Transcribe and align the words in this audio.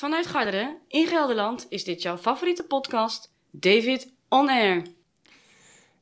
Vanuit 0.00 0.26
Garderen 0.26 0.76
in 0.88 1.06
Gelderland 1.06 1.66
is 1.68 1.84
dit 1.84 2.02
jouw 2.02 2.18
favoriete 2.18 2.62
podcast, 2.62 3.32
David 3.50 4.12
On 4.28 4.48
Air. 4.48 4.82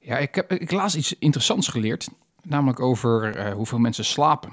Ja, 0.01 0.19
ik 0.19 0.35
heb 0.35 0.53
ik 0.53 0.71
laatst 0.71 0.97
iets 0.97 1.15
interessants 1.19 1.69
geleerd, 1.69 2.09
namelijk 2.43 2.81
over 2.81 3.37
eh, 3.37 3.53
hoeveel 3.53 3.79
mensen 3.79 4.05
slapen. 4.05 4.53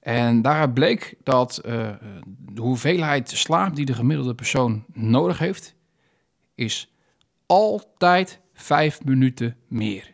En 0.00 0.42
daaruit 0.42 0.74
bleek 0.74 1.14
dat 1.22 1.58
eh, 1.58 1.94
de 2.26 2.60
hoeveelheid 2.60 3.30
slaap 3.30 3.76
die 3.76 3.84
de 3.86 3.94
gemiddelde 3.94 4.34
persoon 4.34 4.84
nodig 4.92 5.38
heeft, 5.38 5.74
is 6.54 6.92
altijd 7.46 8.40
vijf 8.52 9.04
minuten 9.04 9.56
meer. 9.68 10.13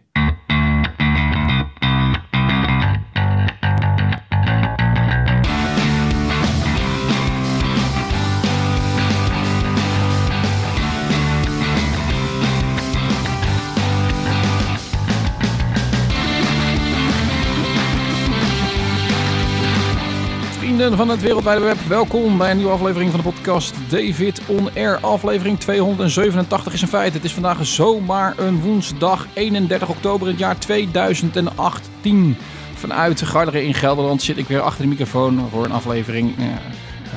Van 20.97 21.09
het 21.09 21.21
wereldwijde 21.21 21.65
web, 21.65 21.79
welkom 21.89 22.39
bij 22.39 22.51
een 22.51 22.57
nieuwe 22.57 22.73
aflevering 22.73 23.11
van 23.11 23.21
de 23.21 23.31
podcast 23.31 23.75
David 23.89 24.41
On 24.47 24.69
Air. 24.77 24.99
Aflevering 25.01 25.59
287 25.59 26.73
is 26.73 26.83
een 26.83 26.89
feit. 26.89 27.15
Het 27.15 27.25
is 27.25 27.33
vandaag 27.33 27.67
zomaar 27.67 28.39
een 28.39 28.61
woensdag 28.61 29.27
31 29.35 29.89
oktober 29.89 30.29
het 30.29 30.39
jaar 30.39 30.59
2018. 30.59 32.37
Vanuit 32.75 33.23
Garderen 33.23 33.65
in 33.65 33.75
Gelderland 33.75 34.23
zit 34.23 34.37
ik 34.37 34.49
weer 34.49 34.61
achter 34.61 34.83
de 34.83 34.89
microfoon 34.89 35.49
voor 35.51 35.65
een 35.65 35.73
aflevering 35.73 36.39
eh, 36.39 36.45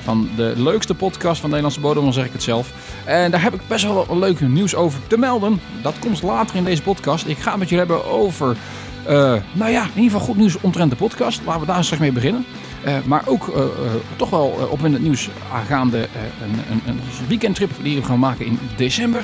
van 0.04 0.30
de 0.36 0.54
leukste 0.56 0.96
podcast 0.96 1.40
van 1.40 1.50
Nederlandse 1.50 1.82
bodem, 1.82 2.04
dan 2.04 2.14
zeg 2.14 2.26
ik 2.26 2.34
het 2.34 2.44
zelf. 2.44 2.74
En 3.06 3.32
daar 3.32 3.42
heb 3.42 3.54
ik 3.54 3.68
best 3.68 3.84
wel 3.84 4.18
leuk 4.18 4.40
nieuws 4.40 4.76
over 4.76 5.00
te 5.08 5.18
melden. 5.18 5.62
Dat 5.82 6.00
komt 6.00 6.22
later 6.22 6.56
in 6.56 6.64
deze 6.64 6.82
podcast. 6.82 7.26
Ik 7.26 7.38
ga 7.38 7.50
het 7.50 7.60
met 7.60 7.70
jullie 7.70 7.86
hebben 7.86 8.06
over, 8.12 8.58
eh, 9.06 9.36
nou 9.52 9.72
ja, 9.72 9.82
in 9.82 10.02
ieder 10.02 10.12
geval 10.12 10.20
goed 10.20 10.38
nieuws 10.38 10.58
omtrent 10.62 10.90
de 10.90 10.98
podcast. 10.98 11.42
Laten 11.46 11.62
we 11.62 11.68
daar 11.68 11.84
straks 11.84 12.02
mee 12.02 12.12
beginnen. 12.12 12.46
Uh, 12.88 12.96
maar 13.06 13.24
ook 13.26 13.48
uh, 13.48 13.56
uh, 13.56 13.64
toch 14.16 14.30
wel 14.30 14.68
op 14.70 14.86
in 14.86 14.94
het 14.94 15.02
nieuws 15.02 15.30
aangaande 15.54 15.98
een, 15.98 16.60
een, 16.70 16.82
een, 16.86 17.00
weekendtrip 17.28 17.72
die 17.82 17.96
we 17.96 18.04
gaan 18.04 18.20
maken 18.20 18.46
in 18.46 18.60
december. 18.76 19.24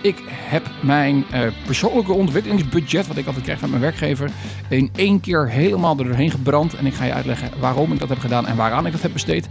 ik 0.00 0.22
heb 0.28 0.70
mijn 0.80 1.24
persoonlijke 1.66 2.12
ontwikkelingsbudget, 2.12 3.06
wat 3.06 3.16
ik 3.16 3.26
altijd 3.26 3.44
krijg 3.44 3.58
van 3.58 3.70
mijn 3.70 3.82
werkgever, 3.82 4.30
in 4.68 4.90
één 4.96 5.20
keer 5.20 5.48
helemaal 5.48 5.98
er 5.98 6.04
doorheen 6.04 6.30
gebrand. 6.30 6.74
En 6.74 6.86
ik 6.86 6.94
ga 6.94 7.04
je 7.04 7.12
uitleggen 7.12 7.50
waarom 7.60 7.92
ik 7.92 7.98
dat 7.98 8.08
heb 8.08 8.18
gedaan 8.18 8.46
en 8.46 8.56
waaraan 8.56 8.86
ik 8.86 8.92
dat 8.92 9.02
heb 9.02 9.12
besteed. 9.12 9.46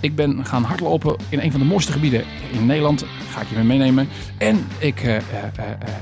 ik 0.00 0.14
ben 0.14 0.46
gaan 0.46 0.62
hardlopen 0.62 1.16
in 1.28 1.40
een 1.40 1.50
van 1.50 1.60
de 1.60 1.66
mooiste 1.66 1.92
gebieden 1.92 2.24
in 2.52 2.66
Nederland. 2.66 3.04
Ga 3.32 3.40
ik 3.40 3.48
je 3.48 3.54
mee 3.54 3.64
meenemen. 3.64 4.08
En 4.38 4.66
ik 4.78 5.00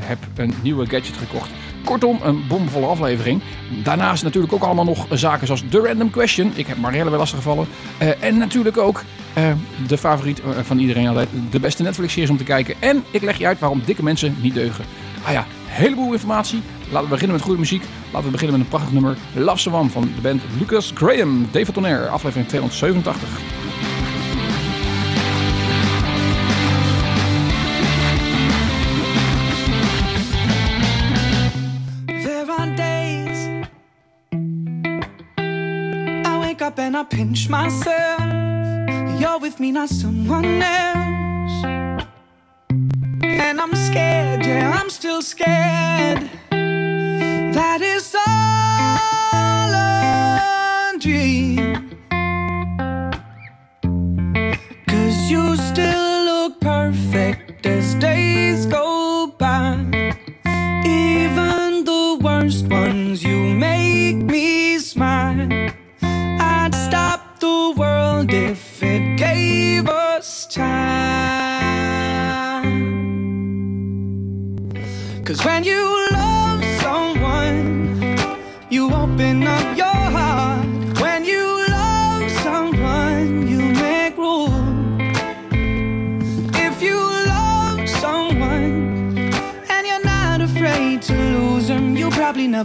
heb 0.01 0.19
een 0.37 0.55
nieuwe 0.63 0.87
gadget 0.87 1.17
gekocht. 1.17 1.51
Kortom, 1.85 2.19
een 2.23 2.47
bomvolle 2.49 2.87
aflevering. 2.87 3.43
Daarnaast 3.83 4.23
natuurlijk 4.23 4.53
ook 4.53 4.63
allemaal 4.63 4.85
nog 4.85 5.07
zaken 5.11 5.47
zoals 5.47 5.63
The 5.71 5.81
Random 5.81 6.11
Question. 6.11 6.53
Ik 6.55 6.67
heb 6.67 6.79
Marielle 6.79 7.11
wel 7.11 7.19
lastiggevallen. 7.19 7.67
Uh, 8.03 8.23
en 8.23 8.39
natuurlijk 8.39 8.79
ook 8.79 9.03
uh, 9.39 9.45
de 9.87 9.99
favoriet 9.99 10.43
van 10.63 10.79
iedereen 10.79 11.09
altijd. 11.09 11.29
De 11.51 11.61
beste 11.61 11.83
Netflix-series 11.83 12.31
om 12.31 12.37
te 12.37 12.45
kijken. 12.45 12.75
En 12.79 13.05
ik 13.11 13.23
leg 13.23 13.39
je 13.39 13.47
uit 13.47 13.59
waarom 13.59 13.83
dikke 13.85 14.03
mensen 14.03 14.37
niet 14.41 14.55
deugen. 14.55 14.85
Ah 15.25 15.33
ja, 15.33 15.47
heleboel 15.67 16.13
informatie. 16.13 16.63
Laten 16.91 17.03
we 17.03 17.09
beginnen 17.09 17.37
met 17.37 17.45
goede 17.45 17.61
muziek. 17.61 17.83
Laten 18.13 18.25
we 18.25 18.31
beginnen 18.31 18.59
met 18.59 18.67
een 18.67 18.73
prachtig 18.73 18.93
nummer. 18.93 19.17
Love 19.35 19.59
Swan 19.59 19.91
van 19.91 20.03
de 20.03 20.21
band 20.21 20.43
Lucas 20.59 20.93
Graham. 20.95 21.49
David 21.51 21.75
Tonner, 21.75 22.09
aflevering 22.09 22.49
287. 22.49 23.68
And 36.61 36.97
I 36.97 37.05
pinch 37.05 37.49
myself. 37.49 38.21
You're 39.21 39.39
with 39.39 39.61
me, 39.61 39.71
not 39.73 39.89
someone 39.89 40.61
else. 40.61 41.65
And 43.23 43.61
I'm 43.61 43.75
scared, 43.75 44.45
yeah, 44.45 44.77
I'm 44.79 44.91
still 44.91 45.23
scared. 45.23 46.29
That 46.51 47.81
is 47.81 48.15
all 48.15 49.73
a 49.73 50.99
dream. 50.99 51.58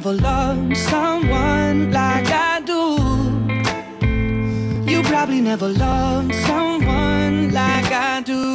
Never 0.03 0.21
loved 0.21 0.75
someone 0.75 1.89
like 1.93 2.27
I 2.27 2.59
do. 2.59 2.97
You 4.91 5.01
probably 5.03 5.39
never 5.39 5.69
loved 5.69 6.35
someone 6.35 7.53
like 7.53 7.89
I 7.89 8.21
do. 8.21 8.53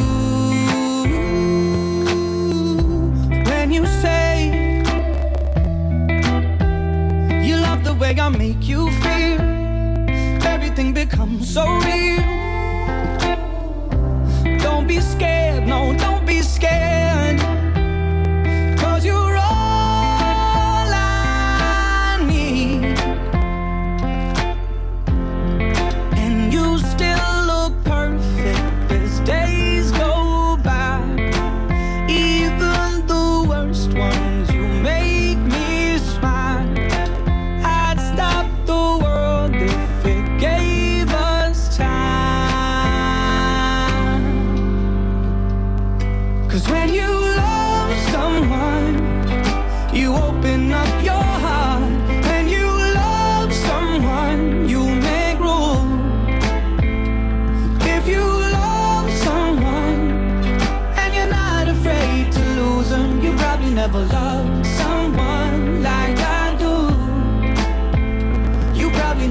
When 3.48 3.72
you 3.72 3.86
say 3.86 4.50
you 7.42 7.56
love 7.56 7.82
the 7.82 7.94
way 7.98 8.14
I 8.20 8.28
make 8.28 8.68
you 8.68 8.90
feel, 9.00 9.40
everything 10.46 10.92
becomes 10.92 11.50
so 11.54 11.64
real. 11.64 12.24
Don't 14.58 14.86
be 14.86 15.00
scared, 15.00 15.66
no, 15.66 15.96
don't 15.96 16.17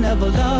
never 0.07 0.29
love. 0.29 0.56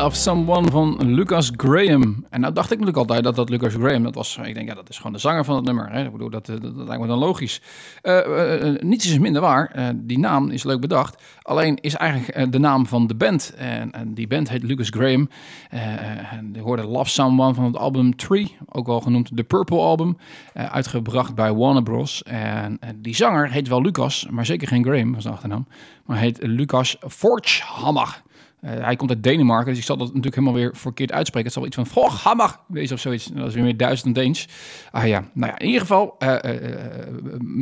Love 0.00 0.16
Someone 0.16 0.70
van 0.70 1.14
Lucas 1.14 1.52
Graham. 1.56 2.26
En 2.30 2.40
nou 2.40 2.52
dacht 2.52 2.70
ik 2.70 2.78
natuurlijk 2.78 2.96
altijd 2.96 3.24
dat 3.24 3.36
dat 3.36 3.48
Lucas 3.48 3.74
Graham, 3.74 4.02
dat 4.02 4.14
was, 4.14 4.38
ik 4.44 4.54
denk 4.54 4.68
ja, 4.68 4.74
dat 4.74 4.88
is 4.88 4.96
gewoon 4.96 5.12
de 5.12 5.18
zanger 5.18 5.44
van 5.44 5.56
het 5.56 5.64
nummer. 5.64 5.90
Hè? 5.90 6.04
Ik 6.04 6.12
bedoel, 6.12 6.30
dat, 6.30 6.48
eh, 6.48 6.56
dat, 6.60 6.72
lijkt 6.74 7.00
me 7.00 7.06
dan 7.06 7.18
logisch. 7.18 7.62
Eh, 8.02 8.68
eh, 8.68 8.82
niets 8.82 9.06
is 9.06 9.18
minder 9.18 9.40
waar. 9.42 9.94
Die 9.96 10.18
naam 10.18 10.50
is 10.50 10.62
leuk 10.62 10.80
bedacht. 10.80 11.22
Alleen 11.42 11.76
is 11.76 11.94
eigenlijk 11.94 12.52
de 12.52 12.58
naam 12.58 12.86
van 12.86 13.06
de 13.06 13.14
band. 13.14 13.54
En, 13.56 13.90
en 13.90 14.14
die 14.14 14.26
band 14.26 14.48
heet 14.48 14.62
Lucas 14.62 14.88
Graham. 14.88 15.28
En 15.70 16.52
die 16.52 16.62
hoorde 16.62 16.86
Love 16.86 17.10
Someone 17.10 17.54
van 17.54 17.64
het 17.64 17.76
album 17.76 18.16
Tree, 18.16 18.56
ook 18.68 18.86
wel 18.86 19.00
genoemd 19.00 19.36
de 19.36 19.44
Purple 19.44 19.78
Album, 19.78 20.16
uitgebracht 20.52 21.34
bij 21.34 21.52
Warner 21.54 21.82
Bros. 21.82 22.22
En 22.22 22.78
die 22.96 23.14
zanger 23.14 23.50
heet 23.50 23.68
wel 23.68 23.82
Lucas, 23.82 24.26
maar 24.30 24.46
zeker 24.46 24.68
geen 24.68 24.84
Graham 24.84 25.14
was 25.14 25.24
de 25.24 25.30
achternaam, 25.30 25.66
maar 26.06 26.18
heet 26.18 26.38
Lucas 26.42 26.96
Forchhammer. 27.08 28.22
Eh, 28.60 28.84
hij 28.84 28.96
komt 28.96 29.10
uit 29.10 29.22
Denemarken, 29.22 29.68
dus 29.68 29.78
ik 29.78 29.84
zal 29.84 29.96
dat 29.96 30.06
natuurlijk 30.06 30.34
helemaal 30.34 30.56
weer 30.56 30.70
verkeerd 30.74 31.12
uitspreken. 31.12 31.48
Het 31.48 31.58
zal 31.58 31.66
iets 31.66 31.76
van 31.76 31.86
Forchhammer 31.86 32.56
wezen 32.66 32.94
of 32.94 33.00
zoiets. 33.00 33.26
Dat 33.26 33.46
is 33.46 33.54
weer 33.54 33.62
meer 33.62 33.76
duizend 33.76 34.14
Deens. 34.14 34.48
Ah 34.90 35.06
ja, 35.06 35.24
nou 35.34 35.52
ja, 35.52 35.58
in 35.58 35.66
ieder 35.66 35.80
geval 35.80 36.14
eh, 36.18 36.34
eh, 36.44 37.06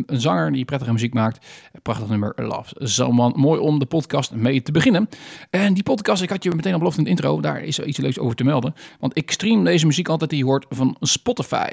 een 0.06 0.20
zanger 0.20 0.52
die 0.52 0.64
prettige 0.64 0.92
muziek 0.92 1.14
maakt. 1.14 1.46
Prachtig 1.82 2.08
nummer, 2.08 2.32
Love 2.36 2.74
Someone. 2.78 3.32
Mooi 3.36 3.60
om 3.60 3.78
de 3.78 3.86
podcast 3.86 4.32
mee 4.32 4.62
te 4.62 4.72
beginnen. 4.72 5.08
En 5.50 5.74
die 5.74 5.82
podcast, 5.82 6.22
ik 6.22 6.30
had 6.30 6.44
je 6.44 6.54
meteen 6.54 6.72
al 6.72 6.78
beloofd 6.78 6.98
in 6.98 7.04
de 7.04 7.10
intro, 7.10 7.40
daar 7.40 7.62
is 7.62 7.78
iets 7.78 7.98
leuks 7.98 8.18
over 8.18 8.36
te 8.36 8.44
melden. 8.44 8.74
Want 8.98 9.16
ik 9.16 9.30
stream 9.30 9.64
deze 9.64 9.86
muziek 9.86 10.08
altijd 10.08 10.30
die 10.30 10.38
je 10.38 10.44
hoort 10.44 10.66
van 10.68 10.96
Spotify. 11.00 11.68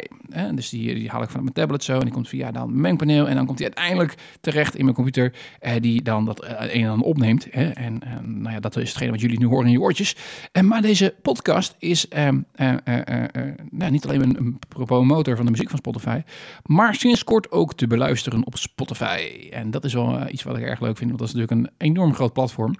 Dus 0.53 0.69
die, 0.69 0.93
die 0.93 1.09
haal 1.09 1.21
ik 1.21 1.29
van 1.29 1.41
mijn 1.41 1.53
tablet 1.53 1.83
zo 1.83 1.93
en 1.93 2.03
die 2.03 2.13
komt 2.13 2.29
via 2.29 2.51
dan 2.51 2.81
mengpaneel. 2.81 3.27
En 3.27 3.35
dan 3.35 3.45
komt 3.45 3.57
die 3.57 3.67
uiteindelijk 3.67 4.15
terecht 4.41 4.75
in 4.75 4.83
mijn 4.83 4.95
computer, 4.95 5.33
eh, 5.59 5.73
die 5.81 6.01
dan 6.01 6.25
dat 6.25 6.43
een 6.45 6.83
en 6.83 6.89
ander 6.89 7.07
opneemt. 7.07 7.49
En, 7.49 7.75
en 7.75 8.01
nou 8.23 8.53
ja, 8.53 8.59
dat 8.59 8.77
is 8.77 8.89
hetgene 8.89 9.14
wat 9.15 9.23
jullie 9.23 9.39
nu 9.39 9.45
horen 9.45 9.65
in 9.65 9.71
je 9.71 9.81
oortjes. 9.81 10.15
En, 10.51 10.67
maar 10.67 10.81
deze 10.81 11.15
podcast 11.21 11.75
is 11.79 12.07
eh, 12.07 12.27
eh, 12.27 12.77
eh, 12.83 13.23
eh, 13.23 13.53
nou, 13.69 13.91
niet 13.91 14.05
alleen 14.05 14.21
een, 14.21 14.37
een 14.37 14.59
promotor 14.85 15.35
van 15.35 15.45
de 15.45 15.51
muziek 15.51 15.69
van 15.69 15.77
Spotify, 15.77 16.21
maar 16.63 16.95
sinds 16.95 17.23
kort 17.23 17.51
ook 17.51 17.73
te 17.73 17.87
beluisteren 17.87 18.45
op 18.45 18.57
Spotify. 18.57 19.47
En 19.51 19.71
dat 19.71 19.85
is 19.85 19.93
wel 19.93 20.19
eh, 20.19 20.33
iets 20.33 20.43
wat 20.43 20.57
ik 20.57 20.63
erg 20.63 20.79
leuk 20.79 20.97
vind, 20.97 21.09
want 21.09 21.19
dat 21.19 21.27
is 21.27 21.33
natuurlijk 21.33 21.67
een 21.67 21.87
enorm 21.87 22.13
groot 22.13 22.33
platform. 22.33 22.75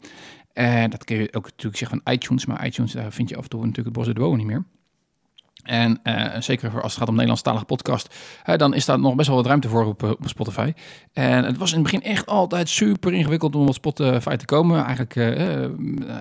En 0.54 0.90
dat 0.90 1.04
kun 1.04 1.18
je 1.18 1.34
ook 1.34 1.46
natuurlijk 1.46 1.78
zeggen 1.78 2.02
van 2.04 2.14
iTunes, 2.14 2.46
maar 2.46 2.66
iTunes 2.66 2.92
daar 2.92 3.12
vind 3.12 3.30
je 3.30 3.36
af 3.36 3.44
en 3.44 3.50
toe 3.50 3.60
natuurlijk 3.60 3.98
het 3.98 4.06
bos 4.06 4.14
boven 4.14 4.38
niet 4.38 4.48
meer. 4.48 4.66
En 5.66 6.00
eh, 6.04 6.26
zeker 6.40 6.72
voor 6.72 6.82
als 6.82 6.92
het 6.92 7.00
gaat 7.00 7.08
om 7.08 7.14
Nederlandstalige 7.14 7.66
podcast, 7.66 8.16
dan 8.56 8.74
is 8.74 8.86
daar 8.86 9.00
nog 9.00 9.16
best 9.16 9.28
wel 9.28 9.38
wat 9.38 9.46
ruimte 9.46 9.70
voor 9.70 9.86
op, 9.86 10.04
eh, 10.04 10.10
op 10.10 10.28
Spotify. 10.28 10.74
En 11.14 11.44
het 11.44 11.58
was 11.58 11.74
in 11.74 11.80
het 11.80 11.92
begin 11.92 12.02
echt 12.12 12.26
altijd 12.26 12.70
super 12.70 13.14
ingewikkeld 13.14 13.56
om 13.56 13.68
op 13.68 13.74
Spotify 13.74 14.36
te 14.36 14.46
komen. 14.46 14.84
Eigenlijk 14.84 15.16
eh, 15.16 15.34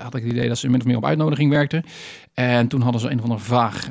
had 0.02 0.14
ik 0.14 0.22
het 0.22 0.32
idee 0.32 0.48
dat 0.48 0.58
ze 0.58 0.68
min 0.68 0.80
of 0.80 0.86
meer 0.86 0.96
op 0.96 1.04
uitnodiging 1.04 1.50
werkten. 1.50 1.84
En 2.34 2.68
toen 2.68 2.80
hadden 2.80 3.00
ze 3.00 3.10
een 3.10 3.18
of 3.18 3.22
ander 3.22 3.40
vaag 3.40 3.88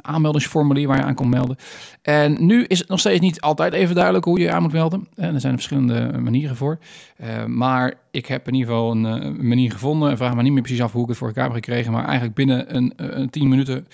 aanmeldingsformulier 0.00 0.86
waar 0.88 0.96
je 0.96 1.02
aan 1.02 1.14
kon 1.14 1.28
melden. 1.28 1.56
En 2.02 2.46
nu 2.46 2.64
is 2.64 2.78
het 2.78 2.88
nog 2.88 2.98
steeds 2.98 3.20
niet 3.20 3.40
altijd 3.40 3.72
even 3.72 3.94
duidelijk 3.94 4.24
hoe 4.24 4.38
je 4.38 4.44
je 4.44 4.52
aan 4.52 4.62
moet 4.62 4.72
melden. 4.72 5.08
En 5.14 5.34
er 5.34 5.40
zijn 5.40 5.52
er 5.52 5.58
verschillende 5.58 6.18
manieren 6.18 6.56
voor. 6.56 6.78
Eh, 7.18 7.44
maar 7.44 7.94
ik 8.10 8.26
heb 8.26 8.48
in 8.48 8.54
ieder 8.54 8.68
geval 8.68 8.90
een, 8.90 9.06
eh, 9.06 9.30
manier 9.30 9.72
gevonden. 9.72 10.10
En 10.10 10.16
vraag 10.16 10.34
me 10.34 10.42
niet 10.42 10.52
meer 10.52 10.62
precies 10.62 10.82
af 10.82 10.92
hoe 10.92 11.02
ik 11.02 11.08
het 11.08 11.16
voor 11.16 11.26
elkaar 11.26 11.44
heb 11.44 11.52
gekregen. 11.52 11.92
Maar 11.92 12.04
eigenlijk 12.04 12.34
binnen 12.34 12.76
een, 12.76 12.92
eh, 12.96 13.06
een 13.10 13.30
10 13.30 13.48
minuten 13.48 13.86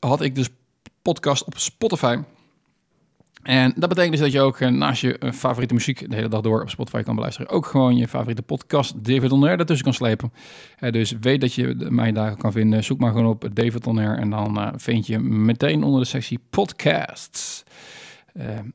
had 0.00 0.20
ik 0.20 0.34
dus 0.34 0.48
podcast 1.02 1.44
op 1.44 1.58
Spotify. 1.58 2.18
En 3.42 3.72
dat 3.76 3.88
betekent 3.88 4.12
dus 4.12 4.20
dat 4.20 4.32
je 4.32 4.40
ook 4.40 4.60
naast 4.60 5.00
je 5.00 5.32
favoriete 5.34 5.74
muziek 5.74 6.10
de 6.10 6.14
hele 6.14 6.28
dag 6.28 6.40
door 6.40 6.62
op 6.62 6.70
Spotify 6.70 7.02
kan 7.02 7.14
beluisteren. 7.14 7.50
Ook 7.50 7.66
gewoon 7.66 7.96
je 7.96 8.08
favoriete 8.08 8.42
podcast 8.42 9.04
David 9.04 9.32
On 9.32 9.46
ertussen 9.46 9.84
kan 9.84 9.94
slepen. 9.94 10.32
Dus 10.90 11.14
weet 11.20 11.40
dat 11.40 11.54
je 11.54 11.86
mij 11.88 12.12
daar 12.12 12.36
kan 12.36 12.52
vinden. 12.52 12.84
Zoek 12.84 12.98
maar 12.98 13.12
gewoon 13.12 13.26
op 13.26 13.48
David 13.52 13.86
On 13.86 14.00
en 14.00 14.30
dan 14.30 14.72
vind 14.76 15.06
je 15.06 15.18
meteen 15.18 15.82
onder 15.82 16.00
de 16.00 16.06
sectie 16.06 16.40
podcasts. 16.50 17.64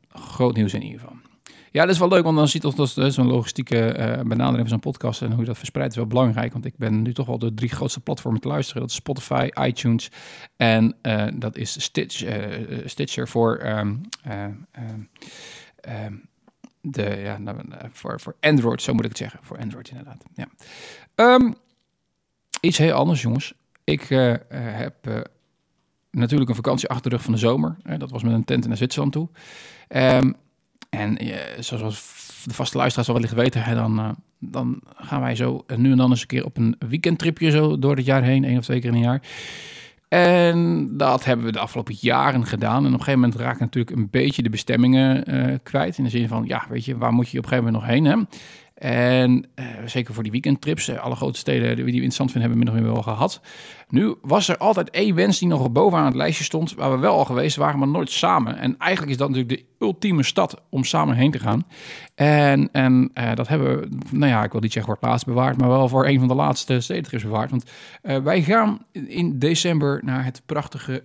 Groot 0.09 0.55
nieuws 0.55 0.73
in 0.73 0.83
ieder 0.83 0.99
geval. 0.99 1.28
Ja, 1.71 1.81
dat 1.81 1.93
is 1.93 1.99
wel 1.99 2.07
leuk, 2.07 2.23
want 2.23 2.37
dan 2.37 2.47
ziet 2.47 2.61
toch 2.61 2.75
dat 2.75 2.93
dat 2.95 3.13
zo'n 3.13 3.27
logistieke 3.27 3.85
eh, 3.85 4.21
benadering 4.21 4.59
van 4.59 4.67
zo'n 4.67 4.79
podcast 4.79 5.21
en 5.21 5.31
hoe 5.31 5.39
je 5.39 5.45
dat 5.45 5.57
verspreidt 5.57 5.91
is 5.91 5.97
wel 5.97 6.07
belangrijk. 6.07 6.53
Want 6.53 6.65
ik 6.65 6.77
ben 6.77 7.01
nu 7.01 7.13
toch 7.13 7.27
wel 7.27 7.39
de 7.39 7.53
drie 7.53 7.69
grootste 7.69 7.99
platformen 7.99 8.41
te 8.41 8.47
luisteren. 8.47 8.81
Dat 8.81 8.89
is 8.91 8.95
Spotify, 8.95 9.49
iTunes 9.61 10.11
en 10.55 10.95
eh, 11.01 11.27
dat 11.33 11.57
is 11.57 11.81
Stitch, 11.81 12.23
eh, 12.23 12.61
eh, 12.61 12.87
Stitcher 12.87 13.27
voor, 13.27 13.55
ehm, 13.55 13.95
eh, 14.23 14.43
ehm, 14.43 15.01
ehm, 15.81 16.13
de, 16.81 17.19
ja, 17.23 17.37
nou, 17.37 17.57
eh, 17.57 17.89
voor, 17.91 18.19
voor 18.19 18.35
Android, 18.39 18.81
zo 18.81 18.93
moet 18.93 19.03
ik 19.03 19.09
het 19.09 19.17
zeggen. 19.17 19.39
Voor 19.43 19.57
Android 19.57 19.89
inderdaad, 19.89 20.23
ja. 20.33 20.47
Iets 22.61 22.77
heel 22.77 22.93
anders, 22.93 23.21
jongens. 23.21 23.53
Ik 23.83 24.09
eh, 24.09 24.33
eh, 24.33 24.39
heb 24.51 25.07
eh, 25.07 25.21
natuurlijk 26.11 26.49
een 26.49 26.55
vakantie 26.55 26.89
achter 26.89 27.09
de 27.09 27.15
rug 27.15 27.25
van 27.25 27.33
de 27.33 27.39
zomer. 27.39 27.77
Dat 27.97 28.11
was 28.11 28.23
met 28.23 28.33
een 28.33 28.43
tent 28.43 28.67
naar 28.67 28.77
Zwitserland 28.77 29.11
toe. 29.11 29.29
Ehm, 29.87 30.31
en 30.89 31.17
eh, 31.17 31.37
zoals 31.59 32.17
de 32.43 32.53
vaste 32.53 32.77
luisteraars 32.77 33.07
al 33.07 33.13
wellicht 33.13 33.33
weten, 33.33 33.63
hè, 33.63 33.75
dan, 33.75 33.99
eh, 33.99 34.09
dan 34.39 34.81
gaan 34.95 35.21
wij 35.21 35.35
zo 35.35 35.65
nu 35.75 35.91
en 35.91 35.97
dan 35.97 36.09
eens 36.09 36.21
een 36.21 36.27
keer 36.27 36.45
op 36.45 36.57
een 36.57 36.75
weekendtripje 36.89 37.51
zo 37.51 37.79
door 37.79 37.95
het 37.95 38.05
jaar 38.05 38.23
heen, 38.23 38.43
één 38.43 38.57
of 38.57 38.63
twee 38.63 38.79
keer 38.79 38.89
in 38.89 38.95
een 38.95 39.01
jaar. 39.01 39.21
En 40.09 40.89
dat 40.97 41.25
hebben 41.25 41.45
we 41.45 41.51
de 41.51 41.59
afgelopen 41.59 41.95
jaren 41.99 42.45
gedaan. 42.45 42.77
En 42.77 42.93
op 42.93 42.99
een 42.99 43.03
gegeven 43.03 43.19
moment 43.19 43.39
raak 43.39 43.53
je 43.53 43.63
natuurlijk 43.63 43.97
een 43.97 44.09
beetje 44.09 44.43
de 44.43 44.49
bestemmingen 44.49 45.25
eh, 45.25 45.55
kwijt. 45.63 45.97
In 45.97 46.03
de 46.03 46.09
zin 46.09 46.27
van, 46.27 46.43
ja, 46.47 46.65
weet 46.69 46.85
je, 46.85 46.97
waar 46.97 47.13
moet 47.13 47.29
je 47.29 47.37
op 47.37 47.43
een 47.43 47.49
gegeven 47.49 47.71
moment 47.71 47.83
nog 47.83 47.93
heen? 47.93 48.05
Hè? 48.05 48.15
En 48.79 49.45
eh, 49.55 49.65
zeker 49.85 50.13
voor 50.13 50.23
die 50.23 50.31
weekendtrips, 50.31 50.87
eh, 50.87 50.99
alle 50.99 51.15
grote 51.15 51.39
steden 51.39 51.75
die 51.75 51.85
we 51.85 51.91
interessant 51.91 52.31
vinden, 52.31 52.49
hebben 52.49 52.67
we 52.67 52.73
min 52.73 52.81
of 52.83 52.87
meer 52.87 53.03
wel 53.03 53.13
gehad. 53.13 53.41
Nu 53.89 54.15
was 54.21 54.47
er 54.47 54.57
altijd 54.57 54.89
één 54.89 55.15
wens 55.15 55.39
die 55.39 55.47
nog 55.47 55.71
bovenaan 55.71 56.05
het 56.05 56.15
lijstje 56.15 56.43
stond, 56.43 56.73
waar 56.73 56.91
we 56.91 56.97
wel 56.97 57.17
al 57.17 57.25
geweest 57.25 57.55
waren, 57.55 57.79
maar 57.79 57.87
nooit 57.87 58.11
samen. 58.11 58.57
En 58.57 58.77
eigenlijk 58.77 59.11
is 59.11 59.17
dat 59.17 59.29
natuurlijk 59.29 59.59
de 59.59 59.85
ultieme 59.85 60.23
stad 60.23 60.61
om 60.69 60.83
samen 60.83 61.15
heen 61.15 61.31
te 61.31 61.39
gaan. 61.39 61.65
En, 62.15 62.69
en 62.71 63.09
eh, 63.13 63.35
dat 63.35 63.47
hebben 63.47 63.79
we, 63.79 63.87
nou 64.11 64.31
ja, 64.31 64.43
ik 64.43 64.51
wil 64.51 64.61
niet 64.61 64.73
zeggen 64.73 64.91
voor 64.91 65.01
het 65.01 65.09
laatst 65.11 65.25
bewaard, 65.25 65.57
maar 65.57 65.69
wel 65.69 65.89
voor 65.89 66.07
een 66.07 66.19
van 66.19 66.27
de 66.27 66.33
laatste 66.33 66.79
stedentrips 66.79 67.23
bewaard. 67.23 67.49
Want 67.49 67.63
wij 68.01 68.41
gaan 68.41 68.85
in 69.07 69.39
december 69.39 70.01
naar 70.03 70.25
het 70.25 70.41
prachtige 70.45 71.03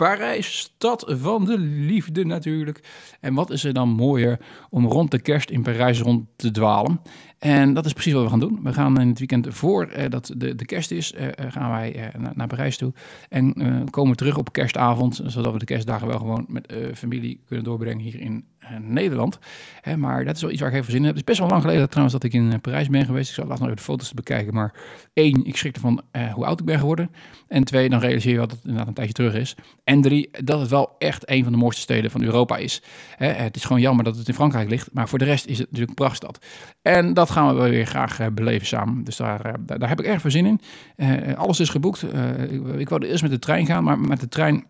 Parijs, 0.00 0.58
stad 0.58 1.04
van 1.08 1.44
de 1.44 1.58
liefde 1.58 2.24
natuurlijk. 2.24 2.80
En 3.20 3.34
wat 3.34 3.50
is 3.50 3.64
er 3.64 3.72
dan 3.72 3.88
mooier 3.88 4.40
om 4.70 4.86
rond 4.86 5.10
de 5.10 5.20
kerst 5.20 5.50
in 5.50 5.62
Parijs 5.62 6.00
rond 6.00 6.26
te 6.36 6.50
dwalen? 6.50 7.00
En 7.38 7.74
dat 7.74 7.86
is 7.86 7.92
precies 7.92 8.12
wat 8.12 8.22
we 8.22 8.28
gaan 8.28 8.40
doen. 8.40 8.60
We 8.62 8.72
gaan 8.72 9.00
in 9.00 9.08
het 9.08 9.18
weekend 9.18 9.46
voor 9.50 9.86
eh, 9.86 10.10
de, 10.36 10.54
de 10.54 10.64
kerst 10.64 10.90
is, 10.90 11.12
eh, 11.12 11.26
eh, 11.26 11.32
gaan 11.52 11.70
wij 11.70 12.12
naar, 12.34 12.46
Parijs 12.46 12.76
toe. 12.76 12.92
En 13.28 13.54
komen 13.90 14.16
terug 14.16 14.38
op 14.38 14.52
kerstavond, 14.52 15.20
zodat 15.24 15.52
we 15.52 15.58
de 15.58 15.64
kerstdagen 15.64 16.06
wel 16.06 16.18
gewoon 16.18 16.44
met 16.48 16.74
familie 16.94 17.40
kunnen 17.46 17.64
doorbrengen 17.64 18.04
hier 18.04 18.20
in 18.20 18.44
Nederland. 18.78 19.38
Hè, 19.80 19.96
maar 19.96 20.24
dat 20.24 20.36
is 20.36 20.42
wel 20.42 20.50
iets 20.50 20.60
waar 20.60 20.70
ik 20.70 20.76
even 20.76 20.90
zin 20.90 21.00
in 21.00 21.06
heb. 21.06 21.16
Het 21.16 21.20
is 21.20 21.28
best 21.28 21.38
wel 21.38 21.48
lang 21.48 21.62
geleden 21.62 21.88
trouwens 21.88 22.14
dat 22.14 22.24
ik 22.24 22.32
in 22.32 22.52
eh, 22.52 22.58
Parijs 22.60 22.88
ben 22.88 23.04
geweest. 23.04 23.28
Ik 23.28 23.34
zal 23.34 23.44
laatst 23.44 23.60
nog 23.60 23.68
even 23.68 23.82
de 23.82 23.90
foto's 23.90 24.08
te 24.08 24.14
bekijken. 24.14 24.54
Maar 24.54 24.72
één, 25.12 25.44
ik 25.44 25.56
schrik 25.56 25.74
ervan 25.74 26.02
eh, 26.10 26.32
hoe 26.32 26.44
oud 26.44 26.60
ik 26.60 26.66
ben 26.66 26.78
geworden. 26.78 27.10
En 27.48 27.64
twee, 27.64 27.88
dan 27.88 28.00
realiseer 28.00 28.30
je 28.30 28.36
wel 28.36 28.46
dat 28.46 28.56
het 28.56 28.64
inderdaad 28.64 28.88
een 28.88 28.94
tijdje 28.94 29.14
terug 29.14 29.34
is. 29.34 29.56
En 29.84 30.00
drie, 30.00 30.30
dat 30.44 30.60
het 30.60 30.70
wel 30.70 30.94
echt 30.98 31.30
een 31.30 31.42
van 31.42 31.52
de 31.52 31.58
mooiste 31.58 31.80
steden 31.80 32.10
van 32.10 32.22
Europa 32.22 32.56
is. 32.56 32.82
Hè, 33.16 33.26
het 33.26 33.56
is 33.56 33.64
gewoon 33.64 33.80
jammer 33.82 34.04
dat 34.04 34.16
het 34.16 34.28
in 34.28 34.34
Frankrijk 34.34 34.68
ligt. 34.68 34.88
Maar 34.92 35.08
voor 35.08 35.18
de 35.18 35.24
rest 35.24 35.46
is 35.46 35.58
het 35.58 35.66
natuurlijk 35.66 35.88
een 35.88 36.04
prachtstad. 36.04 36.46
En 36.82 37.14
dat 37.14 37.30
gaan 37.30 37.48
we 37.48 37.54
wel 37.54 37.70
weer 37.70 37.86
graag 37.86 38.20
eh, 38.20 38.26
beleven 38.32 38.66
samen. 38.66 39.04
Dus 39.04 39.16
daar, 39.16 39.44
eh, 39.44 39.78
daar, 39.78 39.88
heb 39.88 40.00
ik 40.00 40.06
erg 40.06 40.20
veel 40.20 40.30
zin 40.30 40.46
in. 40.46 40.60
Eh, 40.96 41.34
alles 41.34 41.60
is 41.60 41.68
geboekt. 41.68 42.02
Eh, 42.02 42.78
ik 42.78 42.88
wilde 42.88 43.08
eerst 43.08 43.22
met 43.22 43.30
de 43.30 43.38
trein 43.38 43.66
gaan, 43.66 43.84
maar 43.84 43.98
met 43.98 44.20
de 44.20 44.28
trein 44.28 44.64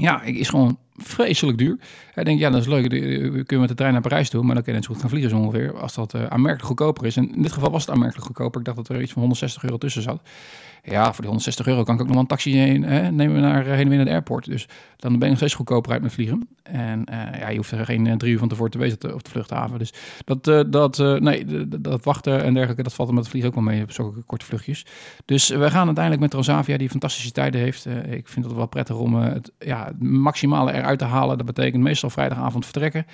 ja, 0.00 0.22
is 0.22 0.48
gewoon 0.48 0.78
vreselijk 0.96 1.58
duur. 1.58 1.78
Hij 2.14 2.24
denkt, 2.24 2.40
ja, 2.40 2.50
dat 2.50 2.60
is 2.60 2.66
leuk. 2.66 2.90
We 2.90 3.30
kunnen 3.30 3.60
met 3.60 3.68
de 3.68 3.74
trein 3.74 3.92
naar 3.92 4.02
Parijs 4.02 4.30
toe, 4.30 4.42
maar 4.42 4.54
dan 4.54 4.62
kun 4.64 4.72
je 4.72 4.78
net 4.78 4.86
zo 4.86 4.92
goed 4.92 5.00
gaan 5.00 5.10
vliegen 5.10 5.30
zo 5.30 5.38
ongeveer. 5.38 5.78
Als 5.78 5.94
dat 5.94 6.14
uh, 6.14 6.26
aanmerkelijk 6.26 6.66
goedkoper 6.66 7.06
is. 7.06 7.16
En 7.16 7.34
in 7.34 7.42
dit 7.42 7.52
geval 7.52 7.70
was 7.70 7.80
het 7.80 7.90
aanmerkelijk 7.90 8.26
goedkoper. 8.26 8.60
Ik 8.60 8.66
dacht 8.66 8.76
dat 8.76 8.88
er 8.88 9.02
iets 9.02 9.12
van 9.12 9.20
160 9.20 9.62
euro 9.62 9.78
tussen 9.78 10.02
zat. 10.02 10.20
Ja, 10.82 11.04
voor 11.04 11.14
die 11.14 11.26
160 11.26 11.66
euro 11.66 11.82
kan 11.82 11.94
ik 11.94 12.00
ook 12.00 12.06
nog 12.06 12.14
wel 12.14 12.22
een 12.22 12.30
taxi 12.30 12.56
heen, 12.56 12.82
hè, 12.82 13.10
nemen 13.10 13.40
naar, 13.40 13.64
heen 13.64 13.78
en 13.78 13.88
weer 13.88 13.96
naar 13.96 14.06
de 14.06 14.10
airport. 14.10 14.44
Dus 14.44 14.68
dan 14.96 15.12
ben 15.12 15.22
ik 15.22 15.28
nog 15.28 15.36
steeds 15.36 15.54
goedkoper 15.54 15.92
uit 15.92 16.02
met 16.02 16.12
vliegen. 16.12 16.48
En 16.62 17.04
uh, 17.10 17.40
ja, 17.40 17.48
je 17.48 17.56
hoeft 17.56 17.70
er 17.70 17.84
geen 17.84 18.18
drie 18.18 18.32
uur 18.32 18.38
van 18.38 18.48
tevoren 18.48 18.70
te 18.70 18.78
wezen 18.78 19.14
op 19.14 19.24
de 19.24 19.30
vluchthaven. 19.30 19.78
Dus 19.78 19.92
dat, 20.24 20.72
dat, 20.72 20.98
nee, 20.98 21.68
dat 21.80 22.04
wachten 22.04 22.42
en 22.42 22.52
dergelijke, 22.54 22.82
dat 22.82 22.94
valt 22.94 23.08
met 23.08 23.18
het 23.18 23.28
vliegen 23.28 23.50
ook 23.50 23.56
wel 23.56 23.64
mee 23.64 23.82
op 23.82 24.26
korte 24.26 24.44
vluchtjes. 24.44 24.86
Dus 25.24 25.48
we 25.48 25.70
gaan 25.70 25.86
uiteindelijk 25.86 26.20
met 26.20 26.30
Transavia, 26.30 26.76
die 26.76 26.90
fantastische 26.90 27.32
tijden 27.32 27.60
heeft. 27.60 27.86
ik 28.10 28.28
vind 28.28 28.44
het 28.44 28.54
wel 28.54 28.66
prettig 28.66 28.96
om 28.96 29.14
het 29.14 29.52
ja, 29.58 29.92
maximale 29.98 30.72
eruit 30.72 30.98
te 30.98 31.04
halen. 31.04 31.36
Dat 31.36 31.46
betekent 31.46 31.82
meestal 31.82 32.10
vrijdagavond 32.10 32.64
vertrekken. 32.64 33.06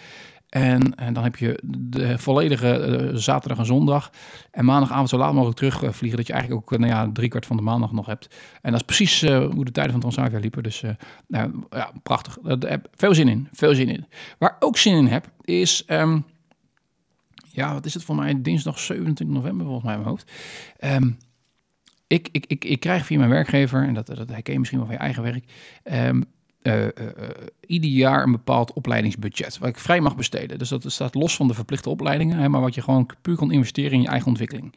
En, 0.48 0.94
en 0.94 1.12
dan 1.12 1.22
heb 1.22 1.36
je 1.36 1.62
de 1.64 2.18
volledige 2.18 2.86
uh, 2.88 3.16
zaterdag 3.16 3.58
en 3.58 3.66
zondag. 3.66 4.10
En 4.50 4.64
maandagavond 4.64 5.08
zo 5.08 5.16
laat 5.16 5.32
mogelijk 5.32 5.58
terugvliegen. 5.58 6.18
dat 6.18 6.26
je 6.26 6.32
eigenlijk 6.32 6.62
ook 6.62 6.78
nou 6.78 6.92
ja, 6.92 7.10
drie 7.12 7.28
kwart 7.28 7.46
van 7.46 7.56
de 7.56 7.62
maandag 7.62 7.92
nog 7.92 8.06
hebt. 8.06 8.34
En 8.62 8.70
dat 8.70 8.80
is 8.80 8.86
precies 8.86 9.20
hoe 9.20 9.64
de 9.64 9.72
tijden 9.72 9.92
van 9.92 10.00
Transavia 10.00 10.38
liepen. 10.38 10.62
Dus 10.62 10.82
nou, 11.28 11.64
ja, 11.70 11.92
prachtig. 12.02 12.38
Daar 12.38 12.70
heb 12.70 12.88
veel 12.94 13.14
zin 13.14 13.28
in. 13.28 13.48
Veel 13.52 13.74
zin 13.74 13.88
in. 13.88 14.06
Waar 14.38 14.56
ook 14.58 14.76
zin 14.76 14.96
in 14.96 15.06
heb, 15.06 15.30
is... 15.44 15.84
Um, 15.86 16.24
ja, 17.56 17.72
wat 17.72 17.86
is 17.86 17.94
het 17.94 18.04
voor 18.04 18.16
mij? 18.16 18.42
Dinsdag 18.42 18.78
27 18.78 19.36
november 19.36 19.66
volgens 19.66 19.84
mij 19.84 19.94
in 19.94 20.00
mijn 20.00 20.10
hoofd. 20.10 20.32
Um, 20.80 21.18
ik, 22.06 22.28
ik, 22.32 22.46
ik, 22.46 22.64
ik 22.64 22.80
krijg 22.80 23.06
via 23.06 23.18
mijn 23.18 23.30
werkgever, 23.30 23.82
en 23.82 23.94
dat, 23.94 24.06
dat 24.06 24.28
herken 24.28 24.52
je 24.52 24.58
misschien 24.58 24.78
wel 24.78 24.88
van 24.88 24.96
je 24.96 25.02
eigen 25.02 25.22
werk, 25.22 25.44
um, 25.84 26.24
uh, 26.66 26.84
uh, 26.84 26.90
ieder 27.66 27.90
jaar 27.90 28.22
een 28.22 28.32
bepaald 28.32 28.72
opleidingsbudget, 28.72 29.58
waar 29.58 29.68
ik 29.68 29.78
vrij 29.78 30.00
mag 30.00 30.16
besteden. 30.16 30.58
Dus 30.58 30.68
dat 30.68 30.92
staat 30.92 31.14
los 31.14 31.36
van 31.36 31.48
de 31.48 31.54
verplichte 31.54 31.90
opleidingen, 31.90 32.38
hè, 32.38 32.48
maar 32.48 32.60
wat 32.60 32.74
je 32.74 32.82
gewoon 32.82 33.10
puur 33.22 33.36
kan 33.36 33.52
investeren 33.52 33.92
in 33.92 34.00
je 34.00 34.08
eigen 34.08 34.28
ontwikkeling. 34.28 34.74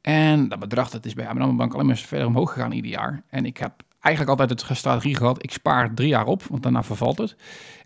En 0.00 0.48
dat 0.48 0.58
bedrag 0.58 0.90
dat 0.90 1.06
is 1.06 1.14
bij 1.14 1.28
ABN 1.28 1.56
Bank 1.56 1.74
alleen 1.74 1.86
maar 1.86 1.96
verder 1.96 2.26
omhoog 2.26 2.52
gegaan 2.52 2.72
ieder 2.72 2.90
jaar. 2.90 3.22
En 3.28 3.46
ik 3.46 3.56
heb 3.56 3.72
eigenlijk 4.00 4.38
altijd 4.40 4.60
het 4.60 4.76
strategie 4.76 5.16
gehad, 5.16 5.42
ik 5.42 5.50
spaar 5.50 5.94
drie 5.94 6.08
jaar 6.08 6.26
op, 6.26 6.42
want 6.42 6.62
daarna 6.62 6.82
vervalt 6.82 7.18
het. 7.18 7.36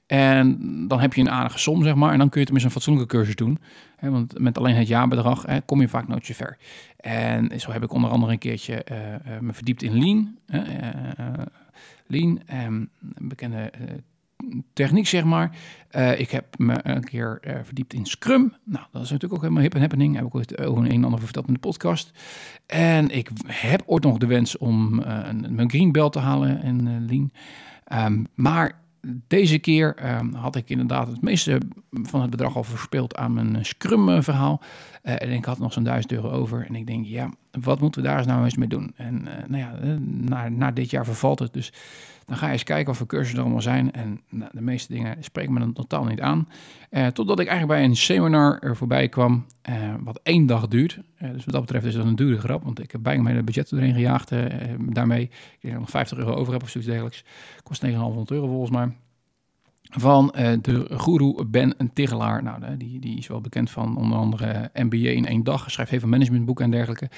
En 0.07 0.59
dan 0.89 1.01
heb 1.01 1.15
je 1.15 1.21
een 1.21 1.31
aardige 1.31 1.59
som, 1.59 1.83
zeg 1.83 1.95
maar. 1.95 2.13
En 2.13 2.19
dan 2.19 2.29
kun 2.29 2.41
je 2.41 2.47
tenminste 2.47 2.71
een 2.71 2.81
fatsoenlijke 2.81 3.17
cursus 3.17 3.35
doen. 3.35 3.59
Want 4.01 4.39
met 4.39 4.59
alleen 4.59 4.75
het 4.75 4.89
jaarbedrag 4.89 5.45
kom 5.65 5.81
je 5.81 5.89
vaak 5.89 6.09
nooit 6.09 6.27
zo 6.27 6.35
ver. 6.35 6.59
En 7.01 7.61
zo 7.61 7.71
heb 7.71 7.83
ik 7.83 7.93
onder 7.93 8.11
andere 8.11 8.33
een 8.33 8.39
keertje 8.39 8.87
uh, 8.91 8.99
uh, 8.99 9.39
me 9.41 9.53
verdiept 9.53 9.83
in 9.83 9.99
Lean. 9.99 10.39
Uh, 10.47 11.47
Lean, 12.07 12.41
um, 12.67 12.91
een 13.15 13.29
bekende 13.29 13.73
techniek, 14.73 15.07
zeg 15.07 15.25
maar. 15.25 15.57
ik 16.17 16.31
heb 16.31 16.59
me 16.59 16.79
een 16.83 17.05
keer 17.05 17.41
verdiept 17.65 17.93
in 17.93 18.07
Scrum. 18.07 18.55
Nou, 18.65 18.87
dat 18.93 19.03
is 19.03 19.11
natuurlijk 19.11 19.33
ook 19.33 19.41
helemaal 19.41 19.63
hip 19.63 19.75
en 19.75 19.81
happening. 19.81 20.17
Heb 20.17 20.25
ik 20.25 20.35
ooit 20.35 20.61
over 20.61 20.85
een 20.85 20.91
en 20.91 21.05
ander 21.05 21.21
verteld 21.21 21.47
in 21.47 21.53
de 21.53 21.59
podcast. 21.59 22.11
En 22.67 23.11
ik 23.11 23.31
heb 23.47 23.83
ooit 23.87 24.05
nog 24.05 24.19
de 24.19 24.27
wens 24.27 24.59
om 24.59 24.99
een, 24.99 25.55
mijn 25.55 25.71
green 25.71 25.93
belt 25.93 26.13
te 26.13 26.19
halen 26.19 26.63
in 26.63 27.07
Lean. 27.07 27.33
Um, 28.07 28.27
maar 28.35 28.81
deze 29.27 29.59
keer 29.59 29.97
uh, 30.03 30.21
had 30.35 30.57
ik 30.57 30.69
inderdaad 30.69 31.07
het 31.07 31.23
meeste 31.23 31.61
van 31.91 32.21
het 32.21 32.31
bedrag 32.31 32.57
al 32.57 32.65
verspeeld 32.65 33.17
aan 33.17 33.33
mijn 33.33 33.65
Scrum-verhaal. 33.65 34.61
Uh, 35.03 35.23
en 35.23 35.31
ik 35.31 35.45
had 35.45 35.59
nog 35.59 35.73
zo'n 35.73 35.85
duizend 35.85 36.13
euro 36.13 36.31
over. 36.31 36.67
En 36.67 36.75
ik 36.75 36.87
denk, 36.87 37.07
ja, 37.07 37.31
wat 37.61 37.81
moeten 37.81 38.03
we 38.03 38.09
daar 38.09 38.19
eens 38.19 38.27
nou 38.27 38.45
eens 38.45 38.57
mee 38.57 38.69
doen? 38.69 38.93
En 38.97 39.23
nou 39.23 39.63
ja, 39.63 39.99
na, 40.01 40.49
na, 40.49 40.71
dit 40.71 40.91
jaar 40.91 41.05
vervalt 41.05 41.39
het. 41.39 41.53
Dus 41.53 41.73
dan 42.31 42.39
ga 42.39 42.47
je 42.47 42.53
eens 42.53 42.63
kijken 42.63 42.93
of 42.93 42.99
voor 42.99 43.07
cursussen 43.07 43.37
er 43.37 43.43
allemaal 43.43 43.63
zijn. 43.63 43.93
En 43.93 44.21
nou, 44.29 44.51
de 44.53 44.61
meeste 44.61 44.93
dingen 44.93 45.25
spreken 45.25 45.53
me 45.53 45.59
dan 45.59 45.73
totaal 45.73 46.05
niet 46.05 46.21
aan. 46.21 46.49
totdat 47.13 47.41
ik 47.41 47.47
eigenlijk 47.47 47.81
bij 47.81 47.89
een 47.89 47.97
seminar 47.97 48.59
er 48.59 48.77
voorbij 48.77 49.09
kwam, 49.09 49.47
wat 50.01 50.21
één 50.23 50.47
dag 50.47 50.69
duurt. 50.69 51.01
dus 51.19 51.45
wat 51.45 51.55
dat 51.55 51.61
betreft 51.61 51.85
is 51.85 51.95
dat 51.95 52.07
een 52.07 52.17
dure 52.17 52.39
grap. 52.39 52.65
Want 52.65 52.83
ik 52.83 52.93
heb 52.93 53.03
bijna 53.03 53.23
mijn 53.23 53.45
budget 53.45 53.73
erin 53.73 53.95
gejaagd 53.95 54.31
daarmee. 54.79 55.23
Ik 55.23 55.31
denk 55.61 55.61
dat 55.61 55.73
ik 55.73 55.79
nog 55.79 55.91
50 55.91 56.19
euro 56.19 56.35
over 56.35 56.53
heb 56.53 56.63
of 56.63 56.69
zoiets 56.69 56.91
dergelijks. 56.91 57.25
Kost 57.63 57.87
9,5 57.87 57.93
euro 57.93 58.47
volgens 58.47 58.71
mij 58.71 58.97
van 59.91 60.35
uh, 60.39 60.53
de 60.63 60.87
guru 60.89 61.45
Ben 61.45 61.77
Tigelaar. 61.95 62.43
Nou, 62.43 62.77
die, 62.77 63.01
die 63.01 63.19
is 63.19 63.27
wel 63.27 63.41
bekend 63.41 63.71
van 63.71 63.97
onder 63.97 64.19
andere 64.19 64.71
MBA 64.75 64.97
in 65.11 65.27
één 65.27 65.45
dag. 65.45 65.71
Schrijft 65.71 65.91
heel 65.91 66.01
veel 66.01 66.09
managementboeken 66.09 66.65
en 66.65 66.71
dergelijke. 66.71 67.11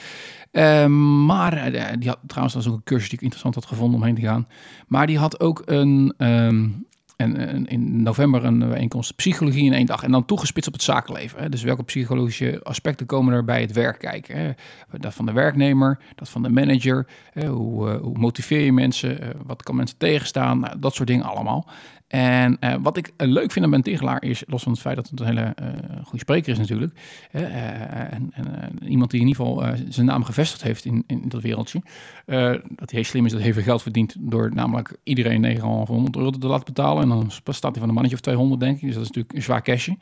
Uh, 0.53 0.87
maar 1.27 1.75
uh, 1.75 1.85
die 1.99 2.09
had 2.09 2.19
trouwens 2.27 2.55
dat 2.55 2.67
ook 2.69 2.75
een 2.75 2.83
cursus 2.85 3.09
die 3.09 3.19
ik 3.19 3.25
interessant 3.25 3.55
had 3.55 3.67
gevonden 3.67 4.01
om 4.01 4.07
heen 4.07 4.15
te 4.15 4.21
gaan. 4.21 4.47
Maar 4.87 5.07
die 5.07 5.19
had 5.19 5.41
ook 5.41 5.63
een, 5.65 6.15
um, 6.19 6.87
en, 7.17 7.67
in 7.67 8.03
november 8.03 8.45
een 8.45 8.59
bijeenkomst 8.59 9.17
psychologie 9.17 9.65
in 9.65 9.73
één 9.73 9.87
dag. 9.87 10.03
En 10.03 10.11
dan 10.11 10.25
toegespitst 10.25 10.69
op 10.69 10.75
het 10.75 10.83
zakenleven. 10.83 11.51
Dus 11.51 11.63
welke 11.63 11.83
psychologische 11.83 12.61
aspecten 12.63 13.07
komen 13.07 13.35
er 13.35 13.45
bij 13.45 13.61
het 13.61 13.73
werk 13.73 13.99
kijken? 13.99 14.57
Dat 14.99 15.15
van 15.15 15.27
de 15.27 15.33
werknemer, 15.33 15.99
dat 16.15 16.29
van 16.29 16.43
de 16.43 16.49
manager. 16.49 17.07
Hoe, 17.35 17.89
hoe, 17.89 18.19
motiveer 18.19 18.61
je 18.61 18.73
mensen? 18.73 19.37
wat 19.47 19.63
kan 19.63 19.77
mensen 19.77 19.99
tegenstaan? 19.99 20.61
Nou, 20.61 20.79
dat 20.79 20.95
soort 20.95 21.09
dingen 21.09 21.25
allemaal. 21.25 21.69
En 22.13 22.57
uh, 22.61 22.75
wat 22.83 22.97
ik 22.97 23.07
uh, 23.07 23.29
leuk 23.29 23.53
vind 23.53 23.65
aan 23.65 23.71
Ben 23.71 23.83
Tegelaar 23.83 24.23
is, 24.23 24.43
los 24.47 24.63
van 24.63 24.73
het 24.73 24.81
feit 24.81 24.97
dat 24.97 25.09
het 25.09 25.21
een 25.21 25.27
hele 25.27 25.55
uh, 25.63 25.69
goede 26.03 26.19
spreker 26.19 26.53
is 26.53 26.59
natuurlijk, 26.59 26.93
en, 27.31 28.31
en 28.33 28.79
iemand 28.89 29.11
die 29.11 29.21
in 29.21 29.27
ieder 29.27 29.45
geval 29.45 29.65
zijn 29.89 30.07
naam 30.07 30.25
gevestigd 30.25 30.63
heeft 30.63 30.85
in, 30.85 31.05
in 31.07 31.29
dat 31.29 31.43
wereldje, 31.43 31.83
dat 32.27 32.91
hij 32.91 33.01
heel 33.01 33.05
slim 33.05 33.27
is, 33.27 33.33
dat 33.33 33.41
hij 33.41 33.53
veel 33.53 33.63
geld 33.63 33.83
verdient 33.83 34.17
door 34.19 34.51
namelijk 34.55 34.97
iedereen 35.03 35.41
900 35.41 36.17
euro 36.17 36.31
te 36.31 36.47
laten 36.47 36.65
betalen. 36.65 37.03
En 37.03 37.09
dan 37.09 37.31
staat 37.31 37.71
hij 37.71 37.81
van 37.81 37.89
een 37.89 37.95
mannetje 37.95 38.17
of 38.17 38.23
200, 38.23 38.61
denk 38.61 38.75
ik. 38.77 38.83
Dus 38.83 38.95
dat 38.95 39.03
is 39.03 39.09
natuurlijk 39.09 39.35
een 39.37 39.43
zwaar 39.43 39.63
cashje. 39.63 39.97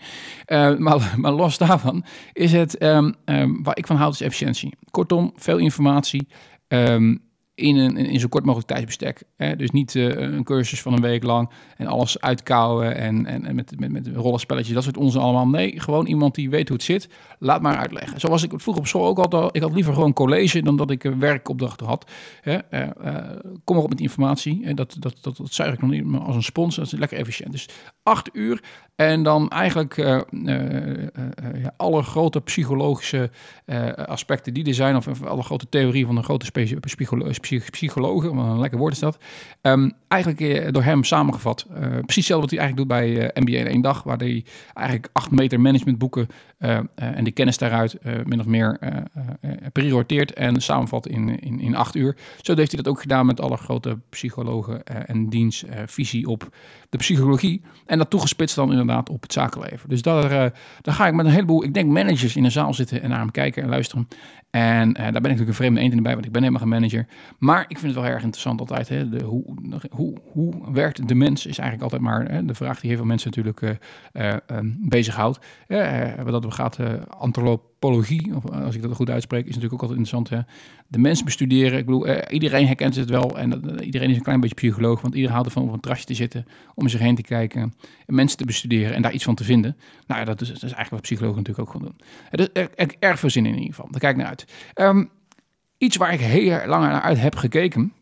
maar, 0.78 1.14
maar 1.22 1.32
los 1.32 1.58
daarvan 1.58 2.04
is 2.32 2.52
het, 2.52 2.82
um, 2.82 3.14
waar 3.62 3.78
ik 3.78 3.86
van 3.86 3.96
houd, 3.96 4.12
is 4.12 4.20
efficiëntie. 4.20 4.74
Kortom, 4.90 5.32
veel 5.36 5.58
informatie. 5.58 6.28
Um, 6.68 7.29
in, 7.60 7.76
een, 7.76 7.96
in 7.96 8.20
zo 8.20 8.28
kort 8.28 8.44
mogelijk 8.44 8.68
tijdsbestek. 8.68 9.22
Hè? 9.36 9.56
Dus 9.56 9.70
niet 9.70 9.94
uh, 9.94 10.18
een 10.18 10.44
cursus 10.44 10.82
van 10.82 10.92
een 10.92 11.00
week 11.00 11.22
lang 11.22 11.50
en 11.76 11.86
alles 11.86 12.20
uitkouwen 12.20 12.96
en, 12.96 13.26
en, 13.26 13.44
en 13.44 13.54
met, 13.54 13.80
met, 13.80 13.90
met 13.92 14.08
rollenspelletjes, 14.14 14.74
dat 14.74 14.82
soort 14.82 14.96
onze 14.96 15.18
allemaal. 15.18 15.48
Nee, 15.48 15.80
gewoon 15.80 16.06
iemand 16.06 16.34
die 16.34 16.50
weet 16.50 16.68
hoe 16.68 16.76
het 16.76 16.86
zit, 16.86 17.08
laat 17.38 17.62
maar 17.62 17.76
uitleggen. 17.76 18.20
Zoals 18.20 18.42
ik 18.42 18.52
vroeger 18.56 18.82
op 18.82 18.88
school 18.88 19.06
ook 19.06 19.18
altijd, 19.18 19.56
ik 19.56 19.62
had 19.62 19.74
liever 19.74 19.94
gewoon 19.94 20.12
college 20.12 20.62
dan 20.62 20.76
dat 20.76 20.90
ik 20.90 21.02
werkopdrachten 21.02 21.86
had. 21.86 22.10
Hè? 22.40 22.58
Uh, 22.70 22.88
uh, 23.04 23.16
kom 23.64 23.76
op 23.76 23.88
met 23.88 24.00
informatie. 24.00 24.64
En 24.64 24.76
dat, 24.76 24.96
dat, 24.98 25.16
dat, 25.20 25.36
dat 25.36 25.52
zuig 25.52 25.74
ik 25.74 25.80
nog 25.80 25.90
niet 25.90 26.04
maar 26.04 26.20
als 26.20 26.36
een 26.36 26.42
spons, 26.42 26.76
dat 26.76 26.86
is 26.86 26.92
lekker 26.92 27.18
efficiënt. 27.18 27.52
Dus 27.52 27.68
acht 28.02 28.28
uur 28.32 28.62
en 28.96 29.22
dan 29.22 29.48
eigenlijk 29.48 29.96
ja, 29.96 31.74
alle 31.76 32.02
grote 32.02 32.40
psychologische 32.40 33.30
aspecten 34.06 34.54
die 34.54 34.64
er 34.64 34.74
zijn, 34.74 34.96
of, 34.96 35.24
alle 35.24 35.42
grote 35.42 35.68
theorieën 35.68 36.06
van 36.06 36.16
een 36.16 36.24
grote 36.24 36.50
psycholoog 36.80 37.34
psychologen, 37.58 38.34
wat 38.34 38.46
een 38.46 38.60
lekker 38.60 38.78
woord 38.78 38.92
is 38.92 38.98
dat. 38.98 39.18
Um, 39.62 39.92
eigenlijk 40.08 40.40
uh, 40.40 40.70
door 40.70 40.82
hem 40.82 41.04
samengevat. 41.04 41.66
Uh, 41.70 41.76
precies 41.78 42.14
hetzelfde 42.14 42.40
wat 42.40 42.50
hij 42.50 42.58
eigenlijk 42.58 42.76
doet 42.76 42.98
bij 42.98 43.08
uh, 43.08 43.24
eh, 43.24 43.30
MBA 43.34 43.58
in 43.58 43.66
één 43.66 43.80
dag, 43.80 44.02
waar 44.02 44.16
hij 44.16 44.44
eigenlijk 44.74 45.08
acht 45.12 45.30
meter 45.30 45.60
managementboeken 45.60 46.26
en 46.94 47.24
die 47.24 47.32
kennis 47.32 47.58
daaruit 47.58 47.98
min 48.24 48.40
of 48.40 48.46
meer 48.46 48.78
prioriteert 49.72 50.32
en 50.32 50.60
samenvat 50.60 51.06
in, 51.06 51.40
in, 51.40 51.60
in 51.60 51.76
acht 51.76 51.94
uur. 51.94 52.16
Zo 52.40 52.54
heeft 52.54 52.72
hij 52.72 52.82
dat 52.82 52.92
ook 52.92 53.00
gedaan 53.00 53.26
met 53.26 53.40
alle 53.40 53.56
grote 53.56 53.98
psychologen 54.08 54.84
en 54.84 55.28
diens 55.28 55.64
visie 55.86 56.28
op 56.28 56.48
de 56.88 56.98
psychologie. 56.98 57.62
En 57.86 57.98
dat 57.98 58.10
toegespitst 58.10 58.56
dan 58.56 58.70
inderdaad 58.70 59.08
op 59.08 59.22
het 59.22 59.32
zakenleven. 59.32 59.88
Dus 59.88 60.02
daar, 60.02 60.52
daar 60.82 60.94
ga 60.94 61.06
ik 61.06 61.14
met 61.14 61.26
een 61.26 61.32
heleboel, 61.32 61.64
ik 61.64 61.74
denk 61.74 61.90
managers 61.90 62.36
in 62.36 62.44
een 62.44 62.50
zaal 62.50 62.74
zitten 62.74 63.02
en 63.02 63.08
naar 63.08 63.18
hem 63.18 63.30
kijken 63.30 63.62
en 63.62 63.68
luisteren. 63.68 64.08
En 64.50 64.88
uh, 64.88 64.94
daar 64.94 65.12
ben 65.12 65.14
ik 65.14 65.22
natuurlijk 65.22 65.48
een 65.48 65.54
vreemde 65.54 65.80
eend 65.80 65.92
in 65.92 66.02
bij, 66.02 66.12
want 66.12 66.26
ik 66.26 66.32
ben 66.32 66.42
helemaal 66.42 66.62
geen 66.62 66.70
manager. 66.70 67.06
Maar 67.38 67.64
ik 67.68 67.78
vind 67.78 67.94
het 67.94 68.02
wel 68.02 68.12
erg 68.12 68.22
interessant 68.22 68.60
altijd. 68.60 68.88
Hè? 68.88 69.08
De, 69.08 69.22
hoe, 69.22 69.56
hoe, 69.90 70.16
hoe 70.32 70.72
werkt 70.72 71.08
de 71.08 71.14
mens 71.14 71.46
is 71.46 71.58
eigenlijk 71.58 71.82
altijd 71.92 72.02
maar 72.10 72.32
hè, 72.32 72.44
de 72.44 72.54
vraag 72.54 72.80
die 72.80 72.88
heel 72.88 72.98
veel 72.98 73.08
mensen 73.08 73.28
natuurlijk 73.28 73.60
uh, 73.60 73.70
uh, 74.12 74.36
um, 74.46 74.76
bezighoudt. 74.80 75.38
wat 76.24 76.42
dat 76.42 76.54
gaat, 76.54 76.78
antropologie, 77.80 78.36
of 78.36 78.50
als 78.50 78.74
ik 78.74 78.82
dat 78.82 78.94
goed 78.94 79.10
uitspreek, 79.10 79.40
is 79.40 79.54
natuurlijk 79.54 79.72
ook 79.72 79.80
altijd 79.80 79.98
interessant. 79.98 80.28
Hè? 80.28 80.52
De 80.86 80.98
mensen 80.98 81.24
bestuderen. 81.24 81.78
Ik 81.78 81.86
bedoel, 81.86 82.28
iedereen 82.28 82.66
herkent 82.66 82.96
het 82.96 83.10
wel. 83.10 83.38
En 83.38 83.80
iedereen 83.84 84.10
is 84.10 84.16
een 84.16 84.22
klein 84.22 84.40
beetje 84.40 84.54
psycholoog. 84.54 85.00
Want 85.00 85.14
iedereen 85.14 85.34
houdt 85.34 85.48
ervan 85.48 85.62
om 85.62 85.68
op 85.68 85.74
een 85.74 85.80
trasje 85.80 86.04
te 86.04 86.14
zitten, 86.14 86.46
om 86.74 86.88
zich 86.88 87.00
heen 87.00 87.14
te 87.14 87.22
kijken. 87.22 87.74
En 88.06 88.14
mensen 88.14 88.38
te 88.38 88.44
bestuderen 88.44 88.94
en 88.94 89.02
daar 89.02 89.12
iets 89.12 89.24
van 89.24 89.34
te 89.34 89.44
vinden. 89.44 89.76
Nou 90.06 90.20
ja, 90.20 90.26
dat 90.26 90.40
is, 90.40 90.46
dat 90.48 90.56
is 90.56 90.62
eigenlijk 90.62 90.90
wat 90.90 91.00
psychologen 91.00 91.36
natuurlijk 91.36 91.68
ook 91.68 91.74
gewoon 91.76 91.88
doen. 91.88 92.06
Er 92.30 92.40
is 92.40 92.48
er, 92.76 92.94
erg 92.98 93.18
veel 93.18 93.30
zin 93.30 93.46
in 93.46 93.52
in 93.52 93.58
ieder 93.58 93.74
geval. 93.74 93.90
Daar 93.90 94.00
kijk 94.00 94.16
naar 94.16 94.26
uit. 94.26 94.44
Um, 94.74 95.10
iets 95.78 95.96
waar 95.96 96.12
ik 96.12 96.20
heel 96.20 96.66
lang 96.66 96.84
naar 96.84 97.00
uit 97.00 97.20
heb 97.20 97.36
gekeken. 97.36 97.92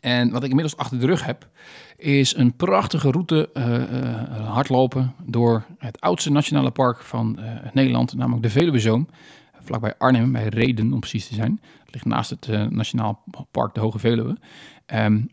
En 0.00 0.30
wat 0.30 0.42
ik 0.42 0.48
inmiddels 0.48 0.76
achter 0.76 1.00
de 1.00 1.06
rug 1.06 1.24
heb, 1.24 1.48
is 1.96 2.36
een 2.36 2.56
prachtige 2.56 3.10
route 3.10 3.50
uh, 3.54 3.66
uh, 3.66 4.52
hardlopen 4.52 5.14
door 5.24 5.64
het 5.78 6.00
oudste 6.00 6.32
nationale 6.32 6.70
park 6.70 7.02
van 7.02 7.36
uh, 7.40 7.50
Nederland, 7.72 8.14
namelijk 8.14 8.42
de 8.42 8.50
Veluwezoom. 8.50 9.08
Vlakbij 9.60 9.94
Arnhem, 9.98 10.32
bij 10.32 10.48
Reden 10.48 10.92
om 10.92 11.00
precies 11.00 11.28
te 11.28 11.34
zijn. 11.34 11.60
Het 11.84 11.94
ligt 11.94 12.04
naast 12.04 12.30
het 12.30 12.70
Nationaal 12.70 13.22
Park 13.50 13.74
de 13.74 13.80
Hoge 13.80 13.98
Veluwe. 13.98 14.36
Um, 14.86 15.30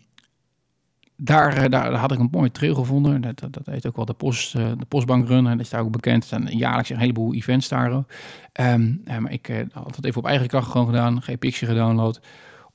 daar, 1.15 1.69
daar, 1.69 1.93
had 1.93 2.11
ik 2.11 2.19
een 2.19 2.27
mooie 2.31 2.51
trail 2.51 2.75
gevonden. 2.75 3.21
Dat, 3.21 3.39
dat, 3.39 3.65
heet 3.65 3.87
ook 3.87 3.95
wel 3.95 4.05
de, 4.05 4.13
post, 4.13 4.51
de 4.53 4.85
postbankrun. 4.87 5.43
Dat 5.43 5.59
is 5.59 5.69
daar 5.69 5.81
ook 5.81 5.91
bekend. 5.91 6.23
Er 6.23 6.29
zijn 6.29 6.57
jaarlijks 6.57 6.89
een 6.89 6.97
heleboel 6.97 7.33
events 7.33 7.67
daar. 7.67 7.91
Um, 7.91 9.03
maar 9.05 9.31
ik 9.31 9.65
had 9.71 9.95
het 9.95 10.05
even 10.05 10.21
op 10.21 10.27
eigen 10.27 10.47
kracht 10.47 10.71
gewoon 10.71 10.87
gedaan. 10.87 11.21
GPXje 11.21 11.65
gedownload 11.65 12.21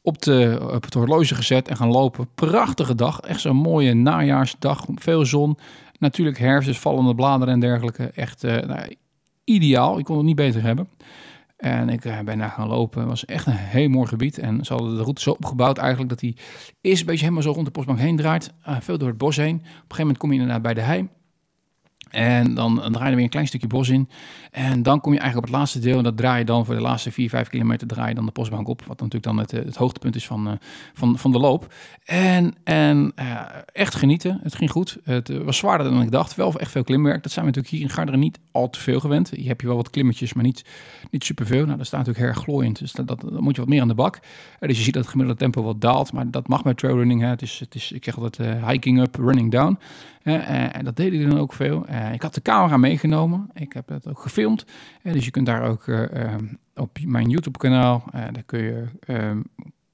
op, 0.02 0.22
de, 0.22 0.68
op 0.74 0.84
het 0.84 0.94
horloge 0.94 1.34
gezet 1.34 1.68
en 1.68 1.76
gaan 1.76 1.90
lopen. 1.90 2.28
Prachtige 2.34 2.94
dag. 2.94 3.20
Echt 3.20 3.40
zo'n 3.40 3.56
mooie 3.56 3.94
najaarsdag. 3.94 4.84
Veel 4.94 5.26
zon. 5.26 5.58
Natuurlijk 5.98 6.38
herfst, 6.38 6.68
dus 6.68 6.78
vallende 6.78 7.14
bladeren 7.14 7.54
en 7.54 7.60
dergelijke. 7.60 8.10
Echt 8.14 8.44
uh, 8.44 8.56
nou, 8.56 8.96
ideaal. 9.44 9.98
Ik 9.98 10.04
kon 10.04 10.16
het 10.16 10.26
niet 10.26 10.36
beter 10.36 10.62
hebben. 10.62 10.88
En 11.56 11.88
ik 11.88 12.04
uh, 12.04 12.20
ben 12.20 12.38
daar 12.38 12.50
gaan 12.50 12.68
lopen. 12.68 13.00
Het 13.00 13.08
was 13.08 13.24
echt 13.24 13.46
een 13.46 13.52
heel 13.52 13.88
mooi 13.88 14.06
gebied. 14.06 14.38
En 14.38 14.64
ze 14.64 14.72
hadden 14.72 14.96
de 14.96 15.02
route 15.02 15.20
zo 15.20 15.30
opgebouwd 15.30 15.78
eigenlijk 15.78 16.08
dat 16.08 16.20
hij 16.20 16.36
eerst 16.80 17.00
een 17.00 17.06
beetje 17.06 17.22
helemaal 17.22 17.42
zo 17.42 17.52
rond 17.52 17.66
de 17.66 17.72
postbank 17.72 17.98
heen 17.98 18.16
draait. 18.16 18.52
Uh, 18.68 18.76
veel 18.80 18.98
door 18.98 19.08
het 19.08 19.18
bos 19.18 19.36
heen. 19.36 19.54
Op 19.54 19.62
een 19.62 19.70
gegeven 19.70 19.98
moment 19.98 20.18
kom 20.18 20.32
je 20.32 20.38
inderdaad 20.38 20.62
bij 20.62 20.74
de 20.74 20.80
hei. 20.80 21.08
En 22.10 22.54
dan, 22.54 22.82
draai 22.90 23.08
je 23.08 23.14
weer 23.14 23.24
een 23.24 23.30
klein 23.30 23.46
stukje 23.46 23.66
bos 23.66 23.88
in. 23.88 24.08
En 24.50 24.82
dan 24.82 25.00
kom 25.00 25.12
je 25.12 25.18
eigenlijk 25.18 25.48
op 25.48 25.52
het 25.52 25.60
laatste 25.60 25.78
deel. 25.78 25.98
En 25.98 26.04
dat 26.04 26.16
draai 26.16 26.38
je 26.38 26.44
dan 26.44 26.64
voor 26.64 26.74
de 26.74 26.80
laatste 26.80 27.12
4, 27.12 27.28
5 27.28 27.48
kilometer 27.48 27.86
draai 27.86 28.08
je 28.08 28.14
dan 28.14 28.26
de 28.26 28.32
postbank 28.32 28.68
op. 28.68 28.82
Wat 28.86 29.00
natuurlijk 29.00 29.24
dan 29.24 29.38
het, 29.38 29.50
het 29.50 29.76
hoogtepunt 29.76 30.16
is 30.16 30.26
van, 30.26 30.48
uh, 30.48 30.52
van, 30.94 31.18
van 31.18 31.32
de 31.32 31.38
loop. 31.38 31.74
En, 32.04 32.54
en 32.64 33.12
uh, 33.16 33.40
echt 33.72 33.94
genieten. 33.94 34.40
Het 34.42 34.54
ging 34.54 34.70
goed. 34.70 34.98
Het 35.04 35.28
was 35.44 35.56
zwaarder 35.56 35.90
dan 35.90 36.02
ik 36.02 36.10
dacht. 36.10 36.34
Wel 36.34 36.58
echt 36.58 36.70
veel 36.70 36.84
klimwerk. 36.84 37.22
Dat 37.22 37.32
zijn 37.32 37.44
we 37.44 37.50
natuurlijk 37.50 37.74
hier 37.74 37.88
in 37.88 37.94
Garderen 37.94 38.20
niet 38.20 38.38
al 38.52 38.70
te 38.70 38.80
veel 38.80 39.00
gewend. 39.00 39.30
Je 39.34 39.46
hebt 39.46 39.60
je 39.60 39.66
wel 39.66 39.76
wat 39.76 39.90
klimmetjes, 39.90 40.32
maar 40.32 40.44
niet, 40.44 40.64
niet 41.10 41.24
superveel. 41.24 41.64
Nou, 41.64 41.76
dat 41.76 41.86
staat 41.86 41.98
natuurlijk 41.98 42.26
heel 42.26 42.34
erg 42.34 42.44
glooiend. 42.44 42.78
Dus 42.78 42.92
dat, 42.92 43.08
dat, 43.08 43.40
moet 43.40 43.54
je 43.54 43.60
wat 43.60 43.70
meer 43.70 43.80
aan 43.80 43.88
de 43.88 43.94
bak. 43.94 44.18
Dus 44.60 44.76
je 44.76 44.82
ziet 44.82 44.94
dat 44.94 45.02
het 45.02 45.10
gemiddelde 45.10 45.40
tempo 45.40 45.62
wat 45.62 45.80
daalt. 45.80 46.12
Maar 46.12 46.30
dat 46.30 46.48
mag 46.48 46.62
bij 46.62 46.74
trailrunning. 46.74 47.20
Hè. 47.20 47.28
Het, 47.28 47.42
is, 47.42 47.58
het 47.58 47.74
is, 47.74 47.92
ik 47.92 48.04
zeg 48.04 48.18
altijd 48.18 48.66
hiking 48.66 49.00
up, 49.00 49.14
running 49.14 49.50
down. 49.50 49.78
en 50.22 50.84
dat 50.84 50.96
deden 50.96 51.18
die 51.18 51.28
dan 51.28 51.38
ook 51.38 51.52
veel. 51.52 51.86
Ik 52.12 52.22
had 52.22 52.34
de 52.34 52.42
camera 52.42 52.76
meegenomen. 52.76 53.50
Ik 53.54 53.72
heb 53.72 53.88
het 53.88 54.08
ook 54.08 54.18
gefilmd. 54.18 54.64
dus 55.02 55.24
je 55.24 55.30
kunt 55.30 55.46
daar 55.46 55.62
ook 55.62 55.88
ehm, 55.88 56.44
op 56.74 56.98
mijn 57.04 57.28
YouTube 57.28 57.58
kanaal, 57.58 58.04
daar 58.12 58.42
kun 58.46 58.62
je 58.62 58.84
ehm, 59.00 59.40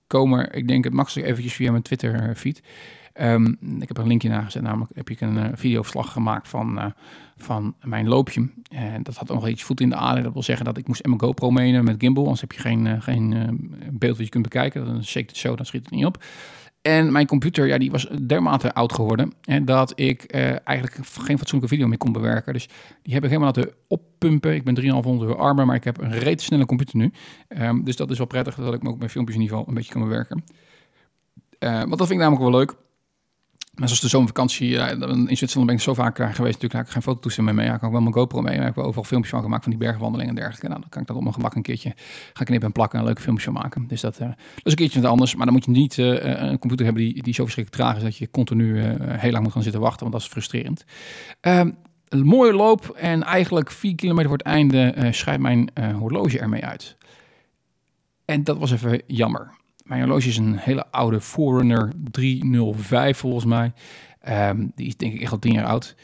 komen. 0.07 0.53
Ik 0.53 0.69
denk 0.69 0.85
het 0.85 0.93
makkelijk 0.93 1.29
eventjes 1.29 1.55
via 1.55 1.71
mijn 1.71 1.83
Twitter 1.83 2.35
feed. 2.37 2.63
Um, 3.21 3.59
ik 3.81 3.89
heb 3.89 3.97
een 3.97 4.07
linkje 4.07 4.29
nagezet, 4.29 4.63
namelijk 4.63 4.91
heb 4.95 5.11
ik 5.11 5.21
een 5.21 5.37
uh, 5.37 5.45
videoverslag 5.53 6.13
gemaakt 6.13 6.49
van, 6.49 6.79
uh, 6.79 6.85
van 7.37 7.75
mijn 7.83 8.09
loopje. 8.09 8.49
En 8.69 9.03
dat 9.03 9.17
had 9.17 9.29
nog 9.29 9.49
iets 9.49 9.63
voet 9.63 9.81
in 9.81 9.89
de 9.89 9.97
aarde. 9.97 10.23
Dat 10.23 10.33
wil 10.33 10.43
zeggen 10.43 10.65
dat 10.65 10.77
ik 10.77 10.87
moest 10.87 11.07
mijn 11.07 11.21
GoPro 11.21 11.51
meenemen 11.51 11.85
met 11.85 11.97
gimbal, 11.99 12.23
anders 12.23 12.41
heb 12.41 12.53
je 12.53 12.61
geen, 12.61 12.87
uh, 12.87 13.03
geen 13.03 13.75
beeld 13.91 14.17
wat 14.17 14.27
je 14.27 14.33
kunt 14.33 14.43
bekijken. 14.43 14.87
Dan 14.87 15.05
shake 15.05 15.27
het 15.27 15.37
zo, 15.37 15.57
dan 15.57 15.67
schiet 15.67 15.85
het 15.85 15.95
niet 15.95 16.05
op. 16.05 16.25
En 16.87 17.13
mijn 17.13 17.27
computer, 17.27 17.67
ja, 17.67 17.79
die 17.79 17.91
was 17.91 18.09
dermate 18.27 18.75
oud 18.75 18.93
geworden. 18.93 19.33
En 19.45 19.65
dat 19.65 19.93
ik 19.95 20.35
uh, 20.35 20.41
eigenlijk 20.69 21.07
geen 21.07 21.39
fatsoenlijke 21.39 21.75
video 21.75 21.89
meer 21.89 21.99
kon 21.99 22.13
bewerken. 22.13 22.53
Dus 22.53 22.69
die 23.03 23.15
heb 23.15 23.23
ik 23.23 23.29
helemaal 23.31 23.53
laten 23.55 23.73
oppumpen. 23.89 24.55
Ik 24.55 24.65
ben 24.65 24.75
3,500 24.75 25.31
euro 25.31 25.43
armer, 25.43 25.67
maar 25.67 25.77
ik 25.77 25.85
heb 25.85 26.01
een 26.01 26.19
reet 26.19 26.43
snelle 26.43 26.67
computer 26.67 26.97
nu. 26.97 27.13
Um, 27.49 27.85
dus 27.85 27.97
dat 27.97 28.11
is 28.11 28.19
wel 28.19 28.27
prettig 28.27 28.55
dat 28.55 28.75
ik 28.75 28.83
me 28.83 28.89
ook 28.89 28.99
mijn 28.99 29.11
filmpjes 29.11 29.37
in 29.37 29.43
ieder 29.43 29.57
geval 29.57 29.73
een 29.73 29.79
beetje 29.79 29.93
kan 29.93 30.03
bewerken. 30.03 30.45
Uh, 31.59 31.71
want 31.71 31.99
dat 31.99 32.07
vind 32.07 32.11
ik 32.11 32.27
namelijk 32.27 32.51
wel 32.51 32.61
leuk. 32.61 32.75
Maar 33.75 33.89
zoals 33.89 34.03
de 34.03 34.09
zomervakantie, 34.09 34.77
in 34.77 35.37
Zwitserland 35.37 35.67
ben 35.67 35.75
ik 35.77 35.81
zo 35.81 35.95
vaak 35.95 36.17
geweest. 36.17 36.39
Natuurlijk 36.39 36.73
heb 36.73 36.85
ik 36.85 36.91
geen 36.91 37.03
fototoestel 37.03 37.45
mee. 37.45 37.67
Ja, 37.67 37.73
ik 37.73 37.79
kan 37.79 37.89
ook 37.89 37.95
wel 37.95 38.03
mijn 38.03 38.15
GoPro 38.15 38.41
mee. 38.41 38.59
Maar 38.59 38.69
ik 38.69 38.75
heb 38.75 38.85
overal 38.85 39.05
filmpjes 39.05 39.33
van 39.33 39.43
gemaakt 39.43 39.63
van 39.63 39.73
die 39.73 39.81
bergwandelingen 39.81 40.29
en 40.29 40.41
dergelijke. 40.41 40.69
Nou, 40.69 40.81
dan 40.81 40.89
kan 40.89 41.01
ik 41.01 41.07
dat 41.07 41.17
op 41.17 41.23
mijn 41.23 41.35
gemak 41.35 41.55
een 41.55 41.63
keertje 41.63 41.93
gaan 42.33 42.47
knippen 42.47 42.69
en 42.69 42.73
plakken 42.73 42.95
en 42.95 43.01
een 43.01 43.07
leuke 43.07 43.23
filmpjes 43.23 43.53
van 43.53 43.63
maken. 43.63 43.87
Dus 43.89 44.01
dat, 44.01 44.15
uh, 44.21 44.27
dat 44.29 44.37
is 44.63 44.71
een 44.71 44.77
keertje 44.77 45.01
wat 45.01 45.11
anders. 45.11 45.35
Maar 45.35 45.45
dan 45.45 45.55
moet 45.55 45.65
je 45.65 45.71
niet 45.71 45.97
uh, 45.97 46.23
een 46.23 46.59
computer 46.59 46.85
hebben 46.85 47.03
die, 47.03 47.23
die 47.23 47.35
zo 47.35 47.43
verschrikkelijk 47.43 47.83
traag 47.83 47.97
is 47.97 48.03
dat 48.03 48.17
je 48.17 48.31
continu 48.31 48.79
heel 49.03 49.31
lang 49.31 49.43
moet 49.43 49.53
gaan 49.53 49.63
zitten 49.63 49.81
wachten. 49.81 50.01
Want 50.01 50.13
dat 50.13 50.23
is 50.23 50.29
frustrerend. 50.29 50.85
Ehm, 51.41 51.71
een 52.09 52.25
mooie 52.25 52.53
loop 52.53 52.89
en 52.89 53.23
eigenlijk 53.23 53.71
vier 53.71 53.95
kilometer 53.95 54.29
voor 54.29 54.39
het 54.39 54.47
einde 54.47 55.09
schrijft 55.11 55.41
mijn 55.41 55.71
horloge 55.99 56.39
ermee 56.39 56.65
uit. 56.65 56.97
En 58.25 58.45
dat 58.45 58.59
was 58.59 58.73
even 58.73 59.03
jammer. 59.07 59.63
Mijn 59.85 60.01
horloge 60.01 60.29
is 60.29 60.37
een 60.37 60.57
hele 60.57 60.87
oude 60.91 61.21
Forerunner 61.21 61.93
305 62.11 63.19
volgens 63.19 63.45
mij. 63.45 63.73
Um, 64.29 64.73
die 64.75 64.87
is 64.87 64.97
denk 64.97 65.15
ik 65.15 65.21
echt 65.21 65.33
al 65.33 65.39
tien 65.39 65.53
jaar 65.53 65.65
oud. 65.65 65.95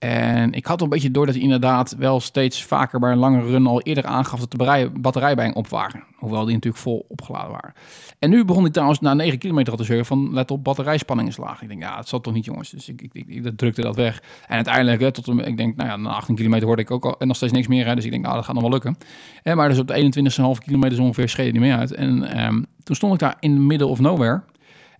En 0.00 0.52
ik 0.52 0.66
had 0.66 0.80
een 0.80 0.88
beetje 0.88 1.10
door 1.10 1.26
dat 1.26 1.34
hij 1.34 1.44
inderdaad 1.44 1.94
wel 1.98 2.20
steeds 2.20 2.64
vaker 2.64 3.00
bij 3.00 3.12
een 3.12 3.18
lange 3.18 3.40
run 3.40 3.66
al 3.66 3.80
eerder 3.80 4.04
aangaf 4.04 4.40
dat 4.40 4.50
de 4.50 4.90
batterij 5.00 5.34
bij 5.34 5.54
op 5.54 5.68
waren. 5.68 6.04
Hoewel 6.16 6.44
die 6.44 6.54
natuurlijk 6.54 6.82
vol 6.82 7.06
opgeladen 7.08 7.50
waren. 7.50 7.72
En 8.18 8.30
nu 8.30 8.44
begon 8.44 8.62
hij 8.62 8.70
trouwens 8.70 9.00
na 9.00 9.14
9 9.14 9.38
kilometer 9.38 9.72
al 9.72 9.78
te 9.78 9.84
zeggen 9.84 10.06
van 10.06 10.32
let 10.32 10.50
op, 10.50 10.64
batterijspanning 10.64 11.28
is 11.28 11.36
laag. 11.36 11.62
Ik 11.62 11.68
denk, 11.68 11.82
ja, 11.82 11.96
het 11.96 12.08
zal 12.08 12.20
toch 12.20 12.34
niet 12.34 12.44
jongens. 12.44 12.70
Dus 12.70 12.88
ik, 12.88 13.02
ik, 13.02 13.24
ik, 13.26 13.50
drukte 13.56 13.82
dat 13.82 13.96
weg. 13.96 14.22
En 14.46 14.54
uiteindelijk, 14.54 15.14
tot 15.14 15.28
ik 15.28 15.56
denk, 15.56 15.76
nou 15.76 15.88
ja, 15.88 15.96
na 15.96 16.10
18 16.10 16.34
kilometer 16.34 16.66
hoorde 16.66 16.82
ik 16.82 16.90
ook 16.90 17.04
al 17.04 17.18
en 17.18 17.26
nog 17.26 17.36
steeds 17.36 17.52
niks 17.52 17.66
meer. 17.66 17.94
Dus 17.94 18.04
ik 18.04 18.10
denk, 18.10 18.22
nou, 18.22 18.34
dat 18.34 18.44
gaat 18.44 18.54
nog 18.54 18.62
wel 18.62 18.72
lukken. 18.72 18.96
En 19.42 19.56
maar 19.56 19.68
dus 19.68 19.78
op 19.78 19.86
de 19.86 20.56
21,5 20.58 20.64
kilometer 20.64 21.00
ongeveer 21.00 21.28
scheed 21.28 21.50
hij 21.50 21.60
mee 21.60 21.72
uit. 21.72 21.92
En 21.92 22.44
um, 22.44 22.66
toen 22.84 22.96
stond 22.96 23.12
ik 23.12 23.18
daar 23.18 23.36
in 23.40 23.54
the 23.54 23.60
middle 23.60 23.86
of 23.86 24.00
nowhere. 24.00 24.42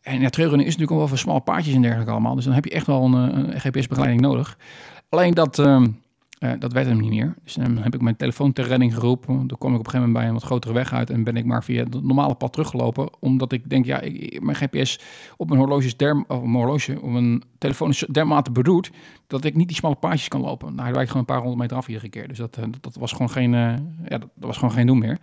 En 0.03 0.21
ja, 0.21 0.29
trailrunning 0.29 0.69
is 0.69 0.77
natuurlijk 0.77 0.91
al 0.91 0.97
wel 0.99 1.09
voor 1.09 1.19
smalle 1.19 1.41
paadjes 1.41 1.75
en 1.75 1.83
dergelijke 1.83 2.13
allemaal. 2.13 2.35
Dus 2.35 2.45
dan 2.45 2.55
heb 2.55 2.65
je 2.65 2.71
echt 2.71 2.87
wel 2.87 3.05
een, 3.05 3.13
een 3.13 3.61
GPS-begeleiding 3.61 4.21
nodig. 4.21 4.59
Alleen 5.09 5.35
dat, 5.35 5.59
uh, 5.59 5.83
uh, 6.41 6.53
dat 6.59 6.73
werd 6.73 6.87
hem 6.87 7.01
niet 7.01 7.11
meer. 7.11 7.35
Dus 7.45 7.55
dan 7.55 7.79
heb 7.79 7.95
ik 7.95 8.01
mijn 8.01 8.17
telefoon 8.17 8.53
ter 8.53 8.67
redding 8.67 8.95
geroepen. 8.95 9.47
Dan 9.47 9.59
kom 9.59 9.73
ik 9.73 9.79
op 9.79 9.85
een 9.85 9.91
gegeven 9.91 9.99
moment 9.99 10.13
bij 10.13 10.27
een 10.27 10.33
wat 10.33 10.43
grotere 10.43 10.73
weg 10.73 10.93
uit. 10.93 11.11
En 11.11 11.25
ben 11.25 11.37
ik 11.37 11.45
maar 11.45 11.65
via 11.65 11.83
het 11.85 12.03
normale 12.03 12.35
pad 12.35 12.53
teruggelopen. 12.53 13.09
Omdat 13.21 13.53
ik 13.53 13.71
denk, 13.71 13.85
ja, 13.85 14.01
ik, 14.01 14.43
mijn 14.43 14.57
GPS 14.57 15.01
op 15.37 15.49
mijn 15.49 15.61
horloge 15.61 15.87
is 15.87 15.97
derm, 15.97 16.25
of 16.29 16.41
mijn 16.41 16.55
horloge, 16.55 17.01
op 17.01 17.11
mijn 17.11 17.43
telefoon 17.59 17.89
is 17.89 18.05
dermate 18.11 18.51
bedoeld. 18.51 18.91
Dat 19.27 19.45
ik 19.45 19.57
niet 19.57 19.69
die 19.69 19.77
smalle 19.77 19.95
paadjes 19.95 20.29
kan 20.29 20.41
lopen. 20.41 20.69
Nou, 20.69 20.83
hij 20.83 20.93
wijkt 20.93 21.11
gewoon 21.11 21.27
een 21.29 21.35
paar 21.35 21.43
honderd 21.43 21.61
meter 21.61 21.77
af 21.77 21.89
iedere 21.89 22.09
keer. 22.09 22.29
Dus 22.29 22.39
dat, 22.39 22.57
uh, 22.59 22.65
dat, 22.71 22.83
dat, 22.83 22.97
was 22.97 23.13
gewoon 23.13 23.31
geen, 23.31 23.53
ja, 23.53 24.19
dat 24.19 24.29
was 24.35 24.57
gewoon 24.57 24.75
geen 24.75 24.87
doen 24.87 24.99
meer. 24.99 25.19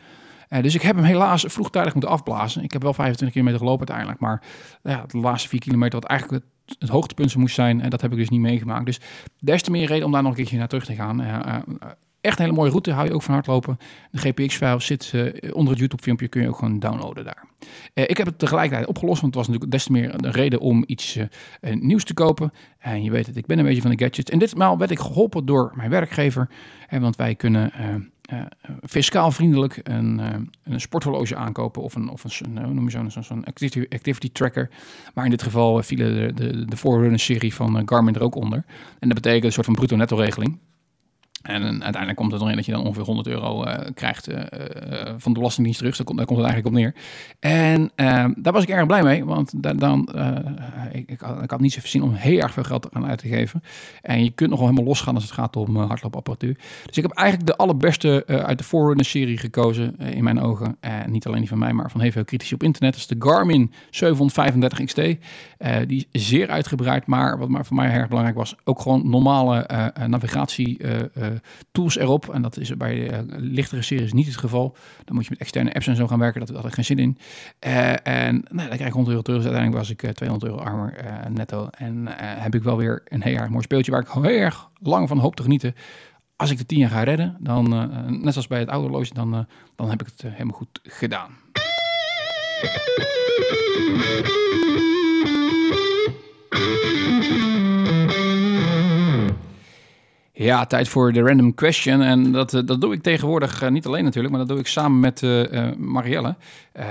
Uh, 0.50 0.62
dus 0.62 0.76
ik 0.76 0.82
heb 0.82 0.96
hem 0.96 1.06
helaas 1.06 1.46
vroegtijdig 1.48 1.94
moeten 1.94 2.12
afblazen. 2.12 2.64
Ik 2.64 2.72
heb 2.72 2.82
wel 2.82 2.94
25 2.94 3.38
kilometer 3.38 3.60
gelopen 3.66 3.88
uiteindelijk. 3.88 4.20
Maar 4.20 4.42
ja, 4.84 5.06
de 5.08 5.18
laatste 5.18 5.50
4 5.50 5.60
kilometer, 5.60 6.00
wat 6.00 6.10
eigenlijk 6.10 6.44
het, 6.66 6.78
het 6.80 6.90
hoogtepunt 6.90 7.36
moest 7.36 7.56
zijn, 7.56 7.82
en 7.82 7.90
dat 7.90 8.02
heb 8.02 8.12
ik 8.12 8.18
dus 8.18 8.30
niet 8.30 8.40
meegemaakt. 8.40 8.86
Dus 8.86 9.00
des 9.40 9.62
te 9.62 9.72
meer 9.72 9.88
reden 9.88 10.06
om 10.06 10.12
daar 10.12 10.22
nog 10.22 10.32
een 10.32 10.38
keertje 10.38 10.58
naar 10.58 10.68
terug 10.68 10.86
te 10.86 10.96
gaan. 10.96 11.22
Uh, 11.22 11.56
echt 12.22 12.38
een 12.38 12.44
hele 12.44 12.58
mooie 12.58 12.70
route, 12.70 12.92
hou 12.92 13.08
je 13.08 13.14
ook 13.14 13.24
van 13.24 13.34
hardlopen. 13.34 13.78
De 14.12 14.18
GPX-file 14.18 14.80
zit 14.80 15.14
onder 15.52 15.70
het 15.70 15.80
YouTube-filmpje, 15.80 16.28
kun 16.28 16.42
je 16.42 16.48
ook 16.48 16.58
gewoon 16.58 16.80
downloaden 16.80 17.24
daar. 17.24 17.46
ik 17.94 18.18
heb 18.18 18.28
het 18.28 18.40
tegelijkertijd 18.40 18.88
opgelost, 18.88 19.22
want 19.22 19.36
het 19.36 19.46
was 19.46 19.54
natuurlijk 19.54 19.72
des 19.72 19.86
te 19.86 19.92
meer 19.92 20.14
een 20.14 20.32
reden 20.32 20.60
om 20.60 20.84
iets 20.88 21.20
nieuws 21.62 22.04
te 22.04 22.14
kopen. 22.14 22.54
En 22.80 23.04
je 23.04 23.12
weet 23.12 23.26
het, 23.26 23.38
ik 23.38 23.46
ben 23.46 23.60
een 23.60 23.66
beetje 23.66 23.82
van 23.82 23.92
de 23.92 24.04
gadgets. 24.04 24.32
En 24.32 24.40
ditmaal 24.40 24.78
werd 24.78 24.92
ik 24.92 25.00
geholpen 25.00 25.46
door 25.46 25.72
mijn 25.76 25.90
werkgever, 25.90 26.50
want 26.90 27.16
wij 27.16 27.36
kunnen 27.36 27.72
uh, 28.34 28.42
fiscaal 28.84 29.32
vriendelijk 29.32 29.80
een, 29.84 30.20
uh, 30.20 30.28
een 30.64 30.82
sporthorloge 30.82 31.36
aankopen 31.36 31.82
of 31.82 31.96
een, 31.96 32.10
of 32.10 32.24
een 32.24 32.54
noem 32.54 32.90
je 32.90 33.10
zo'n 33.10 33.24
zo 33.24 33.40
activity, 33.44 33.96
activity 33.96 34.32
tracker. 34.32 34.70
Maar 35.14 35.26
in 35.26 35.32
dit 35.32 35.44
geval 35.44 35.84
vielen 35.84 36.16
de, 36.16 36.34
de, 36.34 36.66
de 36.66 36.78
Forerunner-serie 36.78 37.54
van 37.54 37.82
Garmin 37.86 38.16
er 38.16 38.22
ook 38.22 38.36
onder. 38.36 38.66
En 39.00 39.08
dat 39.08 39.14
betekent 39.14 39.44
een 39.44 39.52
soort 39.52 39.66
van 39.66 39.76
bruto-netto 39.76 40.16
regeling. 40.16 40.60
En 41.48 41.64
uiteindelijk 41.64 42.16
komt 42.16 42.32
het 42.32 42.42
erin 42.42 42.56
dat 42.56 42.66
je 42.66 42.72
dan 42.72 42.86
ongeveer 42.86 43.04
100 43.04 43.28
euro 43.28 43.66
uh, 43.66 43.78
krijgt 43.94 44.30
uh, 44.30 44.36
van 45.18 45.34
de 45.34 45.40
Belastingdienst 45.40 45.80
terug. 45.80 45.96
Daar 45.96 46.06
komt, 46.06 46.18
daar 46.18 46.28
komt 46.28 46.40
het 46.40 46.48
eigenlijk 46.48 46.76
op 46.76 46.82
neer. 46.82 46.96
En 47.40 47.92
daar 48.44 48.54
was 48.54 48.64
ik 48.64 48.70
erg 48.70 48.86
blij 48.86 49.04
mee, 49.04 49.26
want 49.26 49.64
da 49.64 49.74
dan, 49.74 50.10
ik, 50.92 51.10
ik, 51.10 51.20
had, 51.20 51.44
ik 51.44 51.52
had 51.52 51.60
niet 51.60 51.74
zo 51.74 51.80
zin 51.84 52.04
om 52.04 52.14
heel 52.14 52.40
erg 52.40 52.52
veel 52.52 52.64
geld 52.64 52.94
aan 52.94 53.06
uit 53.06 53.18
te 53.18 53.28
geven. 53.28 53.64
En 54.02 54.24
je 54.24 54.30
kunt 54.30 54.50
nog 54.50 54.60
wel 54.60 54.68
helemaal 54.68 54.90
losgaan 54.90 55.16
als 55.16 55.24
het 55.24 55.34
gaat 55.34 55.56
om 55.56 55.76
hardloopapparatuur. 55.76 56.54
Dus 56.86 56.98
ik 56.98 57.04
heb 57.04 57.12
eigenlijk 57.12 57.48
de 57.48 57.56
allerbeste 57.58 58.24
uit 58.26 58.58
de 58.58 58.64
Forerunner-serie 58.64 59.38
gekozen, 59.38 59.98
in 59.98 60.24
mijn 60.24 60.40
ogen. 60.40 60.78
En 60.80 61.12
niet 61.12 61.28
alleen 61.28 61.40
die 61.40 61.50
van 61.50 61.58
mij, 61.58 61.74
maar 61.74 61.92
van 61.92 62.02
heel 62.02 62.12
veel 62.12 62.24
critici 62.24 62.54
op 62.54 62.64
internet. 62.64 62.92
Dat 62.92 63.02
is 63.02 63.08
de 63.08 63.28
Garmin 63.28 63.72
735 63.90 64.86
XT. 64.86 65.02
die 65.88 66.08
is 66.12 66.28
zeer 66.28 66.50
uitgebreid, 66.50 67.06
maar 67.06 67.38
wat 67.38 67.50
maar 67.50 67.66
voor 67.66 67.76
mij 67.76 67.92
erg 67.92 68.08
belangrijk 68.08 68.38
was, 68.38 68.56
ook 68.64 68.82
gewoon 68.82 69.10
normale 69.10 69.92
navigatie 70.08 70.78
tools 71.72 71.98
erop. 71.98 72.30
En 72.30 72.42
dat 72.42 72.58
is 72.58 72.78
bij 72.78 73.12
uh, 73.12 73.20
lichtere 73.28 73.82
series 73.82 74.14
niet 74.14 74.26
het 74.26 74.38
geval. 74.38 74.76
Dan 75.06 75.16
moet 75.16 75.24
je 75.24 75.30
met 75.30 75.40
externe 75.40 75.74
apps 75.74 75.88
en 75.88 75.96
zo 75.96 76.08
gaan 76.08 76.20
werken. 76.20 76.46
Dat 76.46 76.56
had 76.56 76.66
ik 76.66 76.74
geen 76.74 76.86
zin 76.86 77.00
in. 77.00 77.18
Uh, 77.68 78.08
en 78.08 78.34
nou, 78.34 78.68
dan 78.68 78.78
krijg 78.78 78.88
ik 78.88 78.94
100 78.94 79.08
euro 79.08 79.22
terug. 79.22 79.42
Dus 79.42 79.52
uiteindelijk 79.52 79.88
was 79.88 79.90
ik 79.90 80.16
200 80.16 80.52
euro 80.52 80.64
armer 80.64 80.94
netto. 81.30 81.68
En 81.72 82.08
heb 82.18 82.56
ik 82.56 82.64
wel 82.64 82.78
weer 82.78 83.02
een 83.06 83.22
heel 83.22 83.38
erg 83.38 83.50
mooi 83.50 83.64
speeltje 83.64 83.92
waar 83.92 84.02
ik 84.02 84.08
heel 84.08 84.24
erg 84.24 84.70
lang 84.82 85.08
van 85.08 85.18
hoop 85.18 85.36
te 85.36 85.44
genieten. 85.44 85.76
Als 86.36 86.52
ik 86.52 86.58
de 86.58 86.66
10 86.66 86.78
jaar 86.78 86.90
ga 86.90 87.04
redden, 87.04 87.38
dan 87.40 87.70
net 88.22 88.34
zoals 88.34 88.48
bij 88.48 88.60
het 88.60 88.70
oude 88.70 88.88
horloge, 88.88 89.14
dan, 89.14 89.48
dan 89.76 89.90
heb 89.90 90.02
ik 90.02 90.08
het 90.08 90.22
helemaal 90.32 90.58
goed 90.58 90.80
gedaan. 90.84 91.32
Ja, 100.38 100.66
tijd 100.66 100.88
voor 100.88 101.14
de 101.14 101.22
random 101.22 101.54
question. 101.54 102.02
En 102.02 102.32
dat, 102.32 102.52
dat 102.66 102.82
doe 102.82 102.94
ik 102.94 103.02
tegenwoordig 103.02 103.70
niet 103.70 103.86
alleen 103.86 104.04
natuurlijk, 104.04 104.34
maar 104.34 104.46
dat 104.46 104.56
doe 104.56 104.60
ik 104.60 104.68
samen 104.68 105.00
met 105.00 105.22
uh, 105.22 105.72
Marielle. 105.78 106.36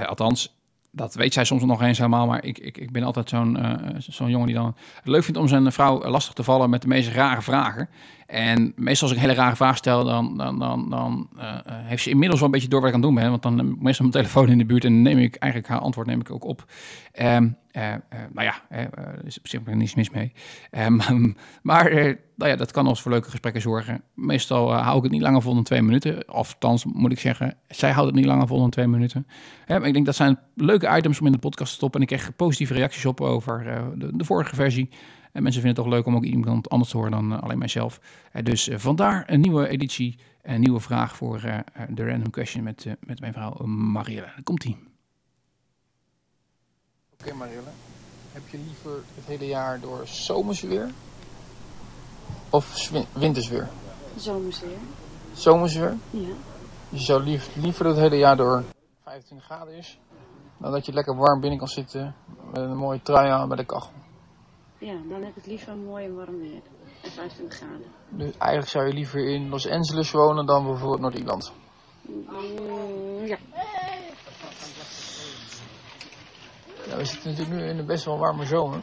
Althans, 0.06 0.56
dat 0.96 1.14
weet 1.14 1.32
zij 1.32 1.44
soms 1.44 1.64
nog 1.64 1.82
eens 1.82 1.98
helemaal, 1.98 2.26
maar 2.26 2.44
ik, 2.44 2.58
ik, 2.58 2.78
ik 2.78 2.90
ben 2.92 3.02
altijd 3.02 3.28
zo'n 3.28 3.56
eh, 3.56 3.94
zo'n 3.98 4.30
jongen 4.30 4.46
die 4.46 4.56
dan 4.56 4.76
het 4.94 5.06
leuk 5.06 5.24
vindt 5.24 5.40
om 5.40 5.48
zijn 5.48 5.72
vrouw 5.72 6.08
lastig 6.08 6.34
te 6.34 6.42
vallen 6.42 6.70
met 6.70 6.82
de 6.82 6.88
meest 6.88 7.08
rare 7.08 7.42
vragen. 7.42 7.88
En 8.26 8.72
meestal 8.76 9.08
als 9.08 9.16
ik 9.16 9.22
een 9.22 9.28
hele 9.28 9.40
rare 9.40 9.56
vraag 9.56 9.76
stel, 9.76 10.04
dan, 10.04 10.36
dan, 10.36 10.58
dan, 10.58 10.90
dan 10.90 11.28
uh, 11.36 11.42
heeft 11.66 12.02
ze 12.02 12.10
inmiddels 12.10 12.38
wel 12.38 12.48
een 12.48 12.54
beetje 12.54 12.68
door 12.68 12.80
wat 12.80 12.88
ik 12.88 12.94
aan 12.94 13.02
het 13.02 13.14
doen. 13.14 13.30
Want 13.30 13.42
dan 13.42 13.58
heb 13.58 13.66
ik 13.66 13.80
meestal 13.80 14.06
mijn 14.06 14.22
telefoon 14.22 14.48
in 14.48 14.58
de 14.58 14.66
buurt 14.66 14.84
en 14.84 15.02
neem 15.02 15.18
ik 15.18 15.34
eigenlijk 15.36 15.72
haar 15.72 15.80
antwoord 15.80 16.06
neem 16.06 16.20
ik 16.20 16.30
ook 16.30 16.44
op. 16.44 16.64
Um, 17.20 17.56
uh, 17.72 17.94
nou 18.32 18.46
ja, 18.46 18.54
er 18.68 19.20
is 19.24 19.38
op 19.38 19.48
zich 19.48 19.64
niets 19.64 19.94
mis 19.94 20.10
mee. 20.10 20.32
Um, 20.70 21.00
maar 21.62 21.90
nou 22.36 22.50
ja, 22.50 22.56
dat 22.56 22.72
kan 22.72 22.86
ons 22.86 23.02
voor 23.02 23.10
leuke 23.10 23.30
gesprekken 23.30 23.62
zorgen. 23.62 24.02
Meestal 24.14 24.72
hou 24.72 24.96
ik 24.96 25.02
het 25.02 25.12
niet 25.12 25.22
langer 25.22 25.42
vol 25.42 25.54
dan 25.54 25.62
twee 25.62 25.82
minuten. 25.82 26.26
Althans, 26.26 26.84
moet 26.84 27.12
ik 27.12 27.20
zeggen, 27.20 27.56
zij 27.68 27.90
houdt 27.90 28.06
het 28.06 28.16
niet 28.16 28.26
langer 28.26 28.46
vol 28.46 28.58
dan 28.58 28.70
twee 28.70 28.86
minuten. 28.86 29.26
Um, 29.68 29.84
ik 29.84 29.92
denk 29.92 30.06
dat 30.06 30.16
zijn 30.16 30.38
leuke 30.54 30.96
items 30.96 31.20
om 31.20 31.26
in 31.26 31.32
de 31.32 31.38
podcast 31.38 31.70
te 31.70 31.76
stoppen. 31.76 32.00
En 32.00 32.06
ik 32.06 32.16
kreeg 32.16 32.36
positieve 32.36 32.74
reacties 32.74 33.06
op 33.06 33.20
over 33.20 33.64
de 33.96 34.24
vorige 34.24 34.54
versie. 34.54 34.90
En 35.36 35.42
mensen 35.42 35.62
vinden 35.62 35.82
het 35.82 35.90
toch 35.90 35.98
leuk 35.98 36.06
om 36.06 36.16
ook 36.16 36.24
iemand 36.24 36.68
anders 36.68 36.90
te 36.90 36.96
horen 36.96 37.12
dan 37.12 37.32
uh, 37.32 37.42
alleen 37.42 37.58
mijzelf. 37.58 38.00
Uh, 38.32 38.42
dus 38.42 38.68
uh, 38.68 38.78
vandaar 38.78 39.24
een 39.26 39.40
nieuwe 39.40 39.68
editie, 39.68 40.18
een 40.42 40.60
nieuwe 40.60 40.80
vraag 40.80 41.16
voor 41.16 41.40
de 41.88 42.04
Random 42.04 42.30
Question 42.30 42.62
met, 42.62 42.86
met 43.00 43.20
mijn 43.20 43.32
vrouw 43.32 43.66
Marielle. 43.66 44.32
Komt-ie. 44.42 44.78
Oké 47.12 47.24
okay, 47.24 47.38
Marielle, 47.38 47.70
heb 48.32 48.48
je 48.48 48.58
liever 48.58 49.02
het 49.14 49.24
hele 49.26 49.46
jaar 49.46 49.80
door 49.80 50.06
zomersweer 50.06 50.90
of 52.50 52.90
wintersweer? 53.12 53.68
Zomersweer. 54.16 54.78
Zomersweer? 55.32 55.96
Ja. 56.10 56.34
Je 56.88 56.98
zou 56.98 57.22
lief, 57.22 57.56
liever 57.56 57.86
het 57.86 57.96
hele 57.96 58.16
jaar 58.16 58.36
door 58.36 58.64
25 59.02 59.46
graden 59.46 59.74
is, 59.74 59.98
dan 60.58 60.72
dat 60.72 60.86
je 60.86 60.92
lekker 60.92 61.16
warm 61.16 61.40
binnen 61.40 61.58
kan 61.58 61.68
zitten 61.68 62.14
met 62.52 62.62
een 62.62 62.76
mooie 62.76 63.02
trui 63.02 63.30
aan 63.30 63.48
bij 63.48 63.56
de 63.56 63.64
kachel. 63.64 64.04
Ja, 64.78 64.94
dan 65.08 65.22
heb 65.22 65.36
ik 65.36 65.46
liever 65.46 65.76
mooi 65.76 66.04
en 66.04 66.14
warm 66.14 66.38
weer. 66.38 66.60
En 67.02 67.10
25 67.10 67.56
graden. 67.58 67.92
Dus 68.08 68.36
eigenlijk 68.38 68.70
zou 68.70 68.86
je 68.86 68.92
liever 68.92 69.28
in 69.28 69.48
Los 69.48 69.68
Angeles 69.68 70.10
wonen 70.10 70.46
dan 70.46 70.64
bijvoorbeeld 70.66 71.00
Noord-Ierland? 71.00 71.52
Mm, 72.02 73.26
ja. 73.26 73.38
ja. 76.88 76.96
We 76.96 77.04
zitten 77.04 77.30
natuurlijk 77.30 77.56
nu 77.60 77.68
in 77.68 77.78
een 77.78 77.86
best 77.86 78.04
wel 78.04 78.18
warme 78.18 78.44
zomer. 78.44 78.80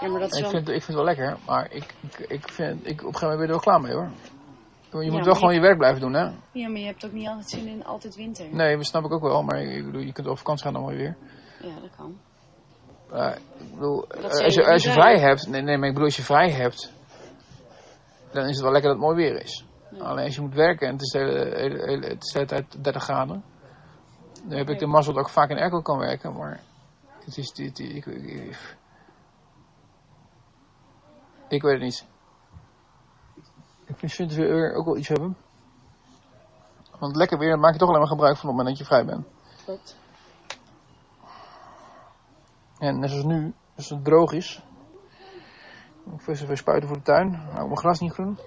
Ja, 0.00 0.08
maar 0.08 0.20
dat 0.20 0.30
is 0.32 0.36
ik, 0.36 0.42
wel... 0.42 0.50
vind, 0.50 0.68
ik 0.68 0.82
vind 0.82 0.86
het 0.86 0.96
wel 0.96 1.04
lekker, 1.04 1.38
maar 1.46 1.70
ik, 1.72 1.94
ik, 2.00 2.18
ik 2.28 2.48
vind, 2.48 2.86
ik, 2.86 3.00
op 3.00 3.06
een 3.06 3.14
gegeven 3.14 3.28
moment 3.28 3.38
ben 3.38 3.38
je 3.38 3.42
er 3.42 3.48
wel 3.48 3.58
klaar 3.58 3.80
mee 3.80 3.92
hoor. 3.92 4.10
Je 4.90 5.06
Ja, 5.06 5.12
moet 5.12 5.24
wel 5.24 5.34
gewoon 5.34 5.50
je- 5.50 5.60
je 5.60 5.66
werk 5.66 5.78
blijven 5.78 6.00
doen 6.00 6.12
hè. 6.14 6.24
Ja, 6.52 6.68
maar 6.68 6.78
je 6.80 6.86
hebt 6.86 7.04
ook 7.04 7.12
niet 7.12 7.26
altijd 7.28 7.48
zin 7.48 7.66
in 7.66 7.84
altijd 7.84 8.14
winter. 8.14 8.46
Nee, 8.54 8.76
dat 8.76 8.86
snap 8.86 9.04
ik 9.04 9.12
ook 9.12 9.22
wel, 9.22 9.42
maar 9.42 9.62
ik 9.62 9.84
bedoel, 9.84 10.00
je 10.00 10.12
kunt 10.12 10.26
op 10.26 10.36
vakantie 10.38 10.64
gaan 10.64 10.72
dan 10.72 10.82
mooi 10.82 10.96
weer. 10.96 11.16
Ja, 11.62 11.80
dat 11.80 11.90
kan. 11.96 12.18
Maar 13.10 13.38
ik 13.58 13.74
bedoel, 13.74 14.08
eh, 14.08 14.22
als 14.24 14.54
je 14.54 14.66
als 14.66 14.82
je 14.82 14.92
vrij 14.92 15.18
hebt, 15.18 15.46
nee, 15.46 15.62
nee, 15.62 15.76
maar 15.78 15.86
ik 15.88 15.92
bedoel, 15.92 16.08
als 16.08 16.16
je 16.16 16.22
vrij 16.22 16.50
hebt, 16.50 16.92
dan 18.32 18.44
is 18.44 18.54
het 18.54 18.60
wel 18.62 18.72
lekker 18.72 18.90
dat 18.90 19.00
het 19.00 19.08
mooi 19.08 19.16
weer 19.16 19.42
is. 19.42 19.64
Ja. 19.90 20.04
Alleen 20.04 20.24
als 20.24 20.34
je 20.34 20.40
moet 20.40 20.54
werken 20.54 20.86
en 20.86 20.92
het 20.92 21.02
is 21.02 21.10
de 21.10 21.18
hele, 21.18 21.56
hele, 21.56 21.84
hele, 21.84 22.06
het 22.06 22.24
is 22.24 22.32
de 22.32 22.38
hele 22.38 22.46
tijd 22.46 22.84
30 22.84 23.02
graden, 23.02 23.44
dan 24.44 24.58
heb 24.58 24.68
ik 24.68 24.78
de 24.78 24.86
mazzel 24.86 25.12
dat 25.12 25.26
ik 25.26 25.32
vaak 25.32 25.50
in 25.50 25.58
airco 25.58 25.80
kan 25.80 25.98
werken, 25.98 26.36
maar 26.36 26.60
het 27.24 27.36
is, 27.36 27.48
het, 27.48 27.78
ik, 27.78 27.78
ik, 27.78 28.06
ik, 28.06 28.76
ik 31.48 31.62
weet 31.62 31.72
het 31.72 31.82
niet. 31.82 32.04
Ik 33.84 33.98
vind 33.98 34.16
winterweer 34.16 34.74
ook 34.74 34.84
wel 34.84 34.96
iets 34.96 35.08
hebben. 35.08 35.36
Want 36.98 37.16
lekker 37.16 37.38
weer, 37.38 37.48
daar 37.48 37.58
maak 37.58 37.72
je 37.72 37.78
toch 37.78 37.88
alleen 37.88 38.00
maar 38.00 38.08
gebruik 38.08 38.36
van 38.36 38.50
op 38.50 38.56
het 38.56 38.64
moment 38.64 38.78
dat 38.78 38.86
je 38.86 38.94
vrij 38.94 39.04
bent. 39.04 39.26
Klopt. 39.64 39.96
En 42.78 42.98
net 42.98 43.10
zoals 43.10 43.24
nu, 43.24 43.54
als 43.76 43.90
het 43.90 44.04
droog 44.04 44.32
is. 44.32 44.62
Ik 46.14 46.20
vis 46.20 46.42
even 46.42 46.56
spuiten 46.56 46.88
voor 46.88 46.96
de 46.98 47.04
tuin. 47.04 47.34
Hou 47.34 47.64
mijn 47.64 47.78
gras 47.78 48.00
niet 48.00 48.12
groen. 48.12 48.38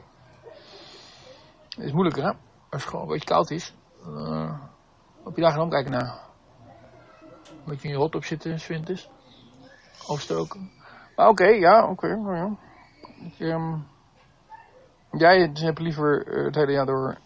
Het 1.69 1.85
is 1.85 1.91
moeilijker 1.91 2.23
hè. 2.23 2.29
Als 2.69 2.81
het 2.81 2.83
gewoon 2.83 3.01
een 3.01 3.11
beetje 3.11 3.27
koud 3.27 3.49
is. 3.49 3.75
Uh, 4.07 4.59
op 5.23 5.35
je 5.35 5.41
daar 5.41 5.51
gaan 5.51 5.61
omkijken 5.61 5.91
naar. 5.91 6.19
Een 7.49 7.63
beetje 7.65 7.87
in 7.87 7.93
je 7.93 7.99
hot 7.99 8.15
op 8.15 8.25
zitten, 8.25 8.59
s 8.59 8.67
winters. 8.67 9.09
Overstoken. 10.07 10.71
Maar 11.15 11.27
oké, 11.27 11.45
ja, 11.45 11.87
oké. 11.87 12.15
nou 12.15 12.35
ja. 12.35 12.57
Ehm, 13.39 13.77
jij 15.11 15.51
hebt 15.53 15.79
liever 15.79 16.27
eh, 16.27 16.45
het 16.45 16.55
hele 16.55 16.71
jaar 16.71 16.85
door 16.85 17.17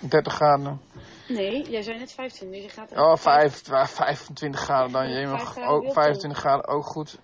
30 0.00 0.32
graden. 0.32 0.80
Nee, 1.28 1.70
jij 1.70 1.82
zei 1.82 1.98
net 1.98 2.12
25. 2.12 2.62
Je 2.62 2.68
gaat 2.68 2.92
Oh, 2.96 3.16
5, 3.16 3.62
25 3.62 4.60
graden 4.60 4.92
dan. 4.92 5.08
Je 5.10 5.26
mag 5.26 5.58
ook 5.68 5.82
wil 5.82 5.92
25 5.92 6.40
graden 6.40 6.66
ook 6.66 6.84
goed. 6.84 7.18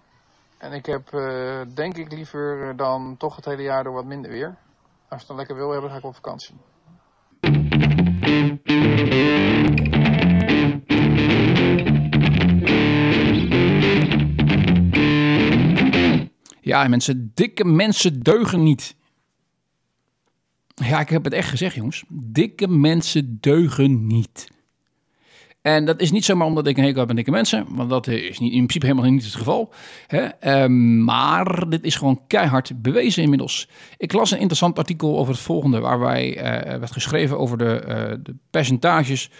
En 0.58 0.72
ik 0.72 0.86
heb 0.86 1.12
eh, 1.12 1.60
denk 1.74 1.96
ik 1.96 2.12
liever 2.12 2.68
eh, 2.68 2.76
dan 2.76 3.16
toch 3.16 3.36
het 3.36 3.44
hele 3.44 3.62
jaar 3.62 3.84
door 3.84 3.92
wat 3.92 4.04
minder 4.04 4.30
weer. 4.30 4.46
Als 4.46 4.56
je 5.08 5.16
het 5.16 5.26
dan 5.26 5.36
lekker 5.36 5.56
wil 5.56 5.70
hebben, 5.70 5.90
ga 5.90 5.96
ik 5.96 6.04
op 6.04 6.14
vakantie. 6.14 6.54
Ja, 16.60 16.88
mensen, 16.88 17.30
dikke 17.34 17.64
mensen 17.64 18.20
deugen 18.20 18.62
niet. 18.62 18.96
Ja, 20.74 21.00
ik 21.00 21.08
heb 21.08 21.24
het 21.24 21.32
echt 21.32 21.48
gezegd, 21.48 21.74
jongens. 21.74 22.04
Dikke 22.08 22.68
mensen 22.68 23.38
deugen 23.40 24.06
niet. 24.06 24.52
En 25.64 25.84
dat 25.84 26.00
is 26.00 26.10
niet 26.10 26.24
zomaar 26.24 26.46
omdat 26.46 26.66
ik 26.66 26.76
een 26.76 26.84
hekel 26.84 27.00
heb 27.00 27.08
aan 27.08 27.16
dikke 27.16 27.30
mensen, 27.30 27.66
want 27.68 27.90
dat 27.90 28.06
is 28.06 28.38
niet, 28.38 28.52
in 28.52 28.58
principe 28.58 28.86
helemaal 28.86 29.10
niet 29.10 29.24
het 29.24 29.34
geval. 29.34 29.72
Hè? 30.06 30.22
Ehm, 30.24 31.04
maar 31.04 31.68
dit 31.68 31.84
is 31.84 31.96
gewoon 31.96 32.20
keihard 32.26 32.82
bewezen 32.82 33.22
inmiddels. 33.22 33.68
Ik 33.96 34.12
las 34.12 34.30
een 34.30 34.38
interessant 34.38 34.78
artikel 34.78 35.18
over 35.18 35.32
het 35.32 35.42
volgende, 35.42 35.80
waarbij 35.80 36.36
eh, 36.36 36.78
werd 36.78 36.92
geschreven 36.92 37.38
over 37.38 37.58
de, 37.58 37.78
eh, 37.78 38.16
de 38.22 38.34
percentages 38.50 39.30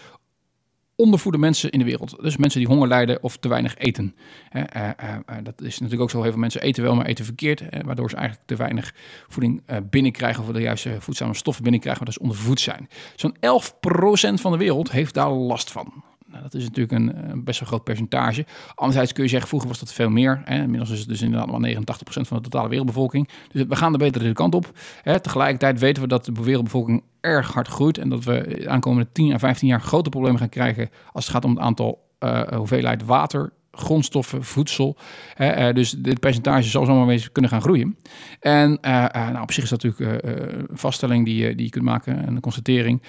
ondervoede 0.97 1.39
mensen 1.39 1.71
in 1.71 1.79
de 1.79 1.85
wereld. 1.85 2.17
Dus 2.23 2.37
mensen 2.37 2.61
die 2.61 2.69
honger 2.69 2.89
lijden 2.89 3.23
of 3.23 3.37
te 3.37 3.49
weinig 3.49 3.77
eten. 3.77 4.15
Eh, 4.51 4.63
eh, 4.73 4.91
eh, 5.27 5.37
dat 5.43 5.63
is 5.63 5.75
natuurlijk 5.79 6.03
ook 6.03 6.11
zo. 6.11 6.23
Heel 6.23 6.31
veel 6.31 6.41
mensen 6.41 6.63
eten 6.63 6.83
wel, 6.83 6.95
maar 6.95 7.07
eten 7.07 7.25
verkeerd. 7.25 7.63
waardoor 7.85 8.11
ze 8.11 8.17
eigenlijk 8.17 8.47
te 8.47 8.57
weinig 8.57 8.95
voeding 9.29 9.63
binnenkrijgen. 9.91 10.43
Of 10.43 10.51
de 10.51 10.61
juiste 10.61 10.97
voedzame 11.01 11.35
stoffen 11.35 11.63
binnenkrijgen. 11.63 12.05
Waardoor 12.05 12.23
ze 12.23 12.31
ondervoed 12.31 12.61
zijn. 12.61 12.89
Zo'n 13.17 13.37
11% 13.41 14.41
van 14.41 14.53
de 14.53 14.59
wereld 14.59 14.91
heeft 14.91 15.15
daar 15.15 15.31
last 15.31 15.73
van. 15.73 16.05
Nou, 16.35 16.47
dat 16.47 16.55
is 16.55 16.65
natuurlijk 16.69 16.93
een, 16.93 17.31
een 17.31 17.45
best 17.45 17.61
wel 17.61 17.69
groot 17.69 17.85
percentage. 17.85 18.47
Anderzijds 18.75 19.13
kun 19.13 19.23
je 19.23 19.29
zeggen, 19.29 19.49
vroeger 19.49 19.69
was 19.69 19.79
dat 19.79 19.93
veel 19.93 20.11
meer. 20.11 20.43
Hè. 20.45 20.63
Inmiddels 20.63 20.91
is 20.91 20.99
het 20.99 21.09
dus 21.09 21.23
inderdaad 21.23 21.59
maar 21.59 21.71
89% 21.71 21.77
van 22.05 22.37
de 22.37 22.43
totale 22.43 22.69
wereldbevolking. 22.69 23.29
Dus 23.53 23.65
we 23.69 23.77
gaan 23.77 23.93
de 23.93 24.33
kant 24.33 24.55
op. 24.55 24.71
Hè. 25.03 25.21
Tegelijkertijd 25.21 25.81
weten 25.81 26.03
we 26.03 26.09
dat 26.09 26.25
de 26.25 26.33
wereldbevolking 26.33 27.03
erg 27.21 27.53
hard 27.53 27.69
groeit. 27.69 27.99
En 27.99 28.09
dat 28.09 28.25
we 28.25 28.57
de 28.59 28.69
aankomende 28.69 29.13
10 29.13 29.33
à 29.33 29.39
15 29.39 29.69
jaar 29.69 29.81
grote 29.81 30.09
problemen 30.09 30.39
gaan 30.39 30.49
krijgen 30.49 30.91
als 31.13 31.25
het 31.25 31.35
gaat 31.35 31.45
om 31.45 31.51
het 31.51 31.61
aantal 31.61 32.09
uh, 32.21 32.43
hoeveelheid 32.43 33.05
water, 33.05 33.53
grondstoffen, 33.75 34.45
voedsel. 34.45 34.97
Uh, 35.39 35.73
dus 35.73 35.91
dit 35.91 36.21
percentage 36.21 36.69
zal 36.69 36.85
zomaar 36.85 37.09
eens 37.09 37.33
kunnen 37.33 37.51
gaan 37.51 37.63
groeien. 37.63 37.97
En 38.41 38.79
uh, 38.83 39.07
nou, 39.13 39.41
op 39.41 39.53
zich 39.53 39.63
is 39.63 39.71
dat 39.71 39.83
natuurlijk 39.83 40.25
een 40.25 40.67
vaststelling 40.77 41.25
die, 41.25 41.55
die 41.55 41.65
je 41.65 41.71
kunt 41.71 41.85
maken, 41.85 42.27
een 42.27 42.41
constatering. 42.41 43.03
11% 43.03 43.07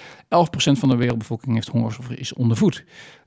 van 0.72 0.88
de 0.88 0.96
wereldbevolking 0.96 1.54
heeft 1.54 1.68
honger 1.68 1.96
of 1.98 2.10
is 2.10 2.32
ondervoed. 2.32 2.84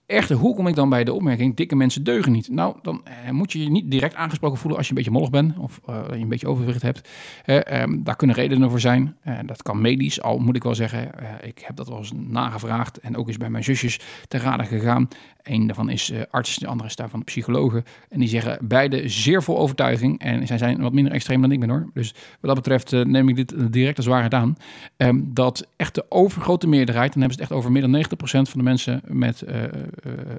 Echter, 0.09 0.35
hoe 0.35 0.55
kom 0.55 0.67
ik 0.67 0.75
dan 0.75 0.89
bij 0.89 1.03
de 1.03 1.13
opmerking, 1.13 1.55
dikke 1.55 1.75
mensen 1.75 2.03
deugen 2.03 2.31
niet? 2.31 2.49
Nou, 2.49 2.75
dan 2.81 3.01
eh, 3.05 3.31
moet 3.31 3.51
je 3.51 3.63
je 3.63 3.69
niet 3.69 3.91
direct 3.91 4.15
aangesproken 4.15 4.57
voelen 4.57 4.77
als 4.77 4.87
je 4.87 4.91
een 4.91 4.97
beetje 4.97 5.13
mollig 5.13 5.29
bent 5.29 5.57
of 5.57 5.79
je 5.85 5.91
een 6.11 6.29
beetje 6.29 6.47
overgewicht 6.47 6.81
hebt. 6.81 7.09
Eh, 7.45 7.81
um, 7.81 8.03
daar 8.03 8.15
kunnen 8.15 8.35
redenen 8.35 8.69
voor 8.69 8.79
zijn. 8.79 9.15
Dat 9.45 9.61
kan 9.61 9.81
medisch, 9.81 10.21
al 10.21 10.39
moet 10.39 10.55
ik 10.55 10.63
wel 10.63 10.75
zeggen. 10.75 11.11
Ik 11.41 11.59
heb 11.59 11.75
dat 11.75 11.87
wel 11.87 11.97
eens 11.97 12.11
nagevraagd 12.15 12.99
en 12.99 13.17
ook 13.17 13.27
eens 13.27 13.37
bij 13.37 13.49
mijn 13.49 13.63
zusjes 13.63 13.99
te 14.27 14.37
raden 14.37 14.65
gegaan. 14.65 15.07
Een 15.43 15.67
daarvan 15.67 15.89
is 15.89 16.09
uh, 16.09 16.21
arts, 16.29 16.55
de 16.55 16.67
andere 16.67 16.89
is 16.89 16.95
daarvan 16.95 17.23
psychologen. 17.23 17.83
En 18.09 18.19
die 18.19 18.29
zeggen 18.29 18.57
beide 18.61 19.09
zeer 19.09 19.43
vol 19.43 19.57
overtuiging. 19.57 20.19
En 20.19 20.47
zij 20.47 20.57
zijn 20.57 20.81
wat 20.81 20.93
minder 20.93 21.13
extreem 21.13 21.41
dan 21.41 21.51
ik 21.51 21.59
ben 21.59 21.69
hoor. 21.69 21.89
Dus 21.93 22.13
wat 22.13 22.37
dat 22.41 22.55
betreft 22.55 22.91
uh, 22.91 23.05
neem 23.05 23.29
ik 23.29 23.35
dit 23.35 23.73
direct 23.73 23.97
als 23.97 24.05
waarheid 24.05 24.33
aan. 24.33 24.55
Um, 24.97 25.33
dat 25.33 25.67
echt 25.75 25.95
de 25.95 26.05
overgrote 26.09 26.67
meerderheid, 26.67 27.13
dan 27.13 27.21
hebben 27.21 27.37
ze 27.37 27.43
het 27.43 27.51
echt 27.51 27.59
over 27.59 27.71
meer 27.71 27.81
dan 27.81 28.05
90% 28.05 28.49
van 28.49 28.59
de 28.59 28.63
mensen 28.63 29.01
met 29.07 29.43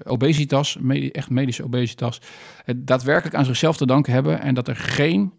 obesitas, 0.04 0.78
echt 1.12 1.30
medische 1.30 1.64
obesitas, 1.64 2.20
daadwerkelijk 2.76 3.36
aan 3.36 3.44
zichzelf 3.44 3.76
te 3.76 3.86
danken 3.86 4.12
hebben. 4.12 4.40
En 4.40 4.54
dat 4.54 4.68
er 4.68 4.76
geen 4.76 5.32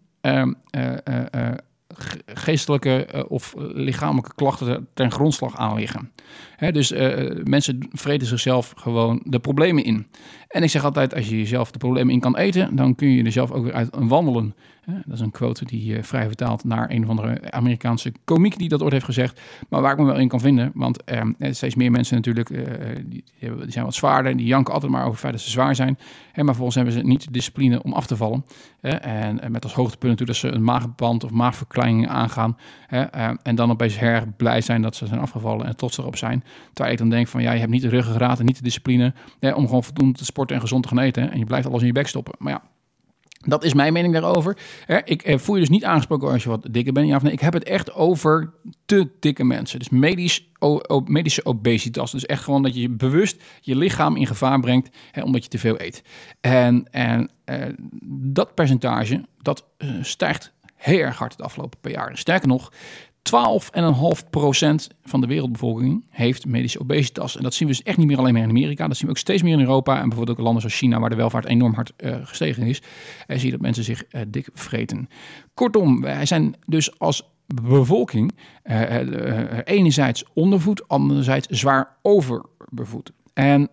ge- 1.94 2.22
geestelijke 2.26 3.04
eh, 3.04 3.24
of 3.28 3.54
lichamelijke 3.58 4.34
klachten 4.34 4.88
ten 4.94 5.10
grondslag 5.10 5.56
aan 5.56 5.74
liggen. 5.74 6.10
Dus 6.70 6.92
eh, 6.92 7.44
mensen 7.44 7.88
vreten 7.92 8.26
zichzelf 8.26 8.72
gewoon 8.76 9.20
de 9.24 9.38
problemen 9.38 9.84
in. 9.84 10.06
En 10.48 10.62
ik 10.62 10.70
zeg 10.70 10.84
altijd, 10.84 11.14
als 11.14 11.28
je 11.28 11.38
jezelf 11.38 11.70
de 11.70 11.78
problemen 11.78 12.14
in 12.14 12.20
kan 12.20 12.36
eten, 12.36 12.76
dan 12.76 12.94
kun 12.94 13.08
je 13.08 13.24
er 13.24 13.32
zelf 13.32 13.50
ook 13.50 13.64
weer 13.64 13.72
uit 13.72 13.88
wandelen. 13.98 14.54
Dat 14.84 15.14
is 15.14 15.20
een 15.20 15.30
quote 15.30 15.64
die 15.64 15.96
eh, 15.96 16.02
vrij 16.02 16.26
vertaald 16.26 16.64
naar 16.64 16.90
een 16.90 17.02
of 17.02 17.08
andere 17.08 17.50
Amerikaanse 17.50 18.12
komiek 18.24 18.58
die 18.58 18.68
dat 18.68 18.82
ooit 18.82 18.92
heeft 18.92 19.04
gezegd. 19.04 19.40
Maar 19.68 19.80
waar 19.80 19.92
ik 19.92 19.98
me 19.98 20.04
wel 20.04 20.18
in 20.18 20.28
kan 20.28 20.40
vinden, 20.40 20.70
want 20.74 21.04
eh, 21.04 21.20
steeds 21.50 21.74
meer 21.74 21.90
mensen 21.90 22.16
natuurlijk, 22.16 22.50
eh, 22.50 22.64
die, 23.06 23.24
die 23.38 23.70
zijn 23.70 23.84
wat 23.84 23.94
zwaarder, 23.94 24.36
die 24.36 24.46
janken 24.46 24.74
altijd 24.74 24.92
maar 24.92 25.00
over 25.00 25.12
het 25.12 25.20
feit 25.20 25.32
dat 25.32 25.42
ze 25.42 25.50
zwaar 25.50 25.74
zijn. 25.74 25.98
Hè, 26.32 26.42
maar 26.42 26.54
volgens 26.54 26.76
hebben 26.76 26.94
ze 26.94 27.02
niet 27.02 27.24
de 27.24 27.30
discipline 27.30 27.82
om 27.82 27.92
af 27.92 28.06
te 28.06 28.16
vallen. 28.16 28.44
En, 28.80 29.40
eh, 29.40 29.50
met 29.50 29.64
als 29.64 29.74
hoogtepunt 29.74 30.10
natuurlijk 30.10 30.40
dat 30.40 30.50
ze 30.50 30.56
een 30.56 30.64
maagband 30.64 31.24
of 31.24 31.30
maagverkleining 31.30 32.08
aangaan. 32.08 32.56
Hè, 32.86 33.02
eh, 33.02 33.30
en 33.42 33.54
dan 33.54 33.70
opeens 33.70 33.96
erg 33.96 34.36
blij 34.36 34.60
zijn 34.60 34.82
dat 34.82 34.96
ze 34.96 35.06
zijn 35.06 35.20
afgevallen 35.20 35.66
en 35.66 35.76
trots 35.76 35.98
erop 35.98 36.16
zijn. 36.16 36.44
Terwijl 36.72 36.94
ik 36.94 36.98
dan 36.98 37.10
denk 37.10 37.28
van 37.28 37.42
ja, 37.42 37.52
je 37.52 37.58
hebt 37.58 37.70
niet 37.70 37.82
de 37.82 37.88
ruggengraat 37.88 38.38
en 38.38 38.44
niet 38.44 38.56
de 38.56 38.62
discipline 38.62 39.14
hè, 39.40 39.52
om 39.52 39.66
gewoon 39.66 39.84
voldoende 39.84 40.18
te 40.18 40.24
sporten 40.24 40.56
en 40.56 40.62
gezond 40.62 40.82
te 40.82 40.88
gaan 40.88 40.98
eten. 40.98 41.30
En 41.30 41.38
je 41.38 41.44
blijft 41.44 41.66
alles 41.66 41.80
in 41.80 41.86
je 41.86 41.92
bek 41.92 42.08
stoppen. 42.08 42.34
Maar 42.38 42.52
ja, 42.52 42.62
dat 43.44 43.64
is 43.64 43.74
mijn 43.74 43.92
mening 43.92 44.12
daarover. 44.12 44.58
Ik 45.04 45.22
eh, 45.22 45.38
voel 45.38 45.54
je 45.54 45.60
dus 45.60 45.70
niet 45.70 45.84
aangesproken 45.84 46.30
als 46.30 46.42
je 46.42 46.48
wat 46.48 46.66
dikker 46.70 46.92
bent. 46.92 47.08
Ja 47.08 47.16
of 47.16 47.22
nee. 47.22 47.32
Ik 47.32 47.40
heb 47.40 47.52
het 47.52 47.64
echt 47.64 47.92
over 47.92 48.52
te 48.84 49.08
dikke 49.20 49.44
mensen. 49.44 49.78
Dus 49.78 49.88
medisch, 49.88 50.50
medische 51.04 51.44
obesitas. 51.44 52.10
Dus 52.10 52.26
echt 52.26 52.42
gewoon 52.42 52.62
dat 52.62 52.74
je 52.74 52.88
bewust 52.88 53.42
je 53.60 53.76
lichaam 53.76 54.16
in 54.16 54.26
gevaar 54.26 54.60
brengt 54.60 54.96
hè, 55.10 55.22
omdat 55.22 55.42
je 55.42 55.50
te 55.50 55.58
veel 55.58 55.80
eet. 55.80 56.02
En, 56.40 56.88
en 56.90 57.30
eh, 57.44 57.66
dat 58.12 58.54
percentage, 58.54 59.24
dat 59.38 59.66
eh, 59.76 59.88
stijgt 60.02 60.52
heel 60.76 60.98
erg 60.98 61.18
hard 61.18 61.32
het 61.32 61.42
afgelopen 61.42 61.78
paar 61.80 61.92
jaar. 61.92 62.18
Sterker 62.18 62.48
nog, 62.48 62.72
12,5% 63.22 63.34
van 65.02 65.20
de 65.20 65.26
wereldbevolking 65.26 66.06
heeft 66.10 66.46
medische 66.46 66.80
obesitas. 66.80 67.36
En 67.36 67.42
dat 67.42 67.54
zien 67.54 67.68
we 67.68 67.74
dus 67.74 67.82
echt 67.82 67.96
niet 67.96 68.06
meer 68.06 68.18
alleen 68.18 68.32
maar 68.32 68.42
in 68.42 68.48
Amerika. 68.48 68.86
Dat 68.86 68.96
zien 68.96 69.06
we 69.06 69.12
ook 69.12 69.18
steeds 69.18 69.42
meer 69.42 69.52
in 69.52 69.60
Europa. 69.60 70.00
En 70.00 70.08
bijvoorbeeld 70.08 70.38
ook 70.38 70.44
landen 70.44 70.62
zoals 70.62 70.78
China, 70.78 71.00
waar 71.00 71.10
de 71.10 71.16
welvaart 71.16 71.44
enorm 71.44 71.74
hard 71.74 71.92
eh, 71.96 72.16
gestegen 72.22 72.62
is. 72.62 72.82
En 73.26 73.36
zie 73.38 73.46
je 73.46 73.52
dat 73.52 73.60
mensen 73.60 73.84
zich 73.84 74.04
eh, 74.04 74.20
dik 74.28 74.48
vreten. 74.52 75.08
Kortom, 75.54 76.00
wij 76.00 76.26
zijn 76.26 76.54
dus 76.66 76.98
als 76.98 77.30
bevolking 77.46 78.32
eh, 78.62 79.58
enerzijds 79.64 80.24
ondervoed, 80.34 80.88
anderzijds 80.88 81.46
zwaar 81.48 81.96
overbevoed. 82.02 83.12
En 83.34 83.70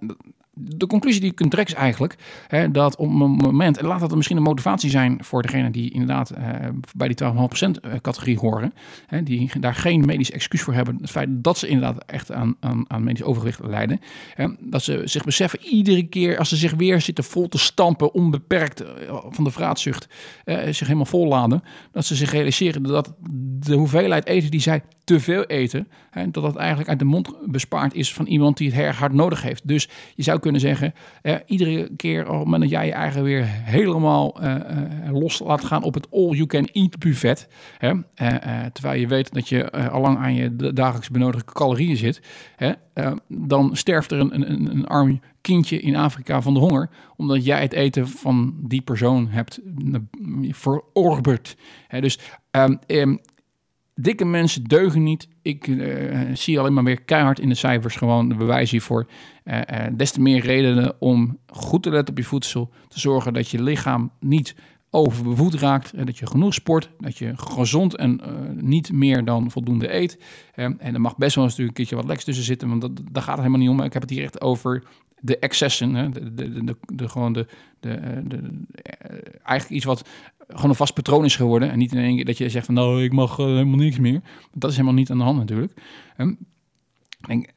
de 0.61 0.87
conclusie 0.87 1.21
die 1.21 1.29
je 1.29 1.35
kunt 1.35 1.51
trekken 1.51 1.75
is 1.75 1.81
eigenlijk 1.81 2.15
hè, 2.47 2.71
dat 2.71 2.95
op 2.95 3.07
een 3.07 3.15
moment, 3.15 3.77
en 3.77 3.85
laat 3.85 3.99
dat 3.99 4.15
misschien 4.15 4.37
een 4.37 4.43
motivatie 4.43 4.89
zijn 4.89 5.23
voor 5.23 5.41
degene 5.41 5.71
die 5.71 5.91
inderdaad 5.91 6.29
eh, 6.29 6.43
bij 6.95 7.07
die 7.07 7.17
12,5% 7.23 8.01
categorie 8.01 8.37
horen, 8.37 8.73
hè, 9.07 9.23
die 9.23 9.51
daar 9.59 9.75
geen 9.75 10.05
medisch 10.05 10.31
excuus 10.31 10.61
voor 10.61 10.73
hebben, 10.73 10.97
het 11.01 11.09
feit 11.09 11.29
dat 11.31 11.57
ze 11.57 11.67
inderdaad 11.67 12.03
echt 12.05 12.31
aan, 12.31 12.55
aan, 12.59 12.85
aan 12.87 13.03
medisch 13.03 13.23
overgewicht 13.23 13.59
lijden, 13.63 14.01
hè, 14.33 14.47
dat 14.59 14.83
ze 14.83 15.01
zich 15.05 15.23
beseffen 15.23 15.59
iedere 15.61 16.03
keer 16.03 16.37
als 16.37 16.49
ze 16.49 16.55
zich 16.55 16.73
weer 16.73 17.01
zitten 17.01 17.23
vol 17.23 17.47
te 17.47 17.57
stampen, 17.57 18.13
onbeperkt 18.13 18.81
eh, 18.81 19.15
van 19.29 19.43
de 19.43 19.51
vraatzucht, 19.51 20.07
eh, 20.43 20.57
zich 20.57 20.87
helemaal 20.87 21.05
volladen, 21.05 21.63
dat 21.91 22.05
ze 22.05 22.15
zich 22.15 22.31
realiseren 22.31 22.83
dat 22.83 23.13
de 23.59 23.75
hoeveelheid 23.75 24.25
eten 24.25 24.51
die 24.51 24.61
zij 24.61 24.81
te 25.09 25.19
veel 25.19 25.43
eten, 25.43 25.87
hè, 26.09 26.31
dat 26.31 26.43
dat 26.43 26.55
eigenlijk 26.55 26.89
uit 26.89 26.99
de 26.99 27.05
mond 27.05 27.33
bespaard 27.45 27.93
is 27.93 28.13
van 28.13 28.25
iemand 28.25 28.57
die 28.57 28.71
het 28.71 28.79
erg 28.79 28.97
hard 28.97 29.13
nodig 29.13 29.41
heeft. 29.41 29.67
Dus 29.67 29.89
je 30.15 30.23
zou 30.23 30.39
kunnen 30.39 30.48
zeggen, 30.57 30.93
eh, 31.21 31.35
iedere 31.45 31.89
keer 31.95 32.31
op 32.31 32.51
het 32.51 32.61
dat 32.61 32.69
jij 32.69 32.85
je 32.85 32.91
eigen 32.91 33.23
weer 33.23 33.43
helemaal 33.47 34.41
eh, 34.41 34.55
eh, 34.55 35.11
los 35.11 35.39
laat 35.39 35.63
gaan 35.63 35.83
op 35.83 35.93
het 35.93 36.07
all-you-can-eat 36.11 36.99
buffet, 36.99 37.47
hè, 37.77 37.93
terwijl 38.71 38.99
je 38.99 39.07
weet 39.07 39.33
dat 39.33 39.49
je 39.49 39.71
allang 39.89 40.17
aan 40.17 40.35
je 40.35 40.73
dagelijks 40.73 41.09
benodigde 41.09 41.53
calorieën 41.53 41.97
zit, 41.97 42.21
dan 43.27 43.75
sterft 43.75 44.11
er 44.11 44.19
een, 44.19 44.51
een, 44.51 44.71
een 44.71 44.87
arm 44.87 45.19
kindje 45.41 45.79
in 45.79 45.95
Afrika 45.95 46.41
van 46.41 46.53
de 46.53 46.59
honger, 46.59 46.89
omdat 47.15 47.45
jij 47.45 47.61
het 47.61 47.73
eten 47.73 48.07
van 48.07 48.53
die 48.57 48.81
persoon 48.81 49.27
hebt 49.27 49.59
eh, 49.93 49.99
verorberd. 50.51 51.57
Hè, 51.87 52.01
dus 52.01 52.19
ehm, 52.51 52.75
ehm, 52.85 53.15
dikke 54.01 54.25
mensen 54.25 54.63
deugen 54.63 55.03
niet. 55.03 55.27
Ik 55.41 55.67
eh, 55.67 56.19
zie 56.33 56.59
alleen 56.59 56.73
maar 56.73 56.83
weer 56.83 57.01
keihard 57.01 57.39
in 57.39 57.49
de 57.49 57.55
cijfers 57.55 57.95
gewoon 57.95 58.29
de 58.29 58.35
bewijs 58.35 58.71
hiervoor. 58.71 59.09
Eh, 59.43 59.61
eh, 59.85 59.93
des 59.97 60.11
te 60.11 60.21
meer 60.21 60.41
redenen 60.41 60.95
om 60.99 61.39
goed 61.47 61.83
te 61.83 61.89
letten 61.89 62.09
op 62.09 62.17
je 62.17 62.25
voedsel. 62.27 62.71
Te 62.87 62.99
zorgen 62.99 63.33
dat 63.33 63.49
je 63.49 63.63
lichaam 63.63 64.11
niet 64.19 64.55
overbevoed 64.89 65.53
raakt. 65.53 66.05
Dat 66.05 66.17
je 66.17 66.27
genoeg 66.27 66.53
sport. 66.53 66.89
Dat 66.99 67.17
je 67.17 67.31
gezond 67.35 67.95
en 67.95 68.21
eh, 68.21 68.31
niet 68.55 68.91
meer 68.91 69.25
dan 69.25 69.51
voldoende 69.51 69.93
eet. 69.93 70.19
En 70.53 70.79
er 70.79 71.01
mag 71.01 71.17
best 71.17 71.35
wel 71.35 71.43
eens 71.43 71.53
natuurlijk 71.53 71.67
een 71.79 71.85
keertje 71.85 71.95
wat 71.95 72.05
leks 72.05 72.23
tussen 72.23 72.45
zitten. 72.45 72.69
Want 72.69 72.81
dat, 72.81 72.91
daar 73.11 73.23
gaat 73.23 73.37
het 73.37 73.45
helemaal 73.45 73.59
niet 73.59 73.69
om. 73.69 73.81
Ik 73.81 73.93
heb 73.93 74.01
het 74.01 74.11
hier 74.11 74.23
echt 74.23 74.41
over 74.41 74.83
de 75.19 75.39
excessen. 75.39 75.93
Hè? 75.93 76.09
De, 76.09 76.33
de, 76.33 76.75
de, 76.93 77.09
gewoon 77.09 77.33
de, 77.33 77.47
de, 77.79 77.91
eh, 77.91 78.17
de, 78.23 78.37
eh, 78.73 79.17
eigenlijk 79.43 79.69
iets 79.69 79.85
wat 79.85 80.09
gewoon 80.47 80.69
een 80.69 80.75
vast 80.75 80.93
patroon 80.93 81.25
is 81.25 81.35
geworden. 81.35 81.71
En 81.71 81.77
niet 81.77 81.91
in 81.91 81.97
één 81.97 82.15
keer 82.15 82.25
dat 82.25 82.37
je 82.37 82.49
zegt 82.49 82.65
van 82.65 82.75
nou, 82.75 83.03
ik 83.03 83.13
mag 83.13 83.37
helemaal 83.37 83.77
niks 83.77 83.99
meer. 83.99 84.21
Dat 84.53 84.69
is 84.69 84.75
helemaal 84.75 84.97
niet 84.97 85.11
aan 85.11 85.17
de 85.17 85.23
hand 85.23 85.37
natuurlijk. 85.37 85.73
Ehm, 86.17 86.33
en 87.27 87.49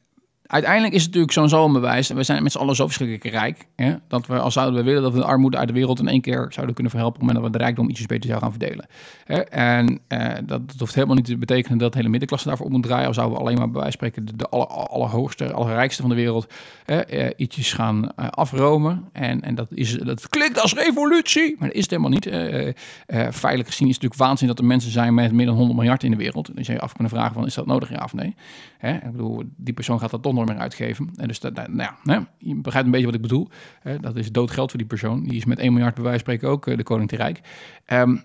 uiteindelijk 0.45 0.93
is 0.93 1.03
het 1.03 1.09
natuurlijk 1.09 1.33
zo'n 1.33 1.49
zo 1.49 1.65
een. 1.65 1.85
En 1.85 2.15
we 2.15 2.23
zijn 2.23 2.43
met 2.43 2.51
z'n 2.51 2.57
allen 2.57 2.75
zo 2.75 2.85
verschrikkelijk 2.85 3.35
rijk. 3.35 3.67
Hè, 3.75 3.93
dat 4.07 4.27
we, 4.27 4.39
als 4.39 4.53
zouden 4.53 4.79
we 4.79 4.85
willen, 4.85 5.01
dat 5.01 5.13
we 5.13 5.19
de 5.19 5.25
armoede 5.25 5.57
uit 5.57 5.67
de 5.67 5.73
wereld 5.73 5.99
in 5.99 6.07
één 6.07 6.21
keer 6.21 6.45
zouden 6.49 6.73
kunnen 6.73 6.91
verhelpen. 6.91 7.21
Op 7.21 7.27
het 7.27 7.33
moment 7.33 7.35
dat 7.35 7.45
we 7.45 7.57
de 7.57 7.63
rijkdom 7.63 7.89
ietsjes 7.89 8.07
beter 8.07 8.29
zouden 8.29 8.49
gaan 8.49 8.59
verdelen. 8.59 8.87
Hè, 9.23 9.39
en 9.41 9.99
eh, 10.07 10.33
dat, 10.45 10.67
dat 10.67 10.79
hoeft 10.79 10.95
helemaal 10.95 11.15
niet 11.15 11.25
te 11.25 11.37
betekenen 11.37 11.77
dat 11.77 11.93
hele 11.93 12.09
middenklasse 12.09 12.47
daarvoor 12.47 12.65
op 12.65 12.71
moet 12.71 12.83
draaien. 12.83 13.09
Of 13.09 13.15
zouden 13.15 13.37
we 13.37 13.43
alleen 13.43 13.57
maar 13.57 13.69
bij 13.69 13.81
wijze 13.81 13.91
spreken 13.91 14.25
de, 14.25 14.35
de 14.35 14.49
aller, 14.49 14.67
allerhoogste, 14.67 15.53
allerrijkste 15.53 16.01
van 16.01 16.09
de 16.09 16.17
wereld 16.17 16.53
eh, 16.85 17.29
ietsjes 17.35 17.73
gaan 17.73 18.11
eh, 18.15 18.27
afromen. 18.27 19.09
En, 19.11 19.41
en 19.41 19.55
dat, 19.55 19.67
is, 19.71 19.91
dat 19.91 20.29
klinkt 20.29 20.59
als 20.59 20.73
revolutie, 20.73 21.55
maar 21.59 21.67
dat 21.67 21.77
is 21.77 21.81
het 21.81 21.89
helemaal 21.89 22.11
niet. 22.11 22.25
Eh, 22.25 22.67
eh, 22.67 22.73
feitelijk 23.05 23.69
gezien 23.69 23.87
is 23.87 23.93
het 23.93 24.03
natuurlijk 24.03 24.15
waanzin 24.15 24.47
dat 24.47 24.59
er 24.59 24.65
mensen 24.65 24.91
zijn 24.91 25.13
met 25.13 25.31
meer 25.31 25.45
dan 25.45 25.55
100 25.55 25.77
miljard 25.77 26.03
in 26.03 26.11
de 26.11 26.17
wereld. 26.17 26.55
Dus 26.55 26.67
je 26.67 26.73
je 26.73 26.79
af 26.79 26.93
kunnen 26.93 27.11
vragen 27.11 27.33
van, 27.33 27.45
is 27.45 27.53
dat 27.53 27.65
nodig, 27.65 27.89
ja 27.89 28.03
of 28.03 28.13
nee? 28.13 28.35
Hè? 28.77 28.95
Ik 28.95 29.11
bedoel, 29.11 29.43
die 29.55 29.73
persoon 29.73 29.99
gaat 29.99 30.11
dat 30.11 30.21
toch 30.23 30.32
nooit 30.33 30.47
meer 30.47 30.57
uitgeven. 30.57 31.09
En 31.15 31.27
dus 31.27 31.39
dat, 31.39 31.53
nou 31.53 31.77
ja, 31.77 31.97
hè? 32.03 32.19
je 32.37 32.55
begrijpt 32.55 32.85
een 32.85 32.91
beetje 32.91 33.05
wat 33.05 33.15
ik 33.15 33.21
bedoel. 33.21 33.49
Hè? 33.81 33.99
Dat 33.99 34.15
is 34.15 34.31
doodgeld 34.31 34.69
voor 34.69 34.79
die 34.79 34.87
persoon. 34.87 35.23
Die 35.23 35.37
is 35.37 35.45
met 35.45 35.59
1 35.59 35.73
miljard 35.73 35.95
bij 35.95 36.03
wijze 36.03 36.19
spreken 36.19 36.49
ook 36.49 36.67
eh, 36.67 36.77
de 36.77 36.83
koning 36.83 37.09
te 37.09 37.15
rijk. 37.15 37.41
Ehm, 37.85 38.17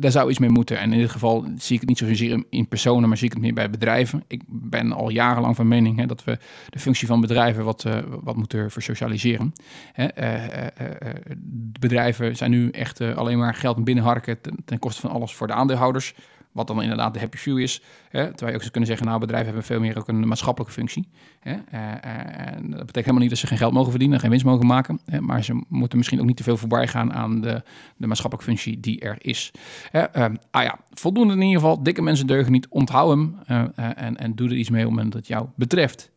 daar 0.00 0.10
zou 0.10 0.30
iets 0.30 0.38
mee 0.38 0.50
moeten. 0.50 0.78
En 0.78 0.92
in 0.92 0.98
dit 0.98 1.10
geval 1.10 1.44
zie 1.56 1.74
ik 1.74 1.80
het 1.80 1.88
niet 1.88 1.98
zozeer 1.98 2.44
in, 2.50 2.68
personen, 2.68 3.08
maar 3.08 3.18
zie 3.18 3.26
ik 3.26 3.32
het 3.32 3.42
meer 3.42 3.54
bij 3.54 3.70
bedrijven. 3.70 4.24
Ik 4.26 4.42
ben 4.46 4.92
al 4.92 5.08
jarenlang 5.08 5.56
van 5.56 5.68
mening 5.68 5.98
hè, 5.98 6.06
dat 6.06 6.24
we 6.24 6.38
de 6.70 6.78
functie 6.78 7.06
van 7.06 7.20
bedrijven 7.20 7.64
wat, 7.64 7.84
eh, 7.84 7.98
wat 8.22 8.36
moeten 8.36 8.70
versocialiseren. 8.70 9.52
Hè, 9.92 10.04
eh, 10.04 11.14
bedrijven 11.80 12.36
zijn 12.36 12.50
nu 12.50 12.70
echt 12.70 13.00
alleen 13.00 13.38
maar 13.38 13.54
geld 13.54 13.84
binnenharken 13.84 14.38
ten 14.64 14.78
koste 14.78 15.00
van 15.00 15.10
alles 15.10 15.34
voor 15.34 15.46
de 15.46 15.52
aandeelhouders. 15.52 16.14
Wat 16.56 16.66
dan 16.66 16.82
inderdaad 16.82 17.14
de 17.14 17.20
happy 17.20 17.36
few 17.36 17.58
is. 17.58 17.82
Hè? 18.08 18.24
Terwijl 18.24 18.48
je 18.48 18.54
ook 18.54 18.60
zou 18.60 18.70
kunnen 18.70 18.88
zeggen, 18.88 19.06
nou, 19.06 19.20
bedrijven 19.20 19.46
hebben 19.46 19.64
veel 19.64 19.80
meer 19.80 19.98
ook 19.98 20.08
een 20.08 20.28
maatschappelijke 20.28 20.74
functie. 20.74 21.08
Hè? 21.40 21.52
Eh, 21.70 21.92
eh, 21.92 22.54
en 22.54 22.62
dat 22.62 22.70
betekent 22.70 22.94
helemaal 22.94 23.20
niet 23.20 23.30
dat 23.30 23.38
ze 23.38 23.46
geen 23.46 23.58
geld 23.58 23.72
mogen 23.72 23.90
verdienen, 23.90 24.20
geen 24.20 24.30
winst 24.30 24.44
mogen 24.44 24.66
maken. 24.66 25.00
Hè? 25.04 25.20
Maar 25.20 25.44
ze 25.44 25.64
moeten 25.68 25.98
misschien 25.98 26.20
ook 26.20 26.26
niet 26.26 26.36
te 26.36 26.42
veel 26.42 26.56
voorbij 26.56 26.88
gaan 26.88 27.12
aan 27.12 27.40
de, 27.40 27.62
de 27.96 28.06
maatschappelijke 28.06 28.50
functie 28.50 28.80
die 28.80 29.00
er 29.00 29.16
is. 29.18 29.50
Hè? 29.90 30.00
Eh, 30.00 30.24
ah 30.50 30.62
ja, 30.62 30.78
voldoende 30.90 31.34
in 31.34 31.42
ieder 31.42 31.60
geval. 31.60 31.82
Dikke 31.82 32.02
mensen 32.02 32.26
deugen 32.26 32.52
niet. 32.52 32.68
Onthoud 32.68 33.10
hem 33.10 33.38
en, 33.74 34.16
en 34.16 34.34
doe 34.34 34.48
er 34.48 34.56
iets 34.56 34.70
mee 34.70 34.86
op 34.86 34.96
het 34.96 35.12
dat 35.12 35.26
jou 35.26 35.46
betreft. 35.54 36.10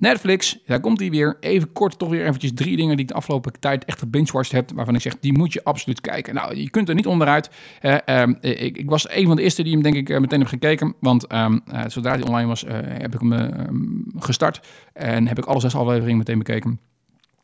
Netflix, 0.00 0.58
daar 0.66 0.80
komt 0.80 1.00
hij 1.00 1.10
weer. 1.10 1.36
Even 1.40 1.72
kort, 1.72 1.98
toch 1.98 2.08
weer 2.08 2.26
eventjes 2.26 2.52
drie 2.54 2.76
dingen 2.76 2.96
die 2.96 3.04
ik 3.04 3.10
de 3.10 3.16
afgelopen 3.16 3.52
tijd 3.60 3.84
echt 3.84 3.98
gebingewatcht 3.98 4.52
heb. 4.52 4.70
Waarvan 4.74 4.94
ik 4.94 5.00
zeg, 5.00 5.18
die 5.20 5.32
moet 5.32 5.52
je 5.52 5.64
absoluut 5.64 6.00
kijken. 6.00 6.34
Nou, 6.34 6.56
je 6.56 6.70
kunt 6.70 6.88
er 6.88 6.94
niet 6.94 7.06
onderuit. 7.06 7.50
Eh, 7.80 7.96
ehm, 8.04 8.34
ik, 8.40 8.76
ik 8.76 8.90
was 8.90 9.10
een 9.10 9.26
van 9.26 9.36
de 9.36 9.42
eerste 9.42 9.62
die 9.62 9.72
hem 9.72 9.82
denk 9.82 9.96
ik 9.96 10.08
eh, 10.08 10.20
meteen 10.20 10.38
heb 10.38 10.48
gekeken. 10.48 10.94
Want 11.00 11.26
ehm, 11.26 11.58
eh, 11.66 11.80
zodra 11.86 12.12
hij 12.12 12.22
online 12.22 12.48
was, 12.48 12.64
eh, 12.64 12.74
heb 12.82 13.14
ik 13.14 13.20
hem 13.20 13.32
eh, 13.32 13.66
gestart. 14.18 14.60
En 14.92 15.28
heb 15.28 15.38
ik 15.38 15.44
alle 15.44 15.60
zes 15.60 15.74
afleveringen 15.74 16.18
meteen 16.18 16.38
bekeken. 16.38 16.80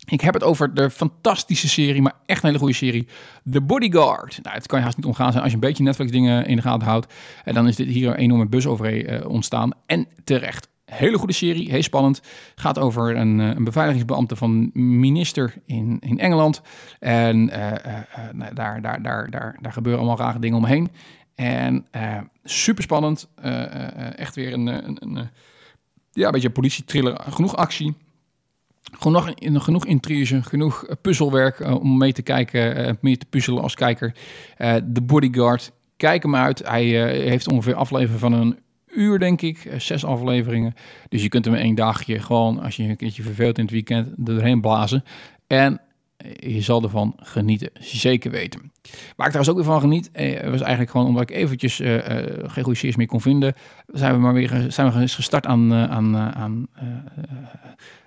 Ik 0.09 0.21
heb 0.21 0.33
het 0.33 0.43
over 0.43 0.73
de 0.73 0.89
fantastische 0.89 1.67
serie, 1.67 2.01
maar 2.01 2.13
echt 2.25 2.41
een 2.41 2.47
hele 2.47 2.59
goede 2.59 2.73
serie. 2.73 3.07
The 3.51 3.61
Bodyguard. 3.61 4.39
Nou, 4.43 4.55
het 4.55 4.67
kan 4.67 4.77
je 4.79 4.85
haast 4.85 4.97
niet 4.97 5.05
omgaan 5.05 5.31
zijn 5.31 5.43
als 5.43 5.51
je 5.51 5.57
een 5.57 5.67
beetje 5.67 5.83
Netflix 5.83 6.11
dingen 6.11 6.45
in 6.45 6.55
de 6.55 6.61
gaten 6.61 6.87
houdt. 6.87 7.13
En 7.43 7.53
dan 7.53 7.67
is 7.67 7.75
dit 7.75 7.87
hier 7.87 8.09
een 8.09 8.15
enorme 8.15 8.47
bus 8.47 8.65
over 8.65 9.05
eh, 9.05 9.29
ontstaan. 9.29 9.71
En 9.85 10.07
terecht. 10.23 10.69
Hele 10.91 11.17
goede 11.17 11.33
serie, 11.33 11.69
heel 11.71 11.83
spannend. 11.83 12.21
Gaat 12.55 12.79
over 12.79 13.15
een, 13.15 13.39
eh, 13.39 13.47
een 13.47 13.63
beveiligingsbeambte 13.63 14.35
van 14.35 14.69
minister 14.73 15.53
in, 15.65 15.97
in 15.99 16.19
Engeland. 16.19 16.61
En 16.99 17.49
eh, 17.49 17.71
eh, 17.71 17.97
eh, 17.97 18.33
nou, 18.33 18.53
daar, 18.53 18.81
daar, 18.81 19.01
daar, 19.01 19.29
daar, 19.29 19.57
daar 19.61 19.73
gebeuren 19.73 20.01
allemaal 20.01 20.25
rare 20.25 20.39
dingen 20.39 20.57
omheen. 20.57 20.89
En 21.35 21.85
eh 21.91 22.17
super 22.43 22.83
spannend. 22.83 23.27
Eh, 23.35 23.63
eh, 23.63 23.87
eh, 23.87 24.19
echt 24.19 24.35
weer 24.35 24.53
een, 24.53 24.67
een, 24.67 24.97
een, 24.99 25.29
ja, 26.11 26.25
een 26.25 26.31
beetje 26.31 26.49
politietriller. 26.49 27.19
Genoeg 27.29 27.55
actie. 27.55 27.93
Genoeg, 28.99 29.33
genoeg 29.39 29.85
intrige, 29.85 30.43
genoeg 30.43 30.85
eh, 30.85 30.95
puzzelwerk 31.01 31.59
eh, 31.59 31.75
om 31.75 31.97
mee 31.97 32.13
te 32.13 32.21
kijken, 32.21 32.75
eh, 32.75 32.93
mee 33.01 33.17
te 33.17 33.25
puzzelen 33.25 33.63
als 33.63 33.75
kijker. 33.75 34.15
Eh 34.57 34.75
The 34.93 35.01
Bodyguard, 35.01 35.71
Kijk 35.97 36.23
hem 36.23 36.35
uit. 36.35 36.67
Hij 36.67 37.05
eh, 37.05 37.29
heeft 37.29 37.51
ongeveer 37.51 37.75
aflevering 37.75 38.19
van 38.19 38.33
een 38.33 38.59
uur, 38.97 39.19
denk 39.19 39.41
ik. 39.41 39.65
Eh, 39.65 39.79
zes 39.79 40.05
afleveringen. 40.05 40.73
Dus 41.09 41.21
je 41.21 41.29
kunt 41.29 41.45
hem 41.45 41.53
één 41.53 41.75
dagje 41.75 42.19
gewoon, 42.19 42.59
als 42.59 42.75
je 42.75 42.83
een 42.83 42.95
keertje 42.95 43.23
verveelt 43.23 43.57
in 43.57 43.63
het 43.63 43.73
weekend, 43.73 44.07
er 44.07 44.13
doorheen 44.17 44.61
blazen. 44.61 45.03
En 45.47 45.81
je 46.39 46.61
zal 46.61 46.83
ervan 46.83 47.15
genieten, 47.17 47.69
zeker 47.79 48.31
weten. 48.31 48.71
Waar 49.15 49.27
ik 49.27 49.33
trouwens 49.33 49.49
ook 49.49 49.55
weer 49.55 49.65
van 49.65 49.79
geniet, 49.79 50.11
eh, 50.11 50.49
was 50.49 50.61
eigenlijk 50.61 50.91
gewoon 50.91 51.07
omdat 51.07 51.29
ik 51.29 51.35
eventjes 51.35 51.79
eh, 51.79 51.95
eh, 51.95 52.49
geen 52.49 52.63
goede 52.63 52.79
series 52.79 52.95
meer 52.95 53.07
kon 53.07 53.21
vinden, 53.21 53.53
zijn 53.87 54.13
we 54.13 54.19
maar 54.19 54.33
weer 54.33 54.65
zijn 54.67 54.91
we 54.91 55.07
gestart 55.07 55.45
aan, 55.45 55.71
eh, 55.71 55.83
aan, 55.83 56.15
eh, 56.15 56.29
aan 56.29 56.67
eh, 56.73 56.83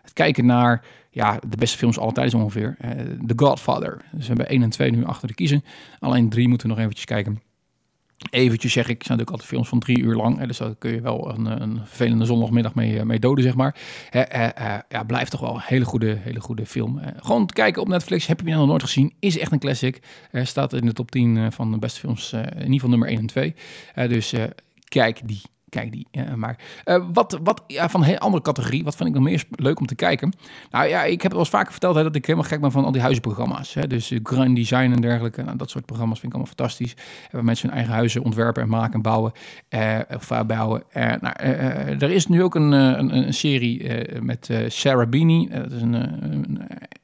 het 0.03 0.13
kijken 0.13 0.47
naar 0.47 0.85
ja, 1.11 1.39
de 1.49 1.57
beste 1.57 1.79
films 1.79 1.95
zo 1.95 2.37
ongeveer. 2.37 2.77
Eh, 2.79 2.91
The 3.27 3.33
Godfather. 3.37 3.97
Dus 4.13 4.21
we 4.21 4.27
hebben 4.27 4.51
1 4.51 4.63
en 4.63 4.71
2 4.71 4.91
nu 4.91 5.05
achter 5.05 5.29
de 5.29 5.35
kiezen. 5.35 5.65
Alleen 5.99 6.29
3 6.29 6.49
moeten 6.49 6.67
we 6.67 6.73
nog 6.73 6.83
eventjes 6.83 7.07
kijken. 7.07 7.41
Eventjes 8.31 8.73
zeg 8.73 8.89
ik, 8.89 9.03
zijn 9.05 9.19
natuurlijk 9.19 9.31
altijd 9.31 9.49
films 9.49 9.69
van 9.69 9.79
drie 9.79 9.99
uur 9.99 10.15
lang. 10.15 10.47
Dus 10.47 10.59
daar 10.59 10.75
kun 10.79 10.91
je 10.91 11.01
wel 11.01 11.35
een, 11.35 11.63
een 11.63 11.81
vervelende 11.85 12.25
zondagmiddag 12.25 12.75
mee, 12.75 12.99
eh, 12.99 13.05
mee 13.05 13.19
doden, 13.19 13.45
zeg 13.45 13.55
maar. 13.55 13.77
Ja, 14.89 15.05
blijft 15.07 15.31
toch 15.31 15.41
wel 15.41 15.55
een 15.55 15.63
hele 15.65 15.85
goede, 15.85 16.19
hele 16.21 16.41
goede 16.41 16.67
film. 16.67 16.99
Eh, 16.99 17.13
gewoon 17.17 17.47
kijken 17.47 17.83
op 17.83 17.89
Netflix. 17.89 18.27
Heb 18.27 18.41
je 18.41 18.49
hem 18.49 18.59
nog 18.59 18.69
nooit 18.69 18.83
gezien? 18.83 19.13
Is 19.19 19.39
echt 19.39 19.53
een 19.53 19.59
classic. 19.59 20.01
Eh, 20.31 20.45
staat 20.45 20.73
in 20.73 20.87
de 20.87 20.93
top 20.93 21.11
10 21.11 21.37
eh, 21.37 21.47
van 21.51 21.71
de 21.71 21.79
beste 21.79 22.01
films. 22.01 22.33
in 22.33 22.57
ieder 22.57 22.73
geval 22.73 22.89
nummer 22.89 23.09
1 23.09 23.19
en 23.19 23.27
2. 23.27 23.55
Eh, 23.95 24.09
dus 24.09 24.35
kijk 24.89 25.21
die. 25.25 25.43
Kijk 25.71 25.93
die. 25.93 26.07
Ja, 26.11 26.37
maar 26.37 26.59
eh, 26.85 27.05
wat, 27.13 27.39
wat 27.43 27.63
ja, 27.67 27.89
van 27.89 28.01
een 28.01 28.07
heel 28.07 28.19
andere 28.19 28.43
categorie. 28.43 28.85
Wat 28.85 28.97
vind 28.97 29.09
ik 29.09 29.15
nog 29.15 29.25
meer 29.25 29.45
leuk 29.51 29.81
om 29.81 29.87
te 29.87 29.95
kijken? 29.95 30.33
Nou 30.71 30.87
ja, 30.89 31.03
ik 31.05 31.11
heb 31.11 31.23
het 31.23 31.31
wel 31.33 31.41
eens 31.41 31.49
vaker 31.51 31.71
verteld 31.71 31.95
hè, 31.95 32.03
dat 32.03 32.15
ik 32.15 32.27
helemaal 32.27 32.49
gek 32.49 32.61
ben 32.61 32.73
van 32.73 32.85
al 32.85 32.93
die 32.93 33.01
huizenprogramma's. 33.01 33.75
Hè. 33.75 33.87
Dus 33.87 34.11
eh, 34.11 34.19
Grand 34.23 34.57
Design 34.57 34.93
en 34.93 35.01
dergelijke. 35.01 35.43
Nou, 35.43 35.57
dat 35.57 35.71
soort 35.71 35.87
programma's 35.87 36.21
vind 36.21 36.33
ik 36.33 36.39
allemaal 36.39 36.55
fantastisch. 36.57 36.95
Waar 37.31 37.45
mensen 37.45 37.69
hun 37.69 37.77
eigen 37.77 37.95
huizen 37.95 38.23
ontwerpen 38.25 38.63
en 38.63 38.69
maken 38.69 38.95
en 38.95 39.03
bouwen. 39.03 39.33
eh, 39.69 39.99
of 40.15 40.31
uh, 40.31 40.41
bouwen. 40.43 40.83
Eh, 40.91 41.05
nou, 41.21 41.35
eh, 41.37 41.67
eh, 41.91 42.03
er 42.03 42.11
is 42.11 42.27
nu 42.27 42.43
ook 42.43 42.55
een, 42.55 42.73
eh, 42.73 42.79
een, 42.81 43.17
een 43.17 43.35
serie 43.35 43.89
eh, 43.89 44.21
met 44.21 44.51
eh, 44.51 44.59
Sarah 44.69 45.09
Beanie. 45.09 45.49
Eh, 45.51 45.61
dat 45.61 45.73
is 45.73 45.83
een, 45.83 45.95
eh, 45.95 46.01
een 46.31 46.61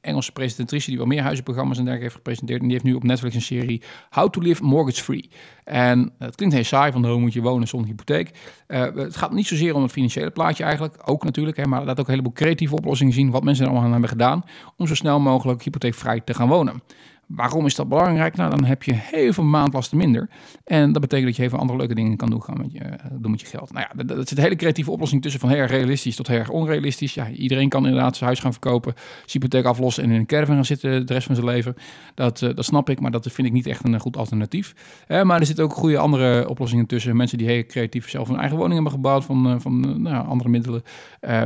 Engelse 0.07 0.33
presentatrice 0.33 0.89
die 0.89 0.99
wel 0.99 1.07
meer 1.07 1.23
huizenprogramma's 1.23 1.79
en 1.79 1.85
dergelijke 1.85 2.13
heeft 2.13 2.25
gepresenteerd. 2.25 2.61
En 2.61 2.67
die 2.67 2.77
heeft 2.77 2.89
nu 2.89 2.95
op 2.95 3.03
Netflix 3.03 3.35
een 3.35 3.41
serie 3.41 3.83
How 4.11 4.31
to 4.31 4.41
Live 4.41 4.65
Mortgage 4.65 5.03
Free. 5.03 5.31
En 5.65 6.13
het 6.19 6.35
klinkt 6.35 6.55
heel 6.55 6.65
saai, 6.65 6.93
van 6.93 7.07
hoe 7.07 7.21
moet 7.21 7.33
je 7.33 7.41
wonen 7.41 7.69
zonder 7.69 7.89
hypotheek. 7.89 8.31
Eh, 8.67 8.95
het 8.95 9.17
gaat 9.17 9.33
niet 9.33 9.47
zozeer 9.47 9.75
om 9.75 9.83
het 9.83 9.93
financiële 9.93 10.31
plaatje 10.31 10.65
eigenlijk, 10.65 11.03
ook 11.05 11.25
natuurlijk. 11.25 11.57
Hè, 11.57 11.67
maar 11.67 11.85
laat 11.85 12.01
ook 12.01 12.07
een 12.07 12.11
heleboel 12.11 12.33
creatieve 12.33 12.75
oplossingen 12.75 13.13
zien 13.13 13.31
wat 13.31 13.45
mensen 13.45 13.65
er 13.65 13.71
allemaal 13.71 13.87
aan 13.87 13.93
hebben 13.93 14.11
gedaan 14.11 14.45
om 14.77 14.87
zo 14.87 14.95
snel 14.95 15.21
mogelijk 15.21 15.63
hypotheekvrij 15.63 16.21
te 16.21 16.35
gaan 16.35 16.49
wonen. 16.49 16.83
Waarom 17.27 17.67
is 17.67 17.75
dat 17.75 17.89
belangrijk? 17.89 18.37
Nou, 18.37 18.51
dan 18.51 18.65
heb 18.65 18.83
je 18.83 18.93
heel 18.95 19.33
veel 19.33 19.45
maandlasten 19.45 19.97
minder. 19.97 20.29
En 20.65 20.93
dat 20.93 21.01
betekent 21.03 21.27
dat 21.27 21.37
je 21.37 21.49
veel 21.49 21.59
andere 21.59 21.79
leuke 21.79 21.95
dingen 21.95 22.17
kan 22.17 22.31
doen, 22.31 22.43
gaan 22.43 22.59
met 22.59 22.73
je, 22.73 22.79
eh, 22.79 23.11
doen 23.13 23.31
met 23.31 23.41
je 23.41 23.47
geld. 23.47 23.73
Nou 23.73 23.87
ja, 23.89 24.03
dat 24.05 24.29
zit 24.29 24.39
een 24.39 24.45
hele 24.45 24.57
creatieve 24.57 24.91
oplossing 24.91 25.23
tussen 25.23 25.41
van 25.41 25.49
heel 25.49 25.65
realistisch 25.65 26.17
tot 26.17 26.27
heel 26.27 26.45
onrealistisch. 26.51 27.15
Ja, 27.15 27.31
iedereen 27.31 27.69
kan 27.69 27.87
inderdaad 27.87 28.17
zijn 28.17 28.25
huis 28.25 28.41
gaan 28.41 28.53
verkopen, 28.53 28.93
zijn 28.97 29.27
hypotheek 29.27 29.65
aflossen 29.65 30.05
en 30.05 30.11
in 30.11 30.17
een 30.17 30.27
caravan 30.27 30.55
gaan 30.55 30.65
zitten 30.65 31.07
de 31.07 31.13
rest 31.13 31.27
van 31.27 31.35
zijn 31.35 31.47
leven. 31.47 31.75
Dat, 32.15 32.41
uh, 32.41 32.55
dat 32.55 32.65
snap 32.65 32.91
ik, 32.91 33.01
maar 33.01 33.11
dat 33.11 33.33
vind 33.33 33.47
ik 33.47 33.53
niet 33.53 33.67
echt 33.67 33.85
een 33.85 34.01
goed 34.01 34.17
alternatief. 34.17 34.75
Maar 35.09 35.41
er 35.41 35.47
zitten 35.47 35.65
ook 35.65 35.73
goede 35.73 35.99
andere 35.99 36.49
oplossingen 36.49 36.87
tussen. 36.87 37.17
Mensen 37.17 37.39
die 37.39 37.47
heel 37.47 37.67
creatief 37.67 38.11
zelf 38.11 38.29
een 38.29 38.39
eigen 38.39 38.57
woning 38.57 38.75
hebben 38.75 38.93
gebouwd 38.93 39.25
van, 39.25 39.61
van 39.61 40.03
nou, 40.03 40.27
andere 40.27 40.49
middelen. 40.49 40.83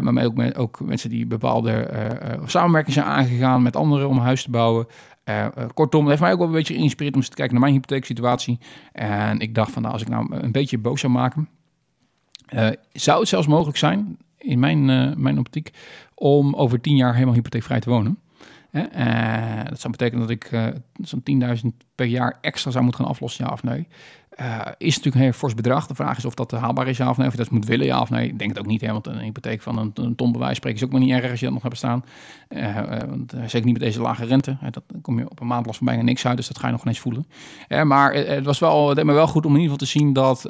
maar 0.01 0.25
ook, 0.25 0.59
ook, 0.59 0.81
mensen 0.81 1.11
die 1.11 1.27
bepaalde 1.27 1.91
samenwerking 2.47 2.95
zijn 2.95 3.07
aangegaan 3.07 3.63
met 3.63 3.77
anderen 3.77 4.09
om 4.09 4.17
een 4.17 4.23
huis 4.23 4.43
te 4.43 4.51
bouwen. 4.51 4.87
Uh, 5.31 5.47
uh, 5.59 5.69
kortom, 5.75 6.01
het 6.01 6.09
heeft 6.09 6.21
mij 6.21 6.33
ook 6.33 6.39
wel 6.39 6.47
een 6.47 6.53
beetje 6.53 6.75
geïnspireerd 6.75 7.15
om 7.15 7.21
eens 7.21 7.31
te 7.31 7.37
kijken 7.37 7.55
naar 7.55 7.63
mijn 7.63 7.75
hypotheeksituatie. 7.75 8.59
En 8.93 9.39
ik 9.39 9.55
dacht 9.55 9.73
van, 9.73 9.83
nou, 9.83 9.95
als 9.95 10.03
ik 10.03 10.09
nou 10.09 10.35
een 10.35 10.53
beetje 10.53 10.79
boos 10.79 11.01
zou 11.01 11.13
maken, 11.13 11.49
uh, 12.55 12.69
zou 12.93 13.21
het 13.21 13.29
zelfs 13.29 13.47
mogelijk 13.47 13.79
zijn, 13.79 14.19
in 14.39 14.59
mijn, 14.59 14.85
mijn 15.23 15.39
optiek, 15.39 15.71
om 16.15 16.55
over 16.55 16.81
tien 16.81 16.97
jaar 16.97 17.13
helemaal 17.13 17.35
hypotheekvrij 17.35 17.81
te 17.81 17.91
wonen. 17.91 18.19
dat 19.69 19.81
zou 19.81 19.91
betekenen 19.91 20.21
dat 20.21 20.31
ik 20.31 20.51
zo'n 21.03 21.23
10.000 21.63 21.69
per 21.95 22.07
jaar 22.07 22.39
extra 22.41 22.71
zou 22.71 22.85
moeten 22.85 23.03
gaan 23.03 23.13
aflossen, 23.13 23.45
ja 23.45 23.53
of 23.53 23.63
nee. 23.63 23.89
Uh, 24.41 24.61
is 24.79 24.97
natuurlijk 24.97 25.15
een 25.15 25.21
heel 25.21 25.33
fors 25.33 25.55
bedrag. 25.55 25.87
De 25.87 25.95
vraag 25.95 26.17
is 26.17 26.25
of 26.25 26.35
dat 26.35 26.51
haalbaar 26.51 26.89
is, 26.89 26.97
ja 26.97 27.11
of 27.11 27.17
nee. 27.17 27.27
Of 27.29 27.35
dat 27.35 27.51
moet 27.51 27.67
willen, 27.67 27.87
ja 27.87 28.01
of 28.01 28.11
nee. 28.11 28.29
Ik 28.29 28.39
denk 28.39 28.51
het 28.51 28.59
ook 28.59 28.67
niet, 28.67 28.81
hè, 28.81 28.93
want 28.93 29.07
een 29.07 29.19
hypotheek 29.19 29.63
van 29.63 29.79
een, 29.79 29.91
een 29.95 30.15
ton 30.15 30.33
bewijs 30.33 30.57
spreken 30.57 30.79
is 30.79 30.85
ook 30.85 30.93
maar 30.93 31.01
niet 31.01 31.11
erg 31.11 31.31
als 31.31 31.39
je 31.39 31.45
dat 31.45 31.55
nog 31.55 31.63
hebt 31.63 31.77
staan. 31.77 32.05
Uh, 32.49 32.77
uh, 32.77 32.99
want, 33.09 33.33
zeker 33.47 33.65
niet 33.65 33.79
met 33.79 33.83
deze 33.83 34.01
lage 34.01 34.25
rente. 34.25 34.57
dat 34.71 34.83
kom 35.03 35.19
je 35.19 35.31
op 35.31 35.41
een 35.41 35.47
maandlast 35.47 35.79
van 35.79 35.87
bijna 35.87 36.03
niks 36.03 36.27
uit, 36.27 36.37
dus 36.37 36.49
dat 36.49 36.59
ga 36.59 36.67
je 36.67 36.73
nog 36.73 36.85
eens 36.85 36.99
voelen. 36.99 37.27
maar 37.85 38.15
het, 38.15 38.45
was 38.45 38.59
wel, 38.59 38.87
het 38.87 38.97
deed 38.97 39.05
me 39.05 39.13
wel 39.13 39.27
goed 39.27 39.47
om 39.47 39.55
in 39.55 39.61
ieder 39.61 39.73
geval 39.73 39.87
te 39.87 39.99
zien 39.99 40.13
dat 40.13 40.49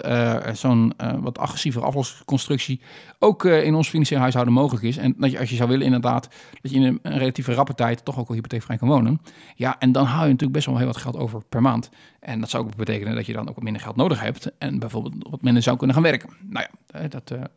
zo'n 0.52 0.92
wat 1.20 1.38
agressievere 1.38 1.84
aflosconstructie 1.84 2.80
ook 3.18 3.44
in 3.44 3.74
ons 3.74 3.88
financieel 3.88 4.20
huishouden 4.20 4.54
mogelijk 4.54 4.84
is. 4.84 4.96
En 4.96 5.14
dat 5.18 5.30
je, 5.30 5.38
als 5.38 5.50
je 5.50 5.56
zou 5.56 5.68
willen 5.68 5.84
inderdaad, 5.84 6.28
dat 6.62 6.70
je 6.70 6.76
in 6.76 6.82
een, 6.82 6.98
een 7.02 7.18
relatieve 7.18 7.54
rappe 7.54 7.74
tijd 7.74 8.04
toch 8.04 8.18
ook 8.18 8.26
wel 8.26 8.36
hypotheekvrij 8.36 8.76
kan 8.76 8.88
wonen. 8.88 9.20
Ja, 9.54 9.78
en 9.78 9.92
dan 9.92 10.04
hou 10.04 10.22
je 10.22 10.30
natuurlijk 10.30 10.52
best 10.52 10.66
wel 10.66 10.76
heel 10.76 10.86
wat 10.86 10.96
geld 10.96 11.16
over 11.16 11.42
per 11.48 11.62
maand. 11.62 11.90
En 12.20 12.40
dat 12.40 12.50
zou 12.50 12.64
ook 12.64 12.76
betekenen 12.76 13.14
dat 13.14 13.26
je 13.26 13.32
dan 13.32 13.48
ook 13.48 13.54
wat 13.54 13.64
minder 13.64 13.79
geld 13.80 13.96
nodig 13.96 14.20
hebt 14.20 14.52
en 14.58 14.78
bijvoorbeeld 14.78 15.14
wat 15.30 15.42
minder 15.42 15.62
zou 15.62 15.76
kunnen 15.76 15.96
gaan 15.96 16.04
werken. 16.04 16.30
Nou 16.40 16.66
ja, 16.90 17.08
dat 17.08 17.30
uh, 17.30 17.38
uh, 17.38 17.44
uh, 17.44 17.48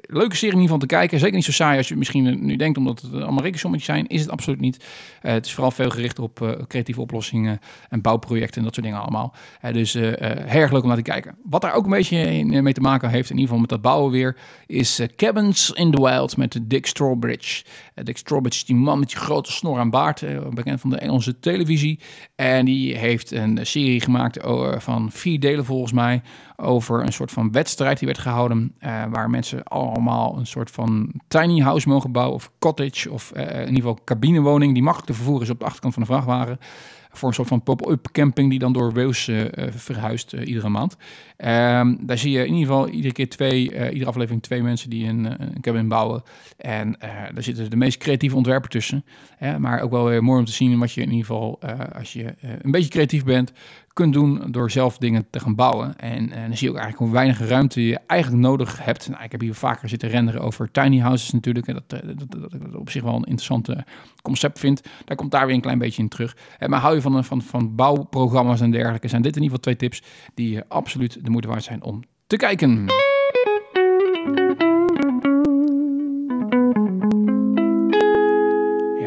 leuke 0.00 0.36
serie 0.36 0.54
in 0.54 0.60
ieder 0.60 0.60
geval 0.60 0.78
te 0.78 0.86
kijken. 0.86 1.18
Zeker 1.18 1.34
niet 1.34 1.44
zo 1.44 1.52
saai 1.52 1.78
als 1.78 1.88
je 1.88 1.96
misschien 1.96 2.46
nu 2.46 2.56
denkt, 2.56 2.78
omdat 2.78 3.00
het 3.00 3.12
allemaal 3.12 3.42
rekensommetjes 3.42 3.94
zijn, 3.94 4.06
is 4.06 4.20
het 4.20 4.30
absoluut 4.30 4.60
niet. 4.60 4.84
het 5.20 5.46
is 5.46 5.52
vooral 5.52 5.70
veel 5.70 5.90
gericht 5.90 6.18
op 6.18 6.64
creatieve 6.68 7.00
oplossingen 7.00 7.58
en 7.88 8.00
bouwprojecten 8.00 8.56
en 8.56 8.64
dat 8.64 8.74
soort 8.74 8.86
dingen 8.86 9.00
allemaal. 9.00 9.34
dus 9.72 9.92
heel 9.92 10.60
erg 10.60 10.72
leuk 10.72 10.82
om 10.82 10.88
naar 10.88 10.96
te 10.96 11.02
kijken. 11.02 11.34
Wat 11.42 11.60
daar 11.60 11.74
ook 11.74 11.84
een 11.84 11.90
beetje 11.90 12.44
mee 12.44 12.72
te 12.72 12.80
maken 12.80 13.10
heeft, 13.10 13.30
in 13.30 13.36
ieder 13.36 13.48
geval 13.48 13.60
met 13.60 13.68
dat 13.68 13.82
bouwen 13.82 14.12
weer, 14.12 14.36
is 14.66 15.00
Cabins 15.16 15.70
in 15.70 15.90
the 15.90 16.02
Wild 16.02 16.36
met 16.36 16.58
Dick 16.62 16.86
Strawbridge. 16.86 17.64
Dick 17.94 18.16
Strawbridge, 18.16 18.64
die 18.64 18.76
man 18.76 18.98
met 18.98 19.08
die 19.08 19.16
grote 19.16 19.52
snor 19.52 19.78
en 19.78 19.90
baard, 19.90 20.24
bekend 20.54 20.80
van 20.80 20.90
de 20.90 20.98
Engelse 20.98 21.38
televisie. 21.38 22.00
En 22.34 22.64
die 22.64 22.96
heeft 22.96 23.30
een 23.30 23.58
serie 23.66 24.00
gemaakt 24.00 24.38
van 24.78 25.10
vier 25.12 25.40
delen 25.40 25.64
volgens 25.64 25.92
mij 25.92 26.22
over 26.56 27.02
een 27.02 27.12
soort 27.12 27.30
van 27.30 27.52
wedstrijd 27.52 27.98
die 27.98 28.06
werd 28.06 28.20
gehouden 28.20 28.69
uh, 28.80 29.04
waar 29.10 29.30
mensen 29.30 29.62
allemaal 29.62 30.38
een 30.38 30.46
soort 30.46 30.70
van 30.70 31.12
tiny 31.28 31.60
house 31.60 31.88
mogen 31.88 32.12
bouwen 32.12 32.34
of 32.34 32.50
cottage 32.58 33.10
of 33.10 33.32
uh, 33.36 33.42
in 33.42 33.58
ieder 33.58 33.74
geval 33.74 33.98
cabinewoning 34.04 34.72
die 34.72 34.82
makkelijk 34.82 35.10
te 35.10 35.16
vervoeren 35.16 35.44
is 35.44 35.52
op 35.52 35.58
de 35.58 35.64
achterkant 35.64 35.94
van 35.94 36.02
de 36.02 36.08
vrachtwagen 36.08 36.58
voor 37.12 37.28
een 37.28 37.34
soort 37.34 37.48
van 37.48 37.62
pop-up 37.62 38.08
camping 38.12 38.50
die 38.50 38.58
dan 38.58 38.72
door 38.72 38.92
uh, 38.94 39.44
verhuist 39.70 40.32
iedere 40.32 40.68
maand. 40.68 40.96
Um, 41.36 42.06
daar 42.06 42.18
zie 42.18 42.30
je 42.30 42.46
in 42.46 42.54
ieder 42.54 42.66
geval 42.66 42.88
iedere 42.88 43.14
keer 43.14 43.28
twee, 43.28 43.62
iedere 43.62 44.06
aflevering 44.06 44.42
twee 44.42 44.62
mensen 44.62 44.90
die 44.90 45.08
een, 45.08 45.24
een 45.24 45.60
cabin 45.60 45.88
bouwen. 45.88 46.22
En 46.56 46.96
daar 47.34 47.42
zitten 47.42 47.70
de 47.70 47.76
meest 47.76 47.98
creatieve 47.98 48.36
ontwerpen 48.36 48.70
tussen. 48.70 49.04
Maar 49.58 49.80
ook 49.80 49.90
wel 49.90 50.04
weer 50.04 50.24
mooi 50.24 50.38
om 50.38 50.44
te 50.44 50.52
zien 50.52 50.78
wat 50.78 50.92
je 50.92 51.00
in 51.00 51.10
ieder 51.10 51.26
geval, 51.26 51.58
als 51.94 52.12
je 52.12 52.34
een 52.62 52.70
beetje 52.70 52.90
creatief 52.90 53.24
bent, 53.24 53.52
doen 54.08 54.42
door 54.50 54.70
zelf 54.70 54.98
dingen 54.98 55.26
te 55.30 55.40
gaan 55.40 55.54
bouwen. 55.54 55.98
En, 55.98 56.32
en 56.32 56.48
dan 56.48 56.56
zie 56.56 56.66
je 56.66 56.72
ook 56.72 56.80
eigenlijk 56.80 56.98
hoe 56.98 57.10
weinig 57.10 57.48
ruimte 57.48 57.86
je 57.86 57.98
eigenlijk 58.06 58.42
nodig 58.42 58.84
hebt. 58.84 59.08
Nou, 59.08 59.24
ik 59.24 59.32
heb 59.32 59.40
hier 59.40 59.54
vaker 59.54 59.88
zitten 59.88 60.08
renderen 60.08 60.40
over 60.40 60.70
tiny 60.70 60.98
houses 60.98 61.30
natuurlijk. 61.30 61.66
En 61.66 61.74
dat, 61.74 61.88
dat, 61.88 62.18
dat, 62.18 62.40
dat 62.40 62.52
ik 62.52 62.76
op 62.76 62.90
zich 62.90 63.02
wel 63.02 63.14
een 63.14 63.24
interessant 63.24 63.68
concept 64.22 64.58
vind. 64.58 64.82
Daar 65.04 65.16
komt 65.16 65.30
daar 65.30 65.46
weer 65.46 65.54
een 65.54 65.60
klein 65.60 65.78
beetje 65.78 66.02
in 66.02 66.08
terug. 66.08 66.36
Maar 66.66 66.80
hou 66.80 66.94
je 66.94 67.00
van, 67.00 67.24
van, 67.24 67.42
van 67.42 67.74
bouwprogramma's 67.74 68.60
en 68.60 68.70
dergelijke, 68.70 69.08
zijn 69.08 69.22
dit 69.22 69.36
in 69.36 69.42
ieder 69.42 69.58
geval 69.58 69.74
twee 69.74 69.90
tips 69.90 70.02
die 70.34 70.62
absoluut 70.68 71.24
de 71.24 71.30
moeite 71.30 71.48
waard 71.48 71.64
zijn 71.64 71.82
om 71.82 72.02
te 72.26 72.36
kijken. 72.36 72.86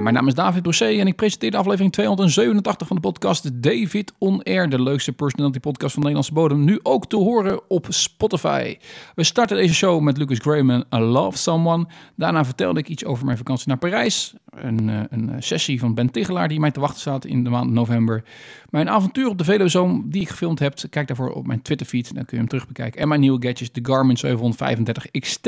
Mijn 0.03 0.15
naam 0.15 0.27
is 0.27 0.33
David 0.33 0.61
Brossé 0.61 0.85
en 0.85 1.07
ik 1.07 1.15
presenteer 1.15 1.51
de 1.51 1.57
aflevering 1.57 1.91
287 1.91 2.87
van 2.87 2.95
de 2.95 3.01
podcast 3.01 3.63
David 3.63 4.13
On 4.17 4.43
Air, 4.43 4.69
de 4.69 4.81
leukste 4.81 5.13
personality 5.13 5.59
podcast 5.59 5.93
van 5.93 6.03
de 6.03 6.07
Nederlandse 6.07 6.33
bodem, 6.33 6.63
nu 6.63 6.79
ook 6.83 7.07
te 7.07 7.15
horen 7.15 7.69
op 7.69 7.85
Spotify. 7.89 8.77
We 9.15 9.23
starten 9.23 9.57
deze 9.57 9.73
show 9.73 10.01
met 10.01 10.17
Lucas 10.17 10.37
Graham 10.37 10.69
en 10.69 10.85
I 10.93 10.99
Love 10.99 11.37
Someone. 11.37 11.87
Daarna 12.15 12.45
vertelde 12.45 12.79
ik 12.79 12.87
iets 12.87 13.05
over 13.05 13.25
mijn 13.25 13.37
vakantie 13.37 13.67
naar 13.67 13.77
Parijs, 13.77 14.33
een, 14.49 15.07
een 15.09 15.43
sessie 15.43 15.79
van 15.79 15.93
Ben 15.93 16.11
Tigelaar 16.11 16.47
die 16.47 16.59
mij 16.59 16.71
te 16.71 16.79
wachten 16.79 16.99
staat 16.99 17.25
in 17.25 17.43
de 17.43 17.49
maand 17.49 17.71
november. 17.71 18.23
Mijn 18.69 18.89
avontuur 18.89 19.27
op 19.27 19.37
de 19.37 19.43
Velozoom 19.43 20.03
die 20.09 20.21
ik 20.21 20.29
gefilmd 20.29 20.59
heb, 20.59 20.73
kijk 20.89 21.07
daarvoor 21.07 21.31
op 21.31 21.47
mijn 21.47 21.61
Twitterfeed, 21.61 22.15
dan 22.15 22.25
kun 22.25 22.37
je 22.37 22.37
hem 22.37 22.47
terug 22.47 22.67
bekijken. 22.67 23.01
En 23.01 23.07
mijn 23.07 23.19
nieuwe 23.19 23.47
gadgets, 23.47 23.71
de 23.71 23.79
Garmin 23.83 24.17
735 24.17 25.11
XT. 25.11 25.47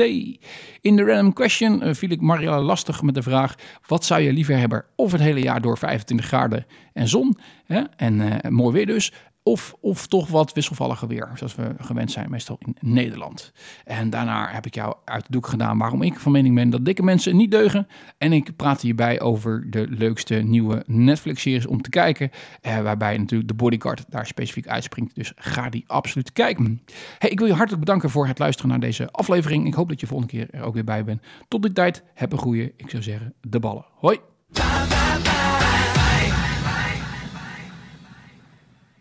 In 0.80 0.96
de 0.96 1.04
random 1.04 1.32
question 1.32 1.86
uh, 1.86 1.94
viel 1.94 2.10
ik 2.10 2.20
Marielle 2.20 2.60
lastig 2.60 3.02
met 3.02 3.14
de 3.14 3.22
vraag, 3.22 3.54
wat 3.86 4.04
zou 4.04 4.20
je 4.20 4.32
liever 4.32 4.45
hebben? 4.54 4.84
Of 4.96 5.12
het 5.12 5.20
hele 5.20 5.40
jaar 5.40 5.60
door 5.60 5.78
25 5.78 6.26
graden 6.26 6.66
en 6.92 7.08
zon 7.08 7.38
hè? 7.66 7.82
en 7.96 8.20
uh, 8.20 8.50
mooi 8.50 8.72
weer 8.72 8.86
dus. 8.86 9.12
Of, 9.46 9.74
of 9.80 10.06
toch 10.06 10.28
wat 10.28 10.52
wisselvalliger 10.52 11.08
weer, 11.08 11.30
zoals 11.34 11.54
we 11.54 11.74
gewend 11.78 12.10
zijn, 12.10 12.30
meestal 12.30 12.58
in 12.58 12.76
Nederland. 12.80 13.52
En 13.84 14.10
daarna 14.10 14.48
heb 14.48 14.66
ik 14.66 14.74
jou 14.74 14.94
uit 15.04 15.26
de 15.26 15.32
doek 15.32 15.46
gedaan 15.46 15.78
waarom 15.78 16.02
ik 16.02 16.18
van 16.18 16.32
mening 16.32 16.54
ben 16.54 16.70
dat 16.70 16.84
dikke 16.84 17.02
mensen 17.02 17.36
niet 17.36 17.50
deugen. 17.50 17.86
En 18.18 18.32
ik 18.32 18.56
praat 18.56 18.80
hierbij 18.80 19.20
over 19.20 19.70
de 19.70 19.86
leukste 19.88 20.34
nieuwe 20.34 20.82
Netflix-series 20.86 21.66
om 21.66 21.82
te 21.82 21.90
kijken. 21.90 22.30
Eh, 22.60 22.80
waarbij 22.80 23.18
natuurlijk 23.18 23.48
de 23.48 23.54
Bodyguard 23.54 24.04
daar 24.08 24.26
specifiek 24.26 24.66
uitspringt. 24.66 25.14
Dus 25.14 25.32
ga 25.36 25.68
die 25.68 25.84
absoluut 25.86 26.32
kijken. 26.32 26.82
Hey, 27.18 27.30
ik 27.30 27.38
wil 27.38 27.48
je 27.48 27.54
hartelijk 27.54 27.84
bedanken 27.84 28.10
voor 28.10 28.26
het 28.26 28.38
luisteren 28.38 28.70
naar 28.70 28.80
deze 28.80 29.10
aflevering. 29.10 29.66
Ik 29.66 29.74
hoop 29.74 29.88
dat 29.88 30.00
je 30.00 30.06
volgende 30.06 30.32
keer 30.32 30.48
er 30.50 30.62
ook 30.62 30.74
weer 30.74 30.84
bij 30.84 31.04
bent. 31.04 31.22
Tot 31.48 31.62
die 31.62 31.72
tijd, 31.72 32.02
heb 32.14 32.32
een 32.32 32.38
goede, 32.38 32.72
ik 32.76 32.90
zou 32.90 33.02
zeggen, 33.02 33.34
de 33.40 33.60
ballen. 33.60 33.84
Hoi! 33.94 34.35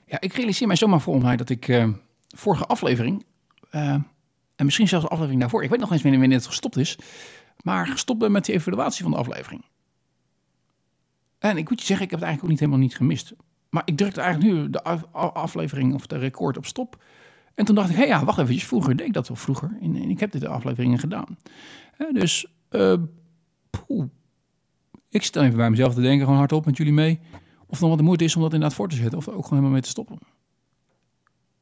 Ja, 0.06 0.22
ik 0.22 0.34
realiseer 0.34 0.68
mij 0.68 0.76
zomaar 0.76 1.02
volgens 1.02 1.26
mij 1.26 1.36
dat 1.36 1.50
ik 1.50 1.68
uh, 1.68 1.90
vorige 2.28 2.66
aflevering, 2.66 3.26
uh, 3.72 3.82
en 4.56 4.66
misschien 4.66 4.88
zelfs 4.88 5.06
de 5.06 5.12
aflevering 5.12 5.42
daarvoor, 5.42 5.64
ik 5.64 5.70
weet 5.70 5.80
nog 5.80 5.92
eens 5.92 6.02
wanneer, 6.02 6.20
wanneer 6.20 6.38
het 6.38 6.48
gestopt 6.48 6.78
is, 6.78 6.98
maar 7.62 7.88
gestopt 7.88 8.20
ben 8.20 8.32
met 8.32 8.46
de 8.46 8.54
evaluatie 8.54 9.04
van 9.04 9.12
de 9.12 9.18
aflevering. 9.18 9.66
En 11.40 11.58
ik 11.58 11.70
moet 11.70 11.80
je 11.80 11.86
zeggen, 11.86 12.06
ik 12.06 12.12
heb 12.12 12.20
het 12.20 12.30
eigenlijk 12.30 12.44
ook 12.44 12.50
niet 12.50 12.60
helemaal 12.60 12.80
niet 12.80 12.96
gemist. 12.96 13.34
Maar 13.70 13.82
ik 13.86 13.98
drukte 13.98 14.22
eigenlijk 14.22 14.54
nu 14.54 14.70
de 14.70 14.84
aflevering 15.14 15.94
of 15.94 16.08
de 16.08 16.18
record 16.18 16.58
op 16.58 16.66
stop. 16.66 17.04
En 17.56 17.66
toen 17.66 17.76
dacht 17.76 17.90
ik, 17.90 17.96
hé 17.96 18.02
hey, 18.02 18.10
ja, 18.10 18.26
wacht 18.26 18.38
even, 18.40 18.60
vroeger 18.60 18.96
deed 18.96 19.08
ik 19.08 19.14
dat 19.14 19.28
wel 19.28 19.38
vroeger. 19.38 19.78
En, 19.82 19.96
ik 19.96 20.20
heb 20.20 20.32
dit 20.32 20.42
de 20.42 20.48
afleveringen 20.48 21.00
gedaan. 21.00 21.38
Uh, 21.98 22.14
dus, 22.14 22.46
poeh. 23.70 24.06
Ik 25.10 25.24
zit 25.24 25.34
dan 25.34 25.44
even 25.44 25.58
bij 25.58 25.70
mezelf 25.70 25.94
te 25.94 26.02
denken, 26.02 26.24
gewoon 26.24 26.40
hardop 26.40 26.66
met 26.66 26.78
jullie 26.78 26.94
mee 26.94 27.20
of 27.68 27.80
nog 27.80 27.90
wat 27.90 27.98
de 27.98 28.04
moeite 28.04 28.24
is 28.24 28.36
om 28.36 28.42
dat 28.42 28.54
inderdaad 28.54 28.78
voor 28.78 28.90
te 28.90 28.96
zetten. 28.96 29.18
Of 29.18 29.26
er 29.26 29.32
ook 29.34 29.44
gewoon 29.44 29.50
helemaal 29.50 29.72
mee 29.72 29.82
te 29.82 29.90
stoppen. 29.90 30.20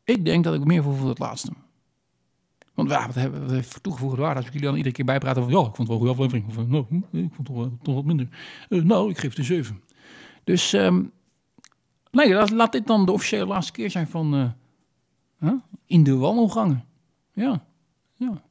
Ik 0.04 0.26
denk 0.26 0.44
dat 0.44 0.54
ik 0.54 0.66
meer 0.66 0.84
voel 0.84 0.94
voor 0.94 1.10
het 1.10 1.20
laatste. 1.20 1.52
Want 2.74 2.90
ja, 2.90 3.06
wat 3.06 3.16
hebben 3.16 3.48
we 3.48 3.64
toegevoegde 3.82 4.22
waarde? 4.22 4.36
Als 4.36 4.46
ik 4.46 4.54
jullie 4.54 4.68
dan 4.68 4.78
iedere 4.78 4.96
keer 4.96 5.06
bijpraten 5.06 5.44
van... 5.44 5.52
ja, 5.52 5.60
ik 5.60 5.76
vond 5.76 5.78
het 5.78 5.88
wel 5.88 5.98
een 5.98 6.04
goede 6.06 6.24
aflevering. 6.24 6.48
Of 6.48 6.68
nou, 6.68 6.86
hm, 6.90 7.18
ik 7.18 7.34
vond 7.34 7.48
het 7.48 7.58
toch, 7.58 7.70
toch 7.82 7.96
wat 7.96 8.06
minder. 8.06 8.28
Uh, 8.70 8.84
nou, 8.84 9.10
ik 9.10 9.18
geef 9.18 9.30
het 9.30 9.40
een 9.40 9.46
7. 9.46 9.84
Dus 10.44 10.74
um, 10.74 11.12
nee, 12.12 12.34
laat, 12.34 12.50
laat, 12.50 12.72
dit 12.72 12.88
dan 12.88 13.06
de 13.06 13.12
officiële 13.12 13.46
laatste 13.46 13.72
keer 13.72 13.92
zijn 13.92 14.08
van... 14.08 14.56
In 15.86 16.04
de 16.04 16.16
wandelgangen. 16.16 16.86
Ja, 17.34 17.66
ja. 18.16 18.42